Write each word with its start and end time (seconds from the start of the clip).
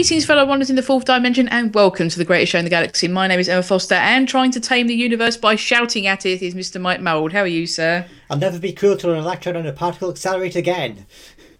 Greetings, 0.00 0.24
fellow 0.24 0.46
wanderers 0.46 0.70
in 0.70 0.76
the 0.76 0.82
fourth 0.82 1.04
dimension, 1.04 1.46
and 1.48 1.74
welcome 1.74 2.08
to 2.08 2.18
the 2.18 2.24
greatest 2.24 2.52
show 2.52 2.58
in 2.58 2.64
the 2.64 2.70
galaxy. 2.70 3.06
My 3.06 3.26
name 3.26 3.38
is 3.38 3.50
Emma 3.50 3.62
Foster, 3.62 3.96
and 3.96 4.26
trying 4.26 4.50
to 4.52 4.58
tame 4.58 4.86
the 4.86 4.94
universe 4.94 5.36
by 5.36 5.56
shouting 5.56 6.06
at 6.06 6.24
it 6.24 6.40
is 6.40 6.54
Mr. 6.54 6.80
Mike 6.80 7.02
Mould. 7.02 7.34
How 7.34 7.40
are 7.40 7.46
you, 7.46 7.66
sir? 7.66 8.06
I'll 8.30 8.38
never 8.38 8.58
be 8.58 8.72
cruel 8.72 8.96
to 8.96 9.12
an 9.12 9.18
electron 9.18 9.56
and 9.56 9.68
a 9.68 9.74
particle 9.74 10.08
accelerator 10.08 10.58
again. 10.58 11.04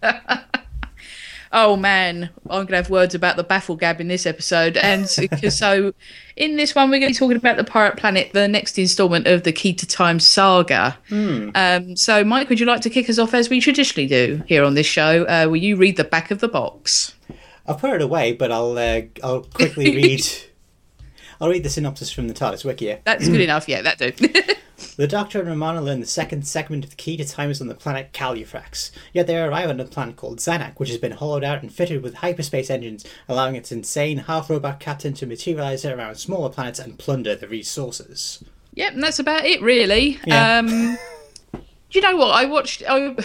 Oh 1.53 1.75
man, 1.75 2.29
I'm 2.49 2.59
going 2.59 2.67
to 2.67 2.75
have 2.77 2.89
words 2.89 3.13
about 3.13 3.35
the 3.35 3.43
baffle 3.43 3.75
gab 3.75 3.99
in 3.99 4.07
this 4.07 4.25
episode. 4.25 4.77
And 4.77 5.05
so, 5.49 5.93
in 6.37 6.55
this 6.55 6.73
one, 6.73 6.89
we're 6.89 7.01
going 7.01 7.13
to 7.13 7.13
be 7.13 7.19
talking 7.19 7.35
about 7.35 7.57
the 7.57 7.65
Pirate 7.65 7.97
Planet, 7.97 8.31
the 8.31 8.47
next 8.47 8.79
instalment 8.79 9.27
of 9.27 9.43
the 9.43 9.51
Key 9.51 9.73
to 9.73 9.85
Time 9.85 10.21
saga. 10.21 10.97
Um, 11.11 11.97
so, 11.97 12.23
Mike, 12.23 12.47
would 12.47 12.61
you 12.61 12.65
like 12.65 12.79
to 12.83 12.89
kick 12.89 13.09
us 13.09 13.19
off 13.19 13.33
as 13.33 13.49
we 13.49 13.59
traditionally 13.59 14.07
do 14.07 14.41
here 14.47 14.63
on 14.63 14.75
this 14.75 14.87
show? 14.87 15.25
Uh, 15.25 15.47
will 15.49 15.57
you 15.57 15.75
read 15.75 15.97
the 15.97 16.05
back 16.05 16.31
of 16.31 16.39
the 16.39 16.47
box? 16.47 17.15
I'll 17.71 17.77
put 17.77 17.93
it 17.93 18.01
away, 18.01 18.33
but 18.33 18.51
I'll 18.51 18.77
uh, 18.77 19.01
I'll 19.23 19.43
quickly 19.43 19.95
read. 19.95 20.21
I'll 21.39 21.49
read 21.49 21.63
the 21.63 21.69
synopsis 21.69 22.11
from 22.11 22.27
the 22.27 22.33
TARDIS 22.33 22.65
wiki. 22.65 22.85
Yeah? 22.85 22.97
That's 23.05 23.27
good 23.29 23.39
enough. 23.49 23.67
Yeah, 23.69 23.81
that 23.81 23.97
do. 23.97 24.11
The 24.97 25.07
Doctor 25.07 25.39
and 25.39 25.47
Romana 25.47 25.79
learn 25.79 25.99
the 25.99 26.07
second 26.07 26.45
segment 26.45 26.83
of 26.83 26.89
the 26.89 26.95
key 26.95 27.15
to 27.17 27.23
time 27.23 27.49
is 27.51 27.61
on 27.61 27.67
the 27.67 27.75
planet 27.75 28.13
Calufrax. 28.13 28.91
Yet 29.13 29.25
they 29.27 29.39
arrive 29.39 29.69
on 29.69 29.79
a 29.79 29.85
planet 29.85 30.15
called 30.15 30.39
Zanak, 30.39 30.79
which 30.79 30.89
has 30.89 30.97
been 30.97 31.11
hollowed 31.13 31.43
out 31.43 31.61
and 31.61 31.71
fitted 31.71 32.01
with 32.03 32.15
hyperspace 32.15 32.69
engines, 32.69 33.05
allowing 33.29 33.55
its 33.55 33.71
insane 33.71 34.17
half-robot 34.17 34.79
captain 34.79 35.13
to 35.13 35.25
materialize 35.27 35.85
around 35.85 36.15
smaller 36.15 36.49
planets 36.49 36.79
and 36.79 36.97
plunder 36.99 37.35
the 37.35 37.47
resources. 37.47 38.43
yep, 38.73 38.93
and 38.93 39.03
that's 39.03 39.19
about 39.19 39.45
it, 39.45 39.61
really. 39.61 40.19
Yeah. 40.25 40.57
Um, 40.57 40.97
do 41.53 41.61
you 41.91 42.01
know 42.01 42.17
what? 42.17 42.31
I 42.31 42.45
watched. 42.45 42.83
I, 42.87 43.15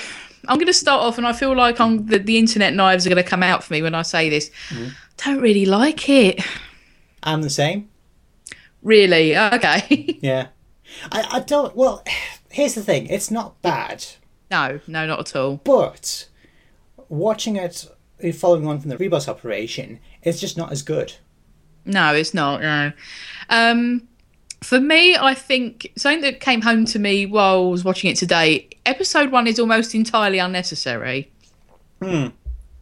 I'm 0.49 0.57
going 0.57 0.67
to 0.67 0.73
start 0.73 1.03
off, 1.03 1.19
and 1.19 1.27
I 1.27 1.33
feel 1.33 1.55
like 1.57 1.81
I'm 1.81 2.07
the, 2.07 2.19
the 2.19 2.39
internet 2.39 2.75
knives 2.75 3.07
are 3.07 3.11
going 3.11 3.23
to 3.23 3.29
come 3.29 3.43
out 3.43 3.63
for 3.65 3.73
me 3.73 3.83
when 3.83 3.95
I 3.95 4.03
say 4.03 4.29
this. 4.29 4.51
Don't 5.19 5.41
really 5.41 5.67
like 5.67 6.09
it. 6.09 6.41
I'm 7.23 7.43
the 7.43 7.51
same. 7.51 7.89
Really? 8.83 9.37
Okay. 9.37 10.19
Yeah. 10.23 10.49
I, 11.11 11.27
I 11.33 11.41
don't. 11.41 11.75
Well, 11.75 12.05
here's 12.51 12.75
the 12.75 12.83
thing. 12.83 13.07
It's 13.09 13.31
not 13.31 13.61
bad, 13.61 14.05
no, 14.51 14.81
no, 14.87 15.05
not 15.07 15.19
at 15.21 15.37
all. 15.37 15.61
but 15.65 16.29
watching 17.09 17.57
it 17.57 17.87
following 18.35 18.67
on 18.67 18.81
from 18.81 18.91
the 18.91 18.97
Ribos 18.97 19.29
operation, 19.29 19.99
it's 20.23 20.41
just 20.41 20.57
not 20.57 20.71
as 20.73 20.83
good. 20.83 21.15
No, 21.85 22.15
it's 22.15 22.33
not. 22.35 22.63
No. 22.63 22.93
Um, 23.51 24.09
for 24.63 24.81
me, 24.81 25.17
I 25.17 25.35
think 25.35 25.93
something 25.97 26.23
that 26.23 26.41
came 26.41 26.63
home 26.63 26.85
to 26.87 26.99
me 26.99 27.27
while 27.27 27.67
I 27.67 27.69
was 27.69 27.85
watching 27.85 28.11
it 28.11 28.17
today. 28.17 28.69
Episode 28.85 29.31
one 29.31 29.47
is 29.47 29.59
almost 29.59 29.95
entirely 29.95 30.39
unnecessary. 30.39 31.31
Hmm. 32.03 32.29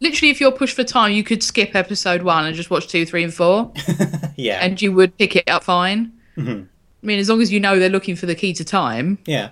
Literally, 0.01 0.29
if 0.29 0.39
you're 0.41 0.51
pushed 0.51 0.75
for 0.75 0.83
time, 0.83 1.11
you 1.13 1.23
could 1.23 1.41
skip 1.41 1.75
episode 1.75 2.21
one 2.23 2.45
and 2.45 2.55
just 2.55 2.69
watch 2.69 2.87
two, 2.87 3.05
three, 3.05 3.23
and 3.23 3.33
four, 3.33 3.71
Yeah. 4.35 4.59
and 4.61 4.81
you 4.81 4.91
would 4.91 5.17
pick 5.17 5.35
it 5.35 5.49
up 5.49 5.63
fine. 5.63 6.11
Mm-hmm. 6.37 6.63
I 7.03 7.05
mean, 7.05 7.19
as 7.19 7.29
long 7.29 7.41
as 7.41 7.51
you 7.51 7.59
know 7.59 7.79
they're 7.79 7.89
looking 7.89 8.15
for 8.15 8.25
the 8.25 8.35
key 8.35 8.53
to 8.53 8.65
time, 8.65 9.19
yeah. 9.25 9.49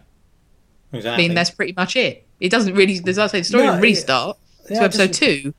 Exactly. 0.92 1.24
I 1.24 1.28
mean, 1.28 1.36
that's 1.36 1.50
pretty 1.50 1.74
much 1.76 1.96
it. 1.96 2.26
It 2.40 2.50
doesn't 2.50 2.76
really, 2.76 3.00
as 3.08 3.18
I 3.18 3.28
say, 3.28 3.40
the 3.40 3.44
story 3.46 3.66
No, 3.66 3.80
restart 3.80 4.38
yeah, 4.70 4.80
to 4.80 4.84
episode 4.84 5.14
two. 5.14 5.54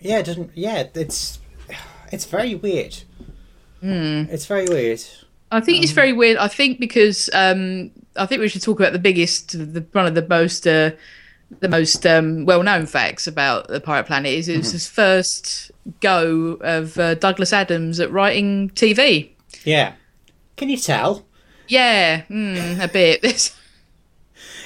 Yeah, 0.00 0.18
it 0.20 0.26
doesn't. 0.26 0.50
Yeah, 0.54 0.86
it's 0.94 1.38
it's 2.12 2.24
very 2.24 2.54
weird. 2.54 2.96
Hmm. 3.80 4.24
It's 4.30 4.46
very 4.46 4.66
weird. 4.68 5.02
I 5.54 5.60
think 5.60 5.82
it's 5.82 5.92
very 5.92 6.12
weird. 6.12 6.36
I 6.36 6.48
think 6.48 6.80
because 6.80 7.30
um, 7.32 7.90
I 8.16 8.26
think 8.26 8.40
we 8.40 8.48
should 8.48 8.62
talk 8.62 8.80
about 8.80 8.92
the 8.92 8.98
biggest, 8.98 9.52
the 9.52 9.84
one 9.92 10.06
of 10.06 10.14
the 10.14 10.26
most, 10.26 10.66
uh, 10.66 10.90
the 11.60 11.68
most 11.68 12.06
um, 12.06 12.44
well-known 12.44 12.86
facts 12.86 13.26
about 13.26 13.68
the 13.68 13.80
Pirate 13.80 14.06
Planet 14.06 14.32
is 14.32 14.48
it 14.48 14.58
was 14.58 14.72
his 14.72 14.88
first 14.88 15.70
go 16.00 16.58
of 16.60 16.98
uh, 16.98 17.14
Douglas 17.14 17.52
Adams 17.52 18.00
at 18.00 18.10
writing 18.10 18.70
TV. 18.70 19.30
Yeah. 19.64 19.94
Can 20.56 20.68
you 20.68 20.76
tell? 20.76 21.26
Yeah, 21.68 22.22
mm, 22.22 22.82
a 22.82 22.88
bit. 22.88 23.54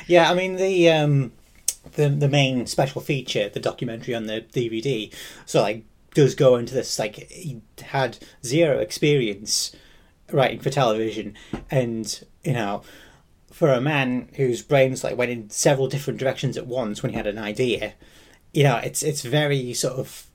Yeah, 0.09 0.31
I 0.31 0.35
mean 0.35 0.57
the 0.57 0.89
um 0.89 1.33
the 1.93 2.09
the 2.09 2.29
main 2.29 2.67
special 2.67 3.03
feature, 3.03 3.51
the 3.51 3.61
documentary 3.61 4.15
on 4.15 4.25
the 4.25 4.41
DVD, 4.41 5.13
so 5.45 5.61
like 5.61 5.85
does 6.15 6.35
go 6.35 6.57
into 6.57 6.75
this 6.75 6.99
like 6.99 7.31
he 7.31 7.61
had 7.79 8.19
zero 8.43 8.79
experience 8.79 9.77
writing 10.31 10.61
for 10.61 10.71
television 10.71 11.35
and 11.71 12.25
you 12.45 12.53
know 12.53 12.83
for 13.59 13.73
a 13.73 13.81
man 13.81 14.29
whose 14.37 14.63
brains 14.63 15.03
like 15.03 15.17
went 15.17 15.31
in 15.31 15.51
several 15.51 15.89
different 15.89 16.19
directions 16.19 16.57
at 16.57 16.67
once 16.67 17.03
when 17.03 17.11
he 17.11 17.17
had 17.17 17.27
an 17.27 17.39
idea, 17.39 17.95
you 18.53 18.63
know, 18.63 18.77
it's 18.77 19.03
it's 19.03 19.23
very 19.23 19.73
sort 19.75 19.95
of 19.95 20.27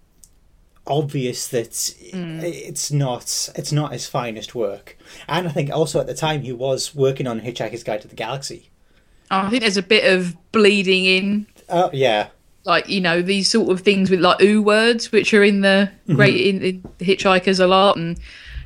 obvious 0.86 1.48
that 1.48 1.70
mm. 1.70 2.44
it's 2.44 2.92
not 2.92 3.50
it's 3.56 3.72
not 3.72 3.94
his 3.94 4.08
finest 4.08 4.54
work. 4.54 4.98
And 5.28 5.48
I 5.48 5.52
think 5.52 5.70
also 5.72 6.00
at 6.00 6.08
the 6.08 6.14
time 6.14 6.42
he 6.42 6.52
was 6.52 6.94
working 6.94 7.28
on 7.28 7.42
Hitchhiker's 7.42 7.84
Guide 7.84 8.02
to 8.02 8.08
the 8.08 8.16
Galaxy. 8.16 8.70
Oh, 9.32 9.40
I 9.40 9.50
think 9.50 9.62
there's 9.62 9.78
a 9.78 9.84
bit 9.84 10.12
of 10.12 10.36
bleeding 10.52 11.06
in, 11.06 11.48
Oh 11.70 11.90
yeah. 11.94 12.28
like 12.66 12.90
you 12.90 13.00
know 13.00 13.22
these 13.22 13.50
sort 13.50 13.72
of 13.72 13.82
things 13.82 14.10
with 14.10 14.20
like 14.20 14.42
ooh 14.42 14.62
words, 14.62 15.12
which 15.12 15.34
are 15.34 15.44
in 15.44 15.62
the 15.62 15.90
great 16.08 16.36
mm-hmm. 16.36 16.64
in, 16.64 16.76
in 16.76 16.82
Hitchhikers 17.00 17.60
a 17.60 17.68
lot, 17.68 17.96
and 17.96 18.20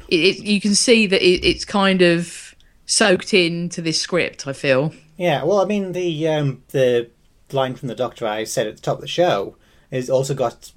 it, 0.10 0.16
it, 0.16 0.44
you 0.44 0.62
can 0.62 0.76
see 0.76 1.08
that 1.08 1.22
it, 1.22 1.46
it's 1.46 1.66
kind 1.66 2.02
of 2.02 2.56
soaked 2.86 3.34
into 3.34 3.82
this 3.82 4.00
script. 4.00 4.48
I 4.48 4.54
feel. 4.54 4.94
Yeah, 5.18 5.44
well, 5.44 5.60
I 5.62 5.66
mean, 5.66 5.94
the 5.94 6.28
um, 6.28 6.64
the 6.70 7.10
line 7.52 7.76
from 7.76 7.88
the 7.88 7.96
Doctor 7.96 8.28
I 8.28 8.44
said 8.44 8.68
at 8.68 8.76
the 8.76 8.82
top 8.82 8.96
of 8.98 9.02
the 9.02 9.08
show 9.08 9.56
is 9.90 10.10
also 10.10 10.34
got 10.34 10.72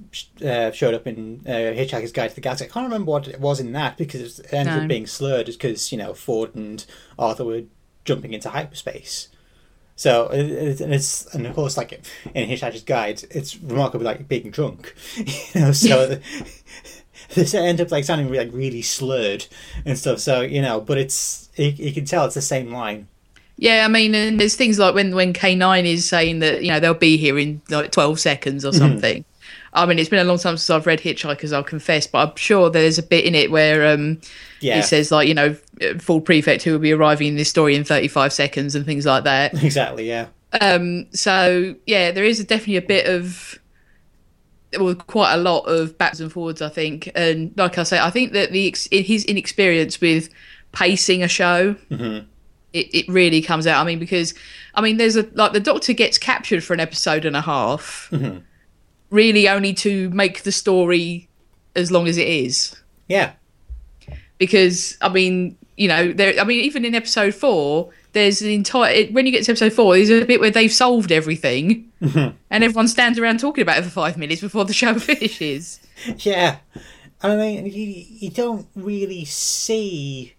uh, 0.45 0.71
showed 0.71 0.95
up 0.95 1.05
in 1.07 1.43
uh, 1.45 1.51
Hitchhiker's 1.51 2.13
Guide 2.13 2.29
to 2.31 2.35
the 2.37 2.41
Galaxy. 2.41 2.65
I 2.65 2.69
can't 2.69 2.85
remember 2.87 3.11
what 3.11 3.27
it 3.27 3.41
was 3.41 3.59
in 3.61 3.73
that 3.73 3.97
because 3.97 4.39
it 4.39 4.53
ended 4.53 4.77
No. 4.77 4.83
up 4.83 4.89
being 4.89 5.07
slurred 5.07 5.47
because 5.47 5.91
you 5.91 5.99
know 5.99 6.15
Ford 6.15 6.55
and 6.55 6.85
Arthur 7.19 7.45
were 7.45 7.62
jumping 8.05 8.33
into 8.33 8.51
hyperspace. 8.51 9.29
So 9.97 10.29
it, 10.29 10.81
and 10.81 10.95
it's 10.95 11.27
and 11.35 11.47
of 11.47 11.55
course 11.55 11.77
like 11.77 11.93
in 12.35 12.49
Hitchhiker's 12.49 12.83
Guide, 12.85 13.23
it's 13.31 13.57
remarkably 13.59 14.05
like 14.07 14.29
being 14.29 14.51
drunk, 14.51 14.95
you 15.17 15.61
know. 15.61 15.73
So 15.73 16.19
this 17.35 17.55
end 17.55 17.81
up 17.81 17.91
like 17.91 18.05
sounding 18.05 18.33
like 18.33 18.51
really 18.53 18.83
slurred 18.83 19.47
and 19.85 19.99
stuff. 19.99 20.19
So 20.21 20.41
you 20.41 20.63
know, 20.63 20.81
but 20.81 20.99
it's 20.99 21.49
you, 21.57 21.67
you 21.69 21.93
can 21.93 22.05
tell 22.05 22.25
it's 22.27 22.35
the 22.35 22.43
same 22.43 22.73
line. 22.73 23.07
Yeah, 23.57 23.85
I 23.85 23.89
mean, 23.89 24.15
and 24.15 24.41
there's 24.41 24.57
things 24.57 24.79
like 24.79 24.95
when 24.95 25.15
when 25.15 25.33
K9 25.33 25.85
is 25.85 26.09
saying 26.09 26.39
that 26.39 26.63
you 26.63 26.71
know 26.71 26.81
they'll 26.81 26.95
be 26.95 27.17
here 27.17 27.39
in 27.39 27.61
like 27.69 27.93
12 27.93 28.19
seconds 28.19 28.65
or 28.65 28.73
something. 28.73 29.25
I 29.73 29.87
mean, 29.87 29.99
it's 30.01 30.09
been 30.09 30.19
a 30.19 30.25
long 30.25 30.39
time 30.39 30.57
since 30.57 30.69
I've 30.71 30.87
read 30.87 30.99
Hitchhikers, 31.01 31.53
I'll 31.53 31.63
confess, 31.63 32.05
but 32.07 32.31
I'm 32.31 32.37
sure 32.37 32.71
there's 32.71 32.99
a 32.99 33.05
bit 33.05 33.25
in 33.25 33.37
it 33.37 33.53
where 33.53 33.93
um, 33.95 34.21
Yeah. 34.61 34.79
it 34.81 34.83
says 34.85 35.12
like 35.12 35.29
you 35.29 35.35
know 35.35 35.55
Ford 36.01 36.25
Prefect 36.25 36.62
who 36.65 36.73
will 36.73 36.81
be 36.81 36.93
arriving 36.93 37.29
in 37.29 37.37
this 37.37 37.51
story 37.51 37.77
in 37.77 37.85
35 37.85 38.33
seconds 38.33 38.75
and 38.75 38.85
things 38.85 39.07
like 39.07 39.25
that. 39.25 39.62
Exactly, 39.62 40.09
yeah. 40.09 40.27
Um, 40.61 41.07
so 41.12 41.77
yeah, 41.87 42.11
there 42.11 42.25
is 42.25 42.43
definitely 42.45 42.77
a 42.79 42.83
bit 42.83 43.07
of 43.07 43.59
well, 44.78 44.94
quite 44.94 45.34
a 45.34 45.36
lot 45.36 45.62
of 45.62 45.97
backs 45.98 46.20
and 46.20 46.31
forwards, 46.32 46.62
I 46.62 46.69
think. 46.69 47.10
And 47.14 47.53
like 47.56 47.78
I 47.78 47.82
say, 47.82 47.98
I 47.98 48.10
think 48.10 48.32
that 48.32 48.53
the 48.53 48.69
ex- 48.69 48.88
his 48.91 49.25
inexperience 49.25 50.00
with 50.00 50.28
pacing 50.72 51.22
a 51.22 51.28
show, 51.28 51.75
mm-hmm. 51.91 52.26
it, 52.72 52.94
it 52.94 53.08
really 53.08 53.42
comes 53.42 53.66
out. 53.66 53.81
I 53.81 53.84
mean, 53.84 53.98
because 53.98 54.34
I 54.75 54.81
mean, 54.81 54.97
there's 54.97 55.16
a 55.16 55.26
like 55.34 55.53
the 55.53 55.60
Doctor 55.60 55.92
gets 55.92 56.19
captured 56.19 56.62
for 56.62 56.75
an 56.75 56.81
episode 56.81 57.25
and 57.25 57.36
a 57.36 57.41
half, 57.41 58.08
mm-hmm. 58.12 58.38
really 59.11 59.49
only 59.49 59.72
to 59.75 60.08
make 60.11 60.43
the 60.44 60.52
story 60.52 61.28
as 61.76 61.90
long 61.90 62.08
as 62.08 62.16
it 62.19 62.26
is 62.26 62.75
Yeah. 63.08 63.32
because 64.38 64.96
I 65.00 65.08
mean, 65.08 65.56
you 65.76 65.88
know, 65.88 66.12
there. 66.12 66.38
I 66.38 66.44
mean, 66.44 66.61
even 66.64 66.84
in 66.84 66.94
episode 66.94 67.34
four, 67.34 67.90
there's 68.12 68.43
an 68.43 68.51
entire. 68.51 68.93
It, 68.93 69.12
when 69.12 69.27
you 69.27 69.33
get 69.33 69.45
to 69.45 69.53
episode 69.53 69.73
four, 69.73 69.95
there's 69.97 70.11
a 70.11 70.25
bit 70.25 70.41
where 70.41 70.51
they've 70.51 70.73
solved 70.73 71.12
everything, 71.12 71.91
and 72.01 72.35
everyone 72.51 72.89
stands 72.89 73.19
around 73.19 73.41
talking 73.41 73.62
about 73.62 73.79
it 73.79 73.83
for 73.85 73.91
five 73.91 74.17
minutes 74.17 74.41
before 74.41 74.65
the 74.65 74.73
show 74.73 74.95
finishes. 74.99 75.81
Yeah. 76.19 76.59
And 77.23 77.33
I 77.33 77.37
mean, 77.37 77.67
you, 77.67 78.05
you 78.09 78.31
don't 78.31 78.67
really 78.75 79.25
see 79.27 80.35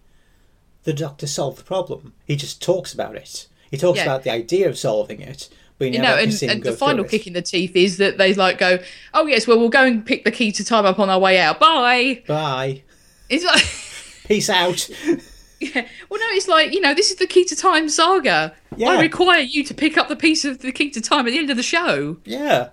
the 0.84 0.92
Doctor 0.92 1.26
solve 1.28 1.56
the 1.56 1.62
problem. 1.62 2.12
He 2.26 2.34
just 2.36 2.60
talks 2.60 2.92
about 2.92 3.14
it. 3.14 3.46
He 3.70 3.76
talks 3.76 3.98
Yeah. 3.98 4.04
about 4.04 4.24
the 4.24 4.30
idea 4.30 4.68
of 4.68 4.76
solving 4.76 5.20
it, 5.20 5.48
but 5.78 5.86
you 5.86 5.92
You 5.94 5.98
know, 6.00 6.16
and, 6.16 6.42
and 6.42 6.62
the 6.62 6.72
final 6.72 7.04
kick 7.04 7.22
it. 7.22 7.26
in 7.28 7.32
the 7.34 7.42
teeth 7.42 7.76
is 7.76 7.98
that 7.98 8.18
they 8.18 8.34
like 8.34 8.58
go, 8.58 8.78
"Oh 9.14 9.26
yes, 9.26 9.46
well 9.46 9.58
we'll 9.60 9.68
go 9.68 9.84
and 9.84 10.04
pick 10.04 10.24
the 10.24 10.32
key 10.32 10.50
to 10.52 10.64
time 10.64 10.84
up 10.84 10.98
on 10.98 11.08
our 11.08 11.20
way 11.20 11.38
out. 11.38 11.60
Bye." 11.60 12.22
Bye. 12.26 12.82
It's 13.28 13.44
like. 13.44 14.28
Peace 14.28 14.50
out. 14.50 14.88
Yeah. 15.74 15.86
Well, 16.08 16.20
no, 16.20 16.26
it's 16.36 16.48
like 16.48 16.72
you 16.72 16.80
know, 16.80 16.94
this 16.94 17.10
is 17.10 17.16
the 17.16 17.26
key 17.26 17.44
to 17.44 17.56
time 17.56 17.88
saga. 17.88 18.54
Yeah. 18.76 18.90
I 18.90 19.00
require 19.00 19.40
you 19.40 19.62
to 19.64 19.74
pick 19.74 19.96
up 19.98 20.08
the 20.08 20.16
piece 20.16 20.44
of 20.44 20.58
the 20.60 20.72
key 20.72 20.90
to 20.90 21.00
time 21.00 21.26
at 21.26 21.30
the 21.30 21.38
end 21.38 21.50
of 21.50 21.56
the 21.56 21.62
show. 21.62 22.16
yeah. 22.24 22.70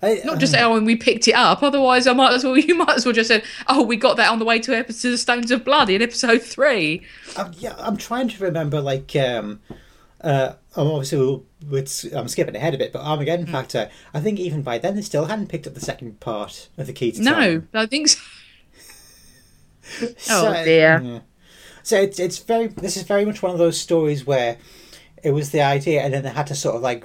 I, 0.00 0.20
Not 0.24 0.38
just 0.38 0.54
oh, 0.56 0.76
and 0.76 0.86
we 0.86 0.94
picked 0.94 1.26
it 1.26 1.32
up. 1.34 1.60
Otherwise, 1.60 2.06
I 2.06 2.12
might 2.12 2.32
as 2.32 2.44
well. 2.44 2.56
You 2.68 2.76
might 2.76 2.96
as 2.96 3.04
well 3.04 3.12
just 3.12 3.26
said, 3.26 3.42
"Oh, 3.66 3.82
we 3.82 3.96
got 3.96 4.16
that 4.18 4.30
on 4.30 4.38
the 4.38 4.44
way 4.44 4.60
to 4.60 4.72
episode 4.76 5.12
of 5.14 5.18
Stones 5.18 5.50
of 5.50 5.64
Blood 5.64 5.90
in 5.90 6.02
episode 6.02 6.40
three. 6.40 7.02
I'm, 7.36 7.52
yeah, 7.58 7.74
I'm 7.78 7.96
trying 7.96 8.28
to 8.28 8.44
remember, 8.44 8.80
like, 8.80 9.16
um, 9.16 9.58
uh, 10.20 10.52
um, 10.76 10.86
obviously 10.86 11.18
we'll, 11.68 11.84
I'm 12.14 12.28
skipping 12.28 12.54
ahead 12.54 12.74
a 12.74 12.78
bit, 12.78 12.92
but 12.92 13.00
Armageddon 13.02 13.46
Hmm. 13.46 13.52
Factor. 13.52 13.90
I 14.14 14.20
think 14.20 14.38
even 14.38 14.62
by 14.62 14.78
then 14.78 14.94
they 14.94 15.02
still 15.02 15.24
hadn't 15.24 15.48
picked 15.48 15.66
up 15.66 15.74
the 15.74 15.80
second 15.80 16.20
part 16.20 16.68
of 16.78 16.86
the 16.86 16.92
key 16.92 17.10
to 17.10 17.20
No, 17.20 17.32
time. 17.32 17.68
No, 17.74 17.80
I 17.80 17.86
think 17.86 18.06
so. 18.06 18.20
So- 20.18 20.48
Oh, 20.54 20.64
dear. 20.64 21.00
yeah. 21.02 21.18
So 21.88 22.00
it's 22.00 22.18
it's 22.18 22.38
very 22.38 22.66
this 22.68 22.96
is 22.96 23.02
very 23.04 23.24
much 23.24 23.42
one 23.42 23.52
of 23.52 23.58
those 23.58 23.80
stories 23.80 24.26
where 24.26 24.58
it 25.22 25.30
was 25.30 25.50
the 25.50 25.62
idea, 25.62 26.02
and 26.02 26.12
then 26.12 26.22
they 26.22 26.30
had 26.30 26.46
to 26.48 26.54
sort 26.54 26.76
of 26.76 26.82
like 26.82 27.04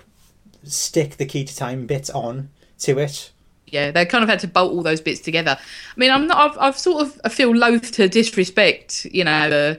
stick 0.64 1.18
the 1.18 1.26
key 1.26 1.46
to 1.46 1.56
time 1.56 1.86
bits 1.88 2.10
on 2.10 2.50
to 2.80 3.00
it. 3.00 3.32
yeah, 3.68 3.92
they 3.92 4.06
kind 4.06 4.24
of 4.24 4.30
had 4.30 4.40
to 4.40 4.48
bolt 4.48 4.74
all 4.74 4.84
those 4.84 5.02
bits 5.02 5.20
together. 5.22 5.58
I 5.60 6.00
mean, 6.00 6.12
I'm 6.12 6.28
not. 6.28 6.52
I've, 6.52 6.58
I've 6.60 6.78
sort 6.80 7.02
of. 7.08 7.22
I 7.24 7.30
feel 7.30 7.56
loath 7.56 7.92
to 7.94 8.08
disrespect, 8.10 9.06
you 9.06 9.24
know, 9.24 9.32
uh, 9.50 9.76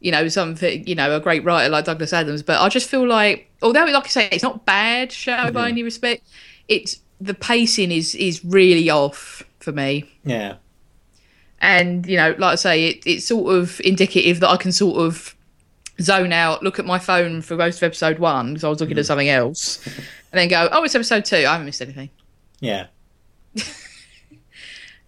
you 0.00 0.12
know, 0.12 0.28
something, 0.28 0.86
you 0.86 0.94
know, 0.94 1.16
a 1.16 1.20
great 1.20 1.44
writer 1.44 1.68
like 1.70 1.86
Douglas 1.86 2.12
Adams, 2.12 2.42
but 2.42 2.60
I 2.60 2.68
just 2.68 2.88
feel 2.88 3.06
like, 3.06 3.50
although, 3.62 3.84
like 3.86 4.04
I 4.04 4.08
say, 4.08 4.28
it's 4.30 4.42
not 4.42 4.66
bad 4.66 5.10
show 5.12 5.50
by 5.52 5.68
any 5.68 5.82
respect. 5.82 6.22
It's 6.68 7.00
the 7.20 7.34
pacing 7.34 7.90
is 7.92 8.14
is 8.14 8.44
really 8.44 8.90
off 8.90 9.42
for 9.60 9.72
me, 9.72 10.04
Yeah, 10.24 10.56
and 11.64 12.06
you 12.06 12.16
know, 12.18 12.34
like 12.38 12.52
I 12.52 12.54
say, 12.56 12.84
it, 12.88 13.02
it's 13.06 13.26
sort 13.26 13.54
of 13.56 13.80
indicative 13.82 14.40
that 14.40 14.50
I 14.50 14.56
can 14.58 14.70
sort 14.70 14.98
of 14.98 15.34
zone 16.00 16.32
out, 16.32 16.62
look 16.62 16.78
at 16.78 16.84
my 16.84 16.98
phone 16.98 17.40
for 17.40 17.56
most 17.56 17.78
of 17.78 17.84
episode 17.84 18.18
one 18.18 18.50
because 18.52 18.64
I 18.64 18.68
was 18.68 18.80
looking 18.80 18.98
at 18.98 19.06
something 19.06 19.30
else, 19.30 19.84
and 19.86 19.94
then 20.32 20.48
go, 20.48 20.68
oh, 20.70 20.84
it's 20.84 20.94
episode 20.94 21.24
two. 21.24 21.36
I 21.36 21.52
haven't 21.52 21.64
missed 21.64 21.80
anything. 21.80 22.10
yeah, 22.60 22.86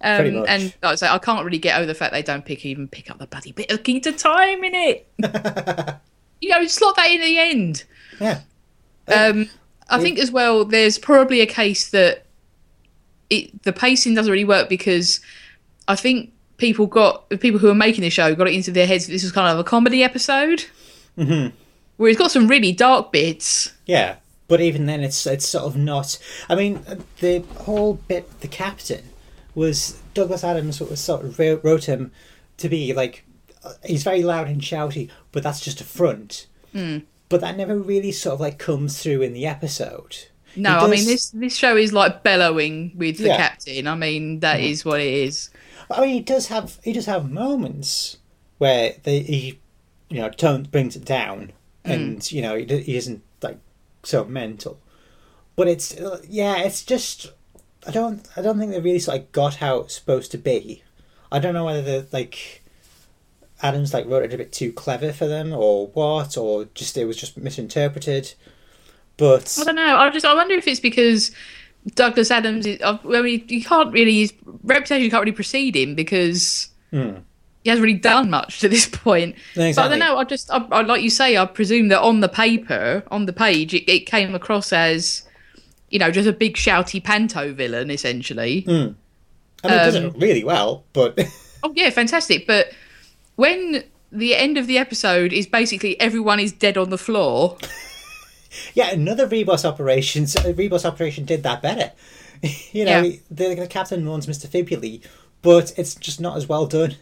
Um, 0.00 0.34
much. 0.34 0.48
and 0.48 0.62
like 0.82 0.92
I 0.92 0.94
say, 0.94 1.08
I 1.08 1.18
can't 1.18 1.44
really 1.44 1.58
get 1.58 1.76
over 1.76 1.86
the 1.86 1.94
fact 1.94 2.12
they 2.12 2.22
don't 2.22 2.44
pick 2.44 2.64
even 2.64 2.86
pick 2.88 3.10
up 3.10 3.18
the 3.18 3.26
bloody 3.26 3.52
bit 3.52 3.70
of 3.70 3.82
key 3.82 4.00
to 4.00 4.12
time 4.12 4.62
in 4.64 4.74
it. 4.74 5.06
you 6.40 6.50
know, 6.50 6.66
slot 6.66 6.96
that 6.96 7.10
in 7.10 7.20
the 7.20 7.38
end. 7.38 7.84
yeah. 8.20 8.40
Um, 9.08 9.48
I 9.88 10.00
think 10.00 10.18
as 10.18 10.30
well, 10.30 10.64
there's 10.64 10.98
probably 10.98 11.40
a 11.40 11.46
case 11.46 11.90
that 11.90 12.24
it 13.30 13.62
the 13.62 13.72
pacing 13.72 14.14
doesn't 14.14 14.30
really 14.30 14.44
work 14.44 14.68
because 14.68 15.20
I 15.88 15.96
think 15.96 16.32
people 16.58 16.86
got 16.86 17.28
the 17.28 17.38
people 17.38 17.58
who 17.58 17.66
were 17.68 17.74
making 17.74 18.02
the 18.02 18.10
show 18.10 18.34
got 18.34 18.48
it 18.48 18.54
into 18.54 18.70
their 18.70 18.86
heads 18.86 19.06
that 19.06 19.12
this 19.12 19.22
was 19.22 19.32
kind 19.32 19.48
of 19.52 19.58
a 19.58 19.64
comedy 19.64 20.02
episode. 20.02 20.64
Mhm. 21.18 21.52
Where 21.96 22.10
it's 22.10 22.18
got 22.18 22.30
some 22.30 22.46
really 22.48 22.72
dark 22.72 23.10
bits. 23.12 23.72
Yeah, 23.86 24.16
but 24.48 24.60
even 24.60 24.86
then, 24.86 25.02
it's 25.02 25.26
it's 25.26 25.46
sort 25.48 25.64
of 25.64 25.76
not. 25.76 26.18
I 26.48 26.54
mean, 26.54 26.84
the 27.20 27.40
whole 27.60 27.94
bit, 28.08 28.40
the 28.40 28.48
captain, 28.48 29.02
was 29.54 29.98
Douglas 30.14 30.44
Adams 30.44 30.78
was 30.80 31.00
sort 31.00 31.24
of 31.24 31.38
wrote 31.38 31.84
him 31.86 32.12
to 32.58 32.68
be 32.68 32.92
like 32.92 33.24
uh, 33.64 33.72
he's 33.84 34.02
very 34.04 34.22
loud 34.22 34.48
and 34.48 34.60
shouty, 34.60 35.08
but 35.32 35.42
that's 35.42 35.60
just 35.60 35.80
a 35.80 35.84
front. 35.84 36.46
But 37.28 37.40
that 37.40 37.56
never 37.56 37.76
really 37.78 38.12
sort 38.12 38.34
of 38.34 38.40
like 38.40 38.58
comes 38.58 39.02
through 39.02 39.22
in 39.22 39.32
the 39.32 39.46
episode. 39.46 40.16
No, 40.54 40.78
He 40.80 40.84
I 40.84 40.88
mean 40.90 41.06
this 41.06 41.30
this 41.30 41.56
show 41.56 41.76
is 41.76 41.92
like 41.92 42.22
bellowing 42.22 42.92
with 42.94 43.16
the 43.18 43.28
Yeah. 43.28 43.36
captain. 43.38 43.86
I 43.88 43.94
mean 43.94 44.40
that 44.40 44.60
is 44.60 44.84
what 44.84 45.00
it 45.00 45.12
is. 45.12 45.48
I 45.90 46.00
mean, 46.00 46.10
he 46.10 46.20
does 46.20 46.48
have 46.48 46.78
he 46.82 46.92
does 46.92 47.06
have 47.06 47.30
moments 47.30 48.18
where 48.58 48.94
they, 49.02 49.20
he, 49.20 49.60
you 50.08 50.20
know, 50.20 50.30
tone 50.30 50.64
brings 50.64 50.96
it 50.96 51.04
down, 51.04 51.52
and 51.84 52.30
you 52.30 52.42
know 52.42 52.56
he, 52.56 52.64
he 52.64 52.96
isn't 52.96 53.22
like 53.42 53.58
so 54.02 54.24
mental. 54.24 54.80
But 55.54 55.68
it's 55.68 55.96
uh, 55.96 56.22
yeah, 56.28 56.58
it's 56.58 56.84
just 56.84 57.32
I 57.86 57.90
don't 57.90 58.26
I 58.36 58.42
don't 58.42 58.58
think 58.58 58.72
they 58.72 58.80
really 58.80 58.98
sort 58.98 59.18
of 59.18 59.32
got 59.32 59.56
how 59.56 59.78
it's 59.78 59.94
supposed 59.94 60.30
to 60.32 60.38
be. 60.38 60.82
I 61.30 61.38
don't 61.38 61.54
know 61.54 61.64
whether 61.64 61.82
the 61.82 62.06
like 62.12 62.62
Adams 63.62 63.94
like 63.94 64.06
wrote 64.06 64.24
it 64.24 64.34
a 64.34 64.38
bit 64.38 64.52
too 64.52 64.72
clever 64.72 65.12
for 65.12 65.26
them 65.26 65.52
or 65.52 65.88
what, 65.88 66.36
or 66.36 66.66
just 66.74 66.96
it 66.96 67.04
was 67.06 67.16
just 67.16 67.36
misinterpreted. 67.36 68.34
But 69.16 69.56
I 69.60 69.64
don't 69.64 69.76
know. 69.76 69.96
I 69.96 70.10
just 70.10 70.26
I 70.26 70.34
wonder 70.34 70.54
if 70.54 70.66
it's 70.66 70.80
because 70.80 71.30
Douglas 71.94 72.30
Adams. 72.30 72.66
Is, 72.66 72.80
I 72.82 72.98
mean, 73.04 73.44
you 73.48 73.62
can't 73.64 73.92
really 73.92 74.20
his 74.20 74.32
reputation 74.64 75.04
you 75.04 75.10
can't 75.10 75.22
really 75.22 75.32
precede 75.32 75.76
him 75.76 75.94
because 75.94 76.68
Hmm. 76.90 77.16
he 77.64 77.70
hasn't 77.70 77.84
really 77.84 77.98
done 77.98 78.30
much 78.30 78.60
to 78.60 78.68
this 78.68 78.86
point. 78.86 79.34
No, 79.56 79.72
But 79.74 79.78
I 79.84 79.88
don't 79.88 79.98
know. 79.98 80.16
I 80.18 80.24
just 80.24 80.50
I, 80.50 80.58
I, 80.70 80.82
like 80.82 81.02
you 81.02 81.10
say. 81.10 81.36
I 81.36 81.44
presume 81.46 81.88
that 81.88 82.00
on 82.00 82.20
the 82.20 82.28
paper, 82.28 83.02
on 83.10 83.26
the 83.26 83.32
page, 83.32 83.74
it, 83.74 83.90
it 83.90 84.00
came 84.06 84.34
across 84.34 84.72
as 84.72 85.22
you 85.90 85.98
know 85.98 86.10
just 86.10 86.28
a 86.28 86.32
big 86.32 86.54
shouty 86.56 87.02
panto 87.02 87.52
villain 87.52 87.90
essentially. 87.90 88.64
I 88.66 88.70
mean, 88.70 88.96
it 89.64 89.68
does 89.68 89.96
um, 89.96 90.04
it 90.06 90.16
really 90.16 90.44
well, 90.44 90.84
but 90.92 91.18
Oh 91.62 91.72
yeah, 91.74 91.90
fantastic. 91.90 92.46
But 92.46 92.70
when 93.36 93.82
the 94.12 94.34
end 94.34 94.56
of 94.56 94.66
the 94.66 94.78
episode 94.78 95.32
is 95.32 95.46
basically 95.46 95.98
everyone 96.00 96.38
is 96.40 96.52
dead 96.52 96.76
on 96.78 96.90
the 96.90 96.98
floor. 96.98 97.56
Yeah, 98.74 98.90
another 98.90 99.26
Ribos 99.28 99.64
operations. 99.64 100.36
uh, 100.36 100.52
Ribos 100.52 100.84
operation 100.84 101.24
did 101.24 101.42
that 101.42 101.62
better. 101.62 101.92
you 102.72 102.84
know, 102.84 103.02
Yeah. 103.02 103.16
the, 103.30 103.54
the 103.54 103.66
captain 103.66 104.06
warns 104.06 104.28
Mister 104.28 104.48
Fibuli, 104.48 105.02
but 105.42 105.72
it's 105.78 105.94
just 105.94 106.20
not 106.20 106.36
as 106.36 106.48
well 106.48 106.66
done 106.66 106.96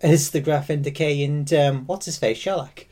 as 0.00 0.30
the 0.30 0.40
Graff 0.40 0.68
Vynda-K 0.68 1.22
and 1.24 1.52
um, 1.52 1.86
what's 1.86 2.06
his 2.06 2.18
face 2.18 2.38
Sholakh. 2.42 2.86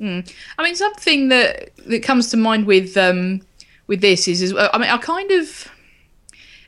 I 0.00 0.22
mean, 0.62 0.76
something 0.76 1.28
that 1.28 1.70
that 1.86 2.02
comes 2.04 2.30
to 2.30 2.36
mind 2.36 2.66
with 2.66 2.96
um, 2.96 3.42
with 3.88 4.00
this 4.00 4.28
is, 4.28 4.42
is 4.42 4.54
I 4.56 4.78
mean, 4.78 4.88
I 4.88 4.96
kind 4.98 5.30
of 5.32 5.68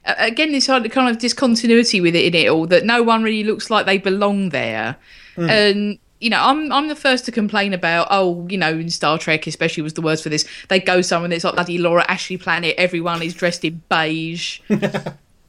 again 0.04 0.50
this 0.50 0.66
kind 0.66 0.84
of- 0.84 0.90
kind 0.92 1.08
of 1.08 1.18
discontinuity 1.18 2.00
with 2.00 2.16
it 2.16 2.24
in 2.24 2.34
it 2.34 2.48
all 2.48 2.66
that 2.66 2.84
no 2.84 3.02
one 3.04 3.22
really 3.22 3.44
looks 3.44 3.70
like 3.70 3.86
they 3.86 3.98
belong 3.98 4.48
there, 4.48 4.96
and 5.36 5.98
you 6.20 6.30
know, 6.30 6.40
I'm 6.40 6.70
I'm 6.70 6.88
the 6.88 6.96
first 6.96 7.24
to 7.24 7.32
complain 7.32 7.72
about 7.72 8.08
oh, 8.10 8.46
you 8.48 8.58
know, 8.58 8.70
in 8.70 8.90
Star 8.90 9.18
Trek 9.18 9.46
especially 9.46 9.82
was 9.82 9.94
the 9.94 10.02
worst 10.02 10.22
for 10.22 10.28
this. 10.28 10.46
They 10.68 10.78
go 10.78 11.00
somewhere 11.00 11.28
that's 11.28 11.44
like 11.44 11.54
bloody 11.54 11.78
Laura 11.78 12.04
Ashley 12.08 12.36
planet. 12.36 12.74
Everyone 12.78 13.22
is 13.22 13.34
dressed 13.34 13.64
in 13.64 13.82
beige. 13.88 14.60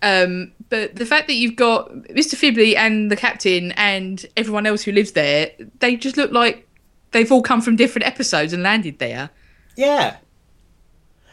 Um, 0.01 0.53
but 0.69 0.95
the 0.95 1.05
fact 1.05 1.27
that 1.27 1.35
you've 1.35 1.55
got 1.55 1.91
Mr. 1.91 2.35
Fibby 2.35 2.75
and 2.75 3.11
the 3.11 3.15
captain 3.15 3.71
and 3.73 4.25
everyone 4.35 4.65
else 4.65 4.81
who 4.81 4.91
lives 4.91 5.11
there, 5.11 5.51
they 5.79 5.95
just 5.95 6.17
look 6.17 6.31
like 6.31 6.67
they've 7.11 7.31
all 7.31 7.43
come 7.43 7.61
from 7.61 7.75
different 7.75 8.07
episodes 8.07 8.51
and 8.53 8.63
landed 8.63 8.99
there. 8.99 9.29
Yeah, 9.75 10.17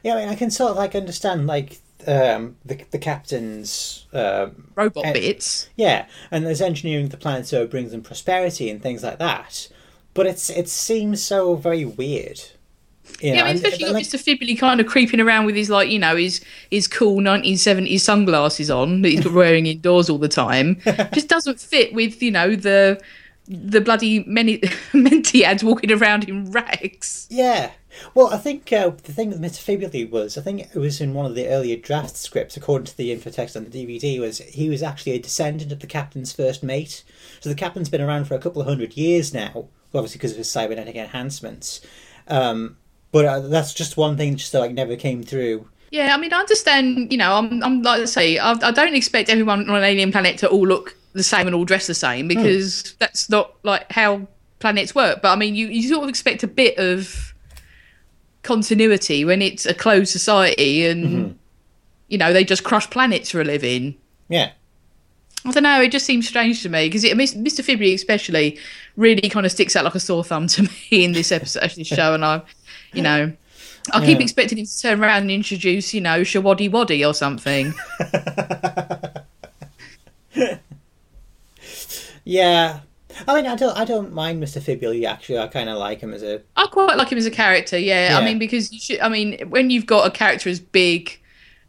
yeah. 0.03 0.15
I 0.15 0.21
mean, 0.21 0.29
I 0.29 0.35
can 0.35 0.51
sort 0.51 0.73
of 0.73 0.77
like 0.77 0.95
understand 0.95 1.47
like 1.47 1.79
um, 2.07 2.57
the 2.65 2.81
the 2.91 2.99
captain's 2.99 4.07
um, 4.13 4.71
Robot 4.77 5.05
Eh, 5.07 5.13
bits. 5.13 5.69
yeah, 5.77 6.07
and 6.31 6.47
there's 6.47 6.61
engineering 6.61 7.09
the 7.09 7.17
planet 7.17 7.47
so 7.47 7.63
it 7.63 7.71
brings 7.71 7.91
them 7.93 8.03
prosperity 8.03 8.71
and 8.71 8.83
things 8.83 9.03
like 9.03 9.19
that. 9.19 9.69
But 10.15 10.27
it's 10.27 10.51
it 10.51 10.69
seems 10.69 11.23
so 11.23 11.55
very 11.57 11.85
weird. 11.85 12.41
You 13.21 13.31
Yeah, 13.33 13.37
know, 13.37 13.43
I 13.45 13.47
mean, 13.49 13.57
especially 13.57 13.85
and, 13.85 13.93
got 13.93 13.99
like- 13.99 14.07
Mr. 14.07 14.21
Fibby 14.21 14.55
kind 14.57 14.81
of 14.81 14.87
creeping 14.87 15.21
around 15.21 15.47
with 15.47 15.57
his 15.57 15.71
like, 15.71 15.89
you 15.91 15.99
know, 15.99 16.17
his 16.17 16.41
his 16.71 16.87
cool 16.87 17.21
1970s 17.21 18.01
sunglasses 18.01 18.71
on 18.71 19.03
that 19.03 19.09
he's 19.11 19.29
wearing 19.29 19.67
indoors 19.67 20.09
all 20.11 20.19
the 20.19 20.29
time. 20.29 20.81
Just 21.15 21.29
doesn't 21.29 21.59
fit 21.61 21.95
with 21.95 22.23
you 22.23 22.31
know 22.31 22.55
the 22.55 23.01
the 23.49 23.81
bloody 23.81 24.25
many 24.25 24.59
Mentiads 24.93 25.63
walking 25.63 25.91
around 25.91 26.29
in 26.29 26.51
rags. 26.51 27.27
Yeah. 27.31 27.73
Well, 28.15 28.33
I 28.33 28.37
think 28.37 28.73
uh, 28.73 28.91
the 28.91 29.13
thing 29.13 29.31
with. 29.31 29.41
Fibuli 29.41 30.09
was, 30.09 30.37
I 30.37 30.43
think 30.43 30.61
it 30.61 30.79
was 30.79 31.01
in 31.01 31.15
one 31.15 31.27
of 31.27 31.35
the 31.35 31.49
earlier 31.49 31.77
draft 31.77 32.17
scripts, 32.17 32.57
according 32.57 32.87
to 32.87 32.97
the 32.97 33.15
infotext 33.15 33.57
on 33.57 33.65
the 33.65 33.71
DVD, 33.71 34.21
was 34.21 34.39
he 34.39 34.69
was 34.69 34.83
actually 34.83 35.13
a 35.13 35.19
descendant 35.19 35.73
of 35.73 35.81
the 35.81 35.87
captain's 35.87 36.33
first 36.33 36.63
mate. 36.63 37.03
So 37.41 37.49
the 37.49 37.55
captain's 37.55 37.89
been 37.89 38.03
around 38.03 38.27
for 38.27 38.35
a 38.35 38.39
couple 38.39 38.61
of 38.61 38.69
hundred 38.69 38.97
years 38.97 39.33
now, 39.33 39.69
obviously 39.95 40.19
because 40.19 40.33
of 40.33 40.39
his 40.39 40.51
cybernetic 40.51 40.97
enhancements. 40.97 41.81
Um, 42.29 42.77
but 43.11 43.25
uh, 43.25 43.41
that's 43.41 43.73
just 43.73 43.97
one 43.97 44.17
thing 44.17 44.37
just 44.37 44.53
that 44.53 44.61
like 44.61 44.73
never 44.73 44.97
came 44.97 45.23
through. 45.23 45.69
Yeah, 45.91 46.15
I 46.15 46.19
mean, 46.19 46.33
I 46.33 46.41
understand. 46.41 47.11
You 47.11 47.19
know, 47.19 47.35
I'm, 47.35 47.63
I'm 47.63 47.83
like 47.83 48.03
I 48.03 48.05
say, 48.05 48.39
I, 48.39 48.53
I 48.53 48.71
don't 48.71 48.95
expect 48.95 49.31
everyone 49.31 49.69
on 49.69 49.77
an 49.77 49.85
alien 49.85 50.13
planet 50.13 50.39
to 50.39 50.49
all 50.49 50.67
look 50.67 50.97
the 51.15 51.23
same 51.23 51.47
and 51.47 51.55
all 51.55 51.65
dress 51.65 51.87
the 51.87 51.95
same 51.95 52.25
hmm. 52.25 52.29
because 52.29 52.95
that's 52.99 53.29
not 53.29 53.55
like 53.63 53.91
how 53.93 54.27
planets 54.59 54.95
work. 54.95 55.23
But 55.23 55.33
I 55.33 55.37
mean, 55.37 55.55
you, 55.55 55.69
you 55.69 55.89
sort 55.89 56.03
of 56.03 56.09
expect 56.09 56.43
a 56.43 56.49
bit 56.49 56.79
of 56.79 57.35
continuity 58.43 59.25
when 59.25 59.43
it's 59.43 59.67
a 59.67 59.75
closed 59.75 60.11
society 60.11 60.87
and 60.87 61.05
mm-hmm. 61.07 61.33
you 62.09 62.17
know 62.17 62.33
they 62.33 62.45
just 62.45 62.65
crush 62.65 62.89
planets 62.89 63.31
for 63.31 63.41
a 63.41 63.45
living. 63.45 63.97
Yeah. 64.29 64.53
I 65.45 65.53
don't 65.53 65.63
know. 65.63 65.81
It 65.81 65.93
just 65.93 66.05
seems 66.05 66.27
strange 66.27 66.63
to 66.63 66.69
me 66.69 66.89
because 66.89 67.05
Mr. 67.05 67.65
Fibry 67.65 67.95
especially 67.95 68.59
really 68.97 69.29
kind 69.29 69.47
of 69.47 69.53
sticks 69.53 69.77
out 69.77 69.85
like 69.85 69.95
a 69.95 70.01
sore 70.01 70.25
thumb 70.25 70.49
to 70.49 70.63
me 70.91 71.05
in 71.05 71.13
this 71.13 71.31
episode, 71.31 71.71
this 71.71 71.87
show, 71.87 72.15
and 72.15 72.25
I, 72.25 72.43
you 72.93 73.03
know. 73.03 73.33
I 73.93 74.05
keep 74.05 74.19
Yeah. 74.19 74.25
expecting 74.25 74.59
him 74.59 74.67
to 74.67 74.81
turn 74.81 75.01
around 75.03 75.23
and 75.23 75.31
introduce, 75.31 75.95
you 75.95 76.01
know, 76.01 76.21
Showaddywaddy 76.23 77.07
or 77.09 77.15
something. 77.15 77.73
Yeah. 82.25 82.81
I 83.27 83.35
mean, 83.35 83.47
I 83.47 83.57
don't, 83.57 83.77
I 83.77 83.85
don't 83.85 84.13
mind 84.13 84.43
Mr. 84.43 84.61
Fibuli, 84.61 85.05
actually. 85.05 85.39
I 85.39 85.47
kind 85.49 85.69
of 85.69 85.79
like 85.79 86.01
him 86.01 86.13
as 86.13 86.23
a. 86.23 86.41
I 86.57 86.67
quite 86.67 86.97
like 86.97 87.11
him 87.11 87.19
as 87.19 87.27
a 87.27 87.31
character, 87.31 87.79
yeah. 87.79 88.19
I 88.21 88.25
mean, 88.25 88.39
because 88.39 88.73
you 88.73 88.79
should, 88.79 89.01
I 89.01 89.09
mean, 89.09 89.39
when 89.49 89.71
you've 89.71 89.87
got 89.87 90.07
a 90.07 90.11
character 90.11 90.49
as 90.51 90.61
big 90.61 91.19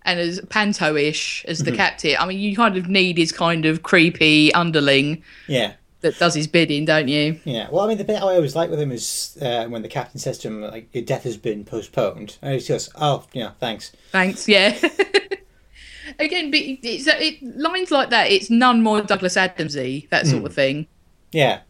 and 0.03 0.19
as 0.19 0.39
panto-ish 0.49 1.45
as 1.47 1.59
Mm-hmm. 1.61 1.71
the 1.71 1.77
captain, 1.77 2.15
I 2.19 2.25
mean, 2.25 2.39
you 2.39 2.55
kind 2.55 2.77
of 2.77 2.87
need 2.87 3.17
his 3.17 3.31
kind 3.31 3.65
of 3.65 3.83
creepy 3.83 4.53
underling 4.53 5.23
Yeah. 5.47 5.73
That 6.01 6.17
does 6.17 6.33
his 6.33 6.47
bidding, 6.47 6.85
don't 6.85 7.07
you? 7.07 7.39
Yeah. 7.43 7.67
Well, 7.69 7.83
I 7.83 7.87
mean, 7.87 7.97
the 7.97 8.03
bit 8.03 8.17
I 8.17 8.35
always 8.35 8.55
like 8.55 8.69
with 8.69 8.79
him 8.79 8.91
is 8.91 9.37
uh, 9.41 9.65
when 9.67 9.81
the 9.81 9.87
captain 9.87 10.19
says 10.19 10.37
to 10.39 10.47
him, 10.47 10.61
like, 10.61 10.93
your 10.93 11.03
death 11.03 11.23
has 11.23 11.37
been 11.37 11.65
postponed. 11.65 12.37
And 12.41 12.59
he 12.59 12.67
goes, 12.67 12.89
oh, 12.95 13.25
yeah, 13.33 13.51
thanks. 13.59 13.91
Thanks. 14.11 14.47
Yeah. 14.47 14.77
Again, 16.19 16.51
but 16.51 16.59
it's, 16.61 17.07
uh, 17.07 17.15
it, 17.17 17.41
lines 17.41 17.91
like 17.91 18.09
that, 18.09 18.31
it's 18.31 18.49
none 18.49 18.81
more 18.81 19.01
Douglas 19.01 19.35
Adamsy, 19.35 20.09
that 20.09 20.25
sort 20.25 20.41
hmm. 20.41 20.45
of 20.47 20.53
thing. 20.53 20.87
Yeah. 21.31 21.61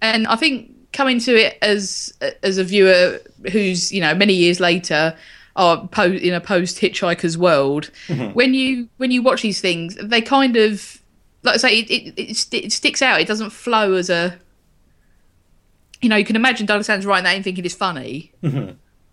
And 0.00 0.26
I 0.26 0.36
think 0.36 0.72
coming 0.92 1.18
to 1.18 1.34
it 1.34 1.58
as 1.62 2.12
as 2.42 2.58
a 2.58 2.64
viewer 2.64 3.18
who's 3.50 3.90
you 3.90 4.00
know 4.00 4.14
many 4.14 4.34
years 4.34 4.60
later 4.60 5.16
are 5.56 5.86
po- 5.88 6.04
in 6.04 6.32
a 6.32 6.40
post 6.40 6.78
hitchhiker's 6.78 7.36
world 7.36 7.90
mm-hmm. 8.08 8.32
when 8.32 8.54
you 8.54 8.88
when 8.98 9.10
you 9.10 9.22
watch 9.22 9.42
these 9.42 9.60
things 9.60 9.94
they 9.96 10.20
kind 10.20 10.56
of 10.56 11.01
like 11.42 11.54
i 11.54 11.58
say 11.58 11.78
it, 11.80 11.90
it, 11.90 12.14
it, 12.18 12.54
it 12.54 12.72
sticks 12.72 13.02
out. 13.02 13.20
It 13.20 13.26
doesn't 13.28 13.50
flow 13.50 13.94
as 13.94 14.10
a 14.10 14.38
you 16.00 16.08
know 16.08 16.16
you 16.16 16.24
can 16.24 16.36
imagine 16.36 16.66
douglas 16.66 16.88
adams 16.90 17.06
writing 17.06 17.24
that 17.24 17.34
and 17.34 17.44
thinking 17.44 17.64
it's 17.64 17.74
funny. 17.74 18.32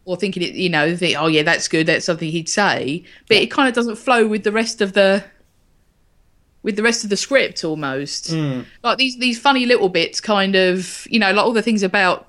Or 0.06 0.18
thinking 0.18 0.42
it 0.42 0.56
you 0.56 0.70
know 0.70 0.96
think, 0.96 1.16
oh 1.20 1.28
yeah 1.28 1.44
that's 1.44 1.68
good. 1.68 1.86
That's 1.86 2.06
something 2.06 2.30
he'd 2.32 2.50
say. 2.50 3.04
But 3.28 3.38
it 3.38 3.52
kind 3.52 3.68
of 3.68 3.76
doesn't 3.76 3.98
flow 3.98 4.28
with 4.28 4.44
the 4.44 4.52
rest 4.52 4.82
of 4.82 4.94
the 4.94 5.24
with 6.64 6.76
the 6.76 6.84
rest 6.84 7.04
of 7.04 7.10
the 7.10 7.18
script 7.18 7.64
almost. 7.64 8.32
Like 8.84 8.98
these 8.98 9.18
these 9.20 9.40
funny 9.40 9.66
little 9.66 9.90
bits 9.90 10.20
kind 10.20 10.56
of 10.56 11.06
you 11.10 11.20
know 11.20 11.32
like 11.32 11.46
all 11.46 11.54
the 11.54 11.62
things 11.62 11.84
about 11.84 12.26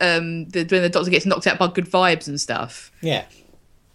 um 0.00 0.48
the 0.50 0.64
when 0.70 0.82
the 0.82 0.88
doctor 0.88 1.10
gets 1.10 1.26
knocked 1.26 1.46
out 1.46 1.58
by 1.58 1.66
good 1.68 1.86
vibes 1.90 2.28
and 2.28 2.40
stuff. 2.40 2.92
Yeah. 3.00 3.24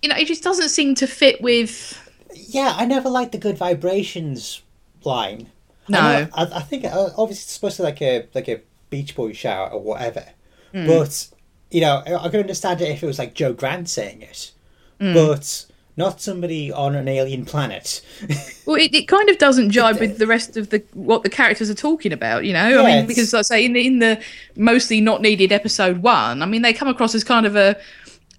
you 0.02 0.10
know 0.10 0.16
it 0.18 0.28
just 0.28 0.44
doesn't 0.44 0.70
seem 0.70 0.96
to 0.96 1.08
fit 1.08 1.40
with 1.42 2.00
Yeah, 2.34 2.74
I 2.75 2.86
never 2.86 3.10
liked 3.10 3.32
the 3.32 3.38
good 3.38 3.58
vibrations 3.58 4.62
line. 5.06 5.50
No. 5.88 6.00
I, 6.00 6.30
I, 6.34 6.44
I 6.58 6.62
think 6.62 6.86
uh, 6.86 7.10
obviously 7.18 7.44
it's 7.44 7.52
supposed 7.52 7.78
to 7.78 7.84
like 7.84 8.02
a 8.02 8.28
like 8.34 8.48
a 8.48 8.62
Beach 8.90 9.16
Boy 9.16 9.34
shout 9.34 9.74
or 9.74 9.82
whatever, 9.82 10.26
Hmm. 10.72 10.88
but 10.88 11.28
you 11.72 11.82
know 11.82 12.02
I, 12.06 12.30
could 12.30 12.40
understand 12.40 12.82
it 12.82 12.90
if 12.90 13.04
it 13.04 13.08
was 13.08 13.20
like 13.20 13.34
Jo 13.34 13.54
Grant 13.54 13.90
saying 13.90 14.22
it, 14.22 14.52
Hmm. 15.00 15.14
but 15.14 15.66
not 15.96 16.22
somebody 16.22 16.72
on 16.72 16.96
an 16.96 17.08
alien 17.08 17.46
planet. 17.46 18.02
well 18.66 18.78
it, 18.78 18.94
it 18.96 19.08
kind 19.08 19.30
of 19.30 19.38
doesn't 19.38 19.70
jibe 19.72 20.00
with 20.00 20.18
the 20.20 20.26
rest 20.28 20.58
of 20.58 20.70
the 20.70 20.82
what 20.94 21.22
the 21.24 21.30
characters 21.30 21.70
are 21.70 21.76
talking 21.76 22.12
about 22.14 22.46
you 22.46 22.54
know 22.54 22.68
Yeah, 22.70 22.82
i 22.82 22.86
mean 22.86 23.06
because 23.08 23.32
like 23.34 23.40
I 23.40 23.44
say 23.44 23.66
in 23.66 23.74
the 23.74 23.86
in 23.86 24.00
the 24.00 24.22
mostly 24.56 25.02
not 25.02 25.22
needed 25.22 25.52
episode 25.52 26.02
one 26.02 26.42
i 26.42 26.46
mean 26.48 26.64
they 26.64 26.74
come 26.74 26.88
across 26.88 27.14
as 27.14 27.24
kind 27.24 27.46
of 27.46 27.56
a 27.56 27.76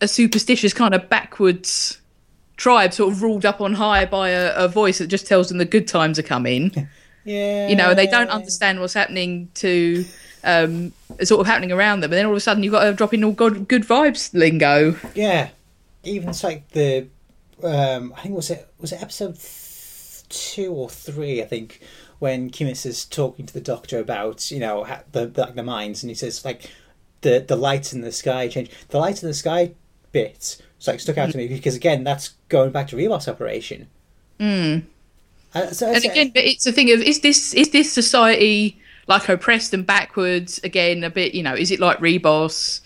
a 0.01 0.09
superstitious 0.09 0.73
kind 0.75 0.95
of 0.95 1.09
backwards 1.09 1.99
tribe 2.57 2.93
sort 2.93 3.13
of 3.13 3.23
ruled 3.23 3.45
up 3.45 3.61
on 3.61 3.75
high 3.75 4.05
by 4.05 4.31
a, 4.31 4.55
a 4.55 4.69
voice 4.69 4.99
that 4.99 5.09
just 5.09 5.27
tells 5.27 5.49
them 5.49 5.59
the 5.59 5.65
good 5.65 5.89
times 5.89 6.19
are 6.19 6.23
coming. 6.23 6.89
Yeah, 7.25 7.69
you 7.69 7.77
know 7.77 7.95
they 7.95 8.07
don't 8.07 8.29
understand 8.29 8.81
what's 8.81 8.95
happening 8.95 9.49
to 9.55 10.05
um 10.45 10.93
sort 11.23 11.41
of 11.41 11.47
happening 11.47 11.73
around 11.73 12.01
them 12.01 12.13
and 12.13 12.19
then 12.19 12.27
all 12.27 12.33
of 12.33 12.37
a 12.37 12.41
sudden 12.41 12.63
you've 12.63 12.73
got 12.73 12.85
to 12.85 12.93
drop 12.93 13.15
in 13.15 13.25
all 13.25 13.33
good, 13.33 13.67
good 13.67 13.83
vibes 13.83 14.33
lingo. 14.35 14.95
Yeah, 15.15 15.49
even 16.03 16.29
it's 16.29 16.45
like 16.45 16.69
the 16.71 17.09
um, 17.63 18.13
I 18.17 18.23
think 18.23 18.35
was 18.35 18.51
it 18.51 18.69
was 18.79 18.93
it 18.93 19.03
episode 19.03 19.39
two 20.29 20.73
or 20.73 20.91
three 20.91 21.43
I 21.43 21.47
think 21.47 21.81
when 22.19 22.51
Kimus 22.51 22.87
is 22.87 23.05
talking 23.05 23.47
to 23.47 23.55
the 23.55 23.61
doctor 23.61 23.99
about 23.99 24.51
you 24.51 24.59
know 24.59 24.87
the, 25.13 25.27
the 25.27 25.43
like 25.43 25.55
the 25.55 25.63
mines 25.63 26.03
and 26.03 26.11
he 26.11 26.15
says 26.15 26.45
like 26.45 26.71
the 27.23 27.45
the 27.47 27.57
lights 27.57 27.93
in 27.93 28.03
the 28.03 28.13
sky 28.13 28.49
change 28.49 28.71
the 28.89 28.99
lights 28.99 29.23
in 29.23 29.29
the 29.29 29.35
sky 29.35 29.73
bit 30.13 30.61
it's 30.85 30.89
like 30.89 31.01
stuck 31.01 31.17
out 31.17 31.31
to 31.31 31.39
me 31.39 31.49
because 31.49 31.75
again 31.75 32.05
that's 32.05 32.35
going 32.51 32.71
back 32.71 32.89
to 32.89 32.97
Ribos 32.97 33.27
operation. 33.27 33.89
Mm. 34.39 34.85
Uh, 35.55 35.71
so 35.71 35.91
and 35.91 36.05
again 36.05 36.31
but 36.35 36.45
it's 36.45 36.67
a 36.67 36.73
thing 36.73 36.91
of 36.91 37.01
is 37.01 37.21
this 37.21 37.55
is 37.55 37.71
this 37.71 37.91
society 37.91 38.79
like 39.07 39.27
oppressed 39.29 39.73
and 39.73 39.87
backwards 39.87 40.61
again 40.63 41.03
a 41.03 41.09
bit 41.09 41.35
you 41.35 41.43
know 41.43 41.55
is 41.55 41.71
it 41.71 41.81
like 41.81 41.99
Ribos 42.01 42.81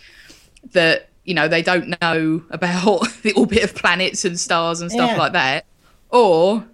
that 0.72 1.08
you 1.24 1.34
know 1.34 1.48
they 1.48 1.60
don't 1.62 2.00
know 2.00 2.42
about 2.50 3.08
the 3.22 3.32
orbit 3.32 3.64
of 3.64 3.74
planets 3.74 4.24
and 4.24 4.38
stars 4.38 4.80
and 4.80 4.92
stuff 4.92 5.10
Yeah. 5.10 5.18
like 5.18 5.32
that 5.32 5.64
or 6.10 6.64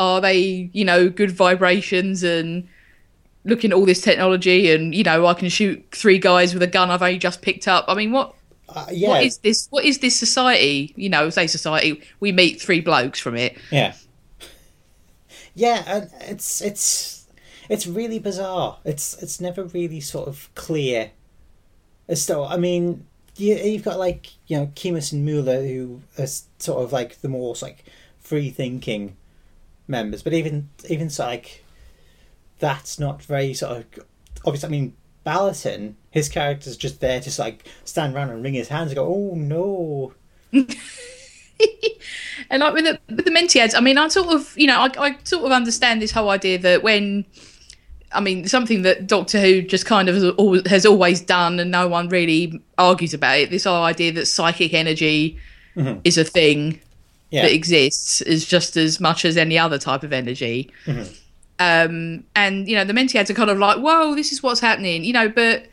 are 0.00 0.20
they 0.20 0.68
you 0.72 0.84
know 0.84 1.08
good 1.08 1.30
vibrations 1.30 2.24
and 2.24 2.66
looking 3.44 3.70
at 3.70 3.76
all 3.76 3.86
this 3.86 4.00
technology 4.00 4.72
and 4.72 4.94
you 4.96 5.04
know 5.04 5.26
i 5.26 5.34
can 5.34 5.48
shoot 5.48 5.84
three 5.92 6.18
guys 6.18 6.52
with 6.54 6.62
a 6.62 6.66
gun 6.66 6.90
i've 6.90 7.02
only 7.02 7.18
just 7.18 7.40
picked 7.40 7.68
up 7.68 7.84
i 7.88 7.94
mean 7.94 8.10
what 8.10 8.34
uh, 8.68 8.86
yeah 8.90 9.08
what 9.08 9.22
is 9.22 9.38
this 9.38 9.68
what 9.70 9.84
is 9.84 9.98
this 9.98 10.18
society 10.18 10.92
you 10.96 11.08
know 11.08 11.30
say 11.30 11.46
society 11.46 12.02
we 12.20 12.32
meet 12.32 12.60
three 12.60 12.80
blokes 12.80 13.20
from 13.20 13.36
it 13.36 13.56
Yeah. 13.70 13.94
Yeah, 15.56 15.82
and 15.86 16.10
it's 16.20 16.60
it's 16.60 17.26
it's 17.70 17.86
really 17.86 18.18
bizarre. 18.18 18.78
It's 18.84 19.20
it's 19.22 19.40
never 19.40 19.64
really 19.64 20.00
sort 20.00 20.28
of 20.28 20.50
clear 20.54 21.12
as 22.08 22.26
to. 22.26 22.40
I 22.42 22.58
mean, 22.58 23.06
you, 23.36 23.56
you've 23.56 23.82
got 23.82 23.98
like 23.98 24.32
you 24.46 24.58
know 24.58 24.66
Kimus 24.76 25.12
and 25.12 25.24
Mula 25.24 25.62
who 25.62 26.02
are 26.18 26.26
sort 26.26 26.84
of 26.84 26.92
like 26.92 27.22
the 27.22 27.30
more 27.30 27.54
like 27.62 27.84
free 28.18 28.50
thinking 28.50 29.16
members, 29.88 30.22
but 30.22 30.34
even 30.34 30.68
even 30.90 31.08
so 31.08 31.24
like 31.24 31.64
that's 32.58 32.98
not 32.98 33.22
very 33.22 33.54
sort 33.54 33.78
of 33.78 33.84
obviously. 34.44 34.66
I 34.66 34.70
mean, 34.70 34.96
Balaton, 35.24 35.94
his 36.16 36.28
character's 36.30 36.76
just 36.76 37.00
there 37.00 37.20
to 37.20 37.30
like 37.40 37.68
stand 37.84 38.14
around 38.14 38.30
and 38.30 38.42
wring 38.42 38.54
his 38.54 38.68
hands 38.68 38.90
and 38.90 38.96
go, 38.96 39.06
"Oh 39.06 39.34
no." 39.34 40.12
And 42.50 42.60
like 42.60 42.74
with 42.74 42.84
the 42.84 43.00
with 43.14 43.24
the 43.24 43.30
Mentiads, 43.30 43.74
I 43.74 43.80
mean, 43.80 43.96
I 43.98 44.08
sort 44.08 44.28
of 44.34 44.56
you 44.58 44.66
know 44.66 44.78
I, 44.80 44.88
I 44.98 45.16
sort 45.24 45.44
of 45.44 45.52
understand 45.52 46.02
this 46.02 46.10
whole 46.10 46.28
idea 46.28 46.58
that 46.58 46.82
when 46.82 47.24
I 48.12 48.20
mean 48.20 48.46
something 48.46 48.82
that 48.82 49.06
Doctor 49.06 49.40
Who 49.40 49.62
just 49.62 49.86
kind 49.86 50.08
of 50.08 50.14
has 50.66 50.84
always 50.86 51.20
done, 51.22 51.58
and 51.58 51.70
no 51.70 51.88
one 51.88 52.08
really 52.08 52.60
argues 52.78 53.14
about 53.14 53.38
it. 53.38 53.50
This 53.50 53.64
whole 53.64 53.82
idea 53.82 54.12
that 54.12 54.26
psychic 54.26 54.74
energy 54.74 55.38
is 56.04 56.16
a 56.18 56.24
thing 56.24 56.80
Yeah. 57.30 57.42
that 57.42 57.52
exists 57.52 58.20
is 58.20 58.46
just 58.46 58.76
as 58.76 59.00
much 59.00 59.24
as 59.24 59.36
any 59.36 59.58
other 59.58 59.78
type 59.78 60.02
of 60.02 60.12
energy. 60.12 60.70
Um, 61.58 62.24
and 62.34 62.68
you 62.68 62.76
know 62.76 62.84
the 62.84 62.92
Mentiads 62.92 63.30
are 63.30 63.34
kind 63.34 63.50
of 63.50 63.58
like, 63.58 63.78
whoa, 63.78 64.14
this 64.14 64.30
is 64.30 64.42
what's 64.42 64.60
happening, 64.60 65.04
you 65.04 65.12
know, 65.14 65.28
but. 65.28 65.66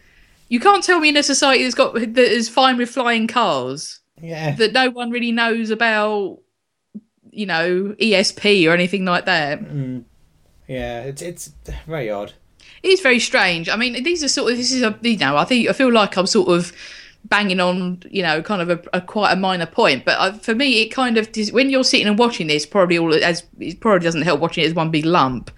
You 0.53 0.59
can't 0.59 0.83
tell 0.83 0.99
me 0.99 1.09
in 1.09 1.17
a 1.17 1.23
society 1.23 1.63
that's 1.63 1.73
got 1.73 1.95
that 1.95 2.15
is 2.15 2.47
fine 2.47 2.77
with 2.77 2.87
flying 2.87 3.25
cars 3.25 4.01
yeah. 4.21 4.53
that 4.53 4.71
no 4.71 4.91
one 4.91 5.09
really 5.09 5.31
knows 5.31 5.71
about 5.71 6.41
you 7.31 7.47
know 7.47 7.95
ESP 7.99 8.69
or 8.69 8.71
anything 8.71 9.03
like 9.03 9.25
that. 9.25 9.61
Yeah, 10.67 11.01
it's 11.05 11.23
it's 11.23 11.51
very 11.87 12.11
odd. 12.11 12.33
It 12.83 12.89
is 12.89 13.01
very 13.01 13.19
strange. 13.19 13.67
I 13.67 13.75
mean, 13.75 14.03
these 14.03 14.23
are 14.23 14.27
sort 14.27 14.51
of 14.51 14.59
this 14.59 14.71
is 14.71 14.83
a 14.83 14.95
you 15.01 15.17
know 15.17 15.37
I 15.37 15.43
think 15.43 15.67
I 15.69 15.73
feel 15.73 15.91
like 15.91 16.17
I'm 16.17 16.27
sort 16.27 16.49
of 16.49 16.71
banging 17.25 17.59
on 17.59 18.03
you 18.11 18.21
know 18.21 18.43
kind 18.43 18.61
of 18.61 18.69
a, 18.69 18.79
a 18.97 19.01
quite 19.01 19.31
a 19.31 19.35
minor 19.35 19.65
point, 19.65 20.05
but 20.05 20.19
uh, 20.19 20.33
for 20.33 20.53
me 20.53 20.83
it 20.83 20.89
kind 20.89 21.17
of 21.17 21.27
when 21.51 21.71
you're 21.71 21.83
sitting 21.83 22.05
and 22.05 22.19
watching 22.19 22.45
this, 22.45 22.67
probably 22.67 22.99
all 22.99 23.11
as 23.11 23.41
it 23.59 23.79
probably 23.79 24.05
doesn't 24.05 24.21
help 24.21 24.39
watching 24.39 24.63
it 24.63 24.67
as 24.67 24.75
one 24.75 24.91
big 24.91 25.05
lump. 25.05 25.49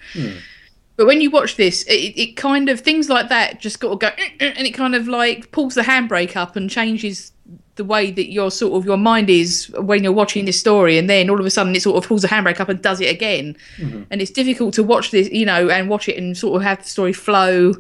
But 0.98 1.08
when 1.08 1.20
you 1.20 1.30
watch 1.30 1.58
this, 1.58 1.84
it, 1.84 2.18
it 2.18 2.38
kind 2.38 2.70
of 2.70 2.80
things 2.80 3.10
like 3.10 3.30
that 3.30 3.60
just 3.60 3.80
got 3.80 3.90
to 3.90 3.96
go, 3.98 4.08
eh, 4.08 4.30
eh, 4.40 4.54
and 4.56 4.66
it 4.66 4.72
kind 4.72 4.96
of 4.96 5.08
like 5.08 5.52
pulls 5.52 5.76
the 5.76 5.82
handbrake 5.82 6.36
up 6.36 6.56
and 6.56 6.70
changes 6.70 7.34
the 7.76 7.84
way 7.84 8.10
that 8.12 8.32
your 8.32 8.50
sort 8.50 8.74
of 8.74 8.86
your 8.86 8.98
mind 8.98 9.30
is 9.30 9.70
when 9.78 10.04
you're 10.04 10.14
watching 10.14 10.46
this 10.46 10.60
story, 10.60 10.98
and 10.98 11.10
then 11.10 11.30
all 11.30 11.40
of 11.40 11.46
a 11.46 11.50
sudden 11.50 11.76
it 11.76 11.82
sort 11.82 11.98
of 11.98 12.08
pulls 12.08 12.22
the 12.22 12.28
handbrake 12.28 12.60
up 12.60 12.70
and 12.70 12.82
does 12.82 13.02
it 13.02 13.14
again, 13.14 13.58
mm-hmm. 13.78 14.04
and 14.10 14.22
it's 14.22 14.32
difficult 14.32 14.74
to 14.74 14.84
watch 14.84 15.12
this, 15.12 15.30
you 15.30 15.46
know, 15.46 15.70
and 15.70 15.90
watch 15.90 16.08
it 16.08 16.18
and 16.18 16.38
sort 16.38 16.56
of 16.56 16.64
have 16.64 16.82
the 16.84 16.90
story 16.90 17.14
flow 17.14 17.74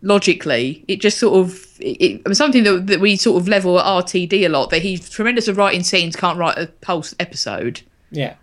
logically. 0.00 0.84
It 0.88 1.00
just 1.00 1.18
sort 1.18 1.38
of 1.38 1.80
it, 1.80 2.22
it, 2.26 2.34
something 2.36 2.64
that, 2.64 2.86
that 2.86 3.00
we 3.00 3.16
sort 3.16 3.40
of 3.40 3.48
level 3.48 3.78
at 3.78 3.84
RTD 3.84 4.32
a 4.44 4.48
lot. 4.48 4.70
That 4.70 4.80
he's 4.82 5.08
tremendous 5.10 5.48
at 5.48 5.56
writing 5.56 5.82
scenes, 5.82 6.16
can't 6.16 6.38
write 6.38 6.56
a 6.56 6.66
pulse 6.80 7.14
episode. 7.20 7.82
Yeah. 8.10 8.36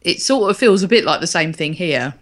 It 0.00 0.22
sort 0.22 0.50
of 0.50 0.56
feels 0.56 0.82
a 0.82 0.88
bit 0.88 1.04
like 1.04 1.20
the 1.20 1.26
same 1.26 1.52
thing 1.52 1.74
here. 1.74 2.14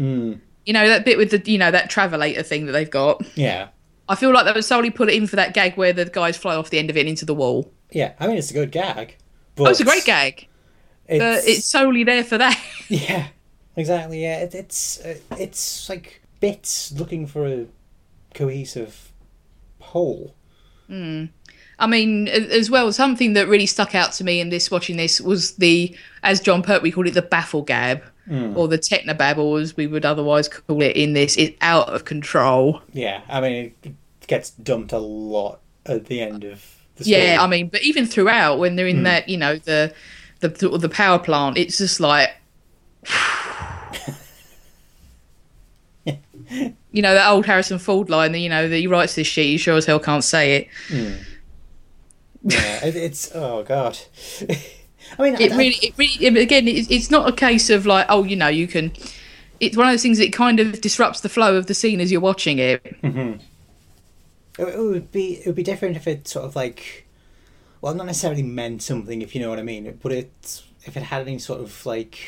Mm. 0.00 0.40
You 0.64 0.72
know 0.72 0.88
that 0.88 1.04
bit 1.04 1.18
with 1.18 1.30
the 1.30 1.50
you 1.50 1.58
know 1.58 1.70
that 1.70 1.90
travelator 1.90 2.44
thing 2.44 2.66
that 2.66 2.72
they've 2.72 2.90
got. 2.90 3.22
Yeah. 3.36 3.68
I 4.08 4.16
feel 4.16 4.32
like 4.32 4.44
they 4.44 4.52
would 4.52 4.64
solely 4.64 4.90
put 4.90 5.08
it 5.08 5.14
in 5.14 5.28
for 5.28 5.36
that 5.36 5.54
gag 5.54 5.76
where 5.76 5.92
the 5.92 6.04
guys 6.06 6.36
fly 6.36 6.56
off 6.56 6.70
the 6.70 6.78
end 6.78 6.90
of 6.90 6.96
it 6.96 7.06
into 7.06 7.24
the 7.24 7.34
wall. 7.34 7.70
Yeah. 7.92 8.14
I 8.18 8.26
mean, 8.26 8.38
it's 8.38 8.50
a 8.50 8.54
good 8.54 8.72
gag. 8.72 9.16
But 9.54 9.66
Oh, 9.66 9.70
it's 9.70 9.80
a 9.80 9.84
great 9.84 10.04
gag, 10.04 10.48
but 11.06 11.44
it's 11.44 11.66
solely 11.66 12.02
there 12.04 12.24
for 12.24 12.38
that. 12.38 12.58
yeah, 12.88 13.28
exactly. 13.76 14.22
Yeah, 14.22 14.40
it, 14.40 14.54
it's 14.54 15.00
uh, 15.04 15.16
it's 15.38 15.88
like 15.88 16.22
bits 16.40 16.92
looking 16.92 17.26
for 17.26 17.46
a 17.46 17.66
cohesive 18.34 19.12
whole. 19.80 20.34
I 21.78 21.86
mean, 21.86 22.28
as 22.28 22.70
well, 22.70 22.92
something 22.92 23.32
that 23.34 23.48
really 23.48 23.66
stuck 23.66 23.94
out 23.94 24.12
to 24.14 24.24
me 24.24 24.40
in 24.40 24.50
this 24.50 24.70
watching 24.70 24.96
this 24.96 25.20
was 25.20 25.52
the, 25.56 25.96
as 26.22 26.40
Jon 26.40 26.62
Pertwee 26.62 26.92
called 26.92 27.06
it, 27.06 27.14
the 27.14 27.22
baffle 27.22 27.62
gab, 27.62 28.02
Mm. 28.30 28.56
or 28.56 28.68
the 28.68 28.78
technobabble, 28.78 29.60
as 29.60 29.76
we 29.76 29.88
would 29.88 30.04
otherwise 30.04 30.48
call 30.48 30.80
it 30.82 30.94
in 30.94 31.14
this, 31.14 31.36
is 31.36 31.52
out 31.62 31.88
of 31.88 32.04
control. 32.04 32.80
Yeah, 32.92 33.22
I 33.28 33.40
mean, 33.40 33.74
it 33.82 33.94
gets 34.28 34.50
dumped 34.50 34.92
a 34.92 34.98
lot 34.98 35.58
at 35.84 36.06
the 36.06 36.20
end 36.20 36.44
of 36.44 36.64
the 36.94 37.04
story. 37.04 37.24
Yeah, 37.24 37.42
I 37.42 37.48
mean, 37.48 37.68
but 37.68 37.82
even 37.82 38.06
throughout, 38.06 38.60
when 38.60 38.76
they're 38.76 38.86
in 38.86 38.98
mm. 38.98 39.04
that, 39.04 39.28
you 39.28 39.36
know, 39.36 39.56
the 39.56 39.92
the 40.38 40.56
sort 40.56 40.74
of 40.74 40.80
the 40.80 40.88
power 40.88 41.18
plant, 41.18 41.58
it's 41.58 41.76
just 41.78 41.98
like 41.98 42.30
you 46.54 47.02
know 47.02 47.14
that 47.14 47.30
old 47.30 47.46
Harrison 47.46 47.78
Ford 47.78 48.10
line 48.10 48.32
that 48.32 48.38
you 48.38 48.48
know 48.48 48.68
that 48.68 48.76
he 48.76 48.86
writes 48.86 49.14
this 49.14 49.26
shit. 49.26 49.46
You 49.46 49.58
sure 49.58 49.76
as 49.76 49.86
hell 49.86 50.00
can't 50.00 50.24
say 50.24 50.56
it. 50.56 50.68
Mm. 50.88 51.24
Yeah, 52.42 52.84
it, 52.84 52.96
it's 52.96 53.30
oh 53.34 53.62
god. 53.62 53.98
I 55.20 55.24
mean, 55.24 55.34
It 55.40 55.52
I- 55.52 55.54
I- 55.54 55.58
really, 55.58 55.76
it 55.82 55.94
really. 55.98 56.42
Again, 56.42 56.66
it's, 56.68 56.90
it's 56.90 57.10
not 57.10 57.28
a 57.28 57.32
case 57.32 57.70
of 57.70 57.86
like, 57.86 58.06
oh, 58.08 58.24
you 58.24 58.36
know, 58.36 58.48
you 58.48 58.66
can. 58.66 58.92
It's 59.60 59.76
one 59.76 59.86
of 59.86 59.92
those 59.92 60.02
things 60.02 60.18
that 60.18 60.32
kind 60.32 60.58
of 60.58 60.80
disrupts 60.80 61.20
the 61.20 61.28
flow 61.28 61.56
of 61.56 61.66
the 61.66 61.74
scene 61.74 62.00
as 62.00 62.10
you're 62.10 62.20
watching 62.20 62.58
it. 62.58 62.82
Mm-hmm. 63.02 63.40
It, 64.58 64.68
it 64.68 64.78
would 64.78 65.12
be 65.12 65.34
it 65.34 65.46
would 65.46 65.54
be 65.54 65.62
different 65.62 65.96
if 65.96 66.06
it 66.08 66.26
sort 66.26 66.46
of 66.46 66.56
like, 66.56 67.06
well, 67.82 67.94
not 67.94 68.06
necessarily 68.06 68.42
meant 68.42 68.82
something, 68.82 69.20
if 69.22 69.34
you 69.34 69.40
know 69.42 69.50
what 69.50 69.58
I 69.58 69.62
mean. 69.62 69.98
But 70.02 70.12
it 70.12 70.62
if 70.84 70.96
it 70.96 71.02
had 71.02 71.22
any 71.28 71.38
sort 71.38 71.60
of 71.60 71.84
like, 71.84 72.18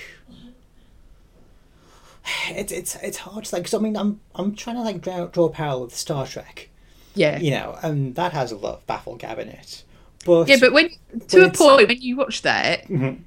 it's 2.50 2.72
it's 2.72 2.96
it's 2.96 3.16
hard 3.18 3.44
to 3.46 3.54
like. 3.56 3.64
Cause 3.64 3.74
I 3.74 3.78
mean, 3.78 3.96
I'm 3.96 4.20
I'm 4.34 4.54
trying 4.54 4.76
to 4.76 4.82
like 4.82 5.00
draw, 5.00 5.26
draw 5.26 5.46
a 5.46 5.50
parallel 5.50 5.84
with 5.84 5.96
Star 5.96 6.26
Trek, 6.26 6.68
Yeah. 7.14 7.38
you 7.38 7.50
know, 7.50 7.78
and 7.82 8.14
that 8.16 8.32
has 8.32 8.52
a 8.52 8.56
lot 8.56 8.74
of 8.74 8.86
Bafflegab 8.86 9.38
in 9.38 9.48
it. 9.48 9.84
But 10.24 10.48
Yeah, 10.48 10.56
but 10.60 10.72
when 10.72 10.90
to 11.28 11.46
a 11.46 11.50
point 11.50 11.88
when 11.88 12.00
you 12.00 12.16
watch 12.16 12.42
that, 12.42 12.86
mm-hmm. 12.88 13.22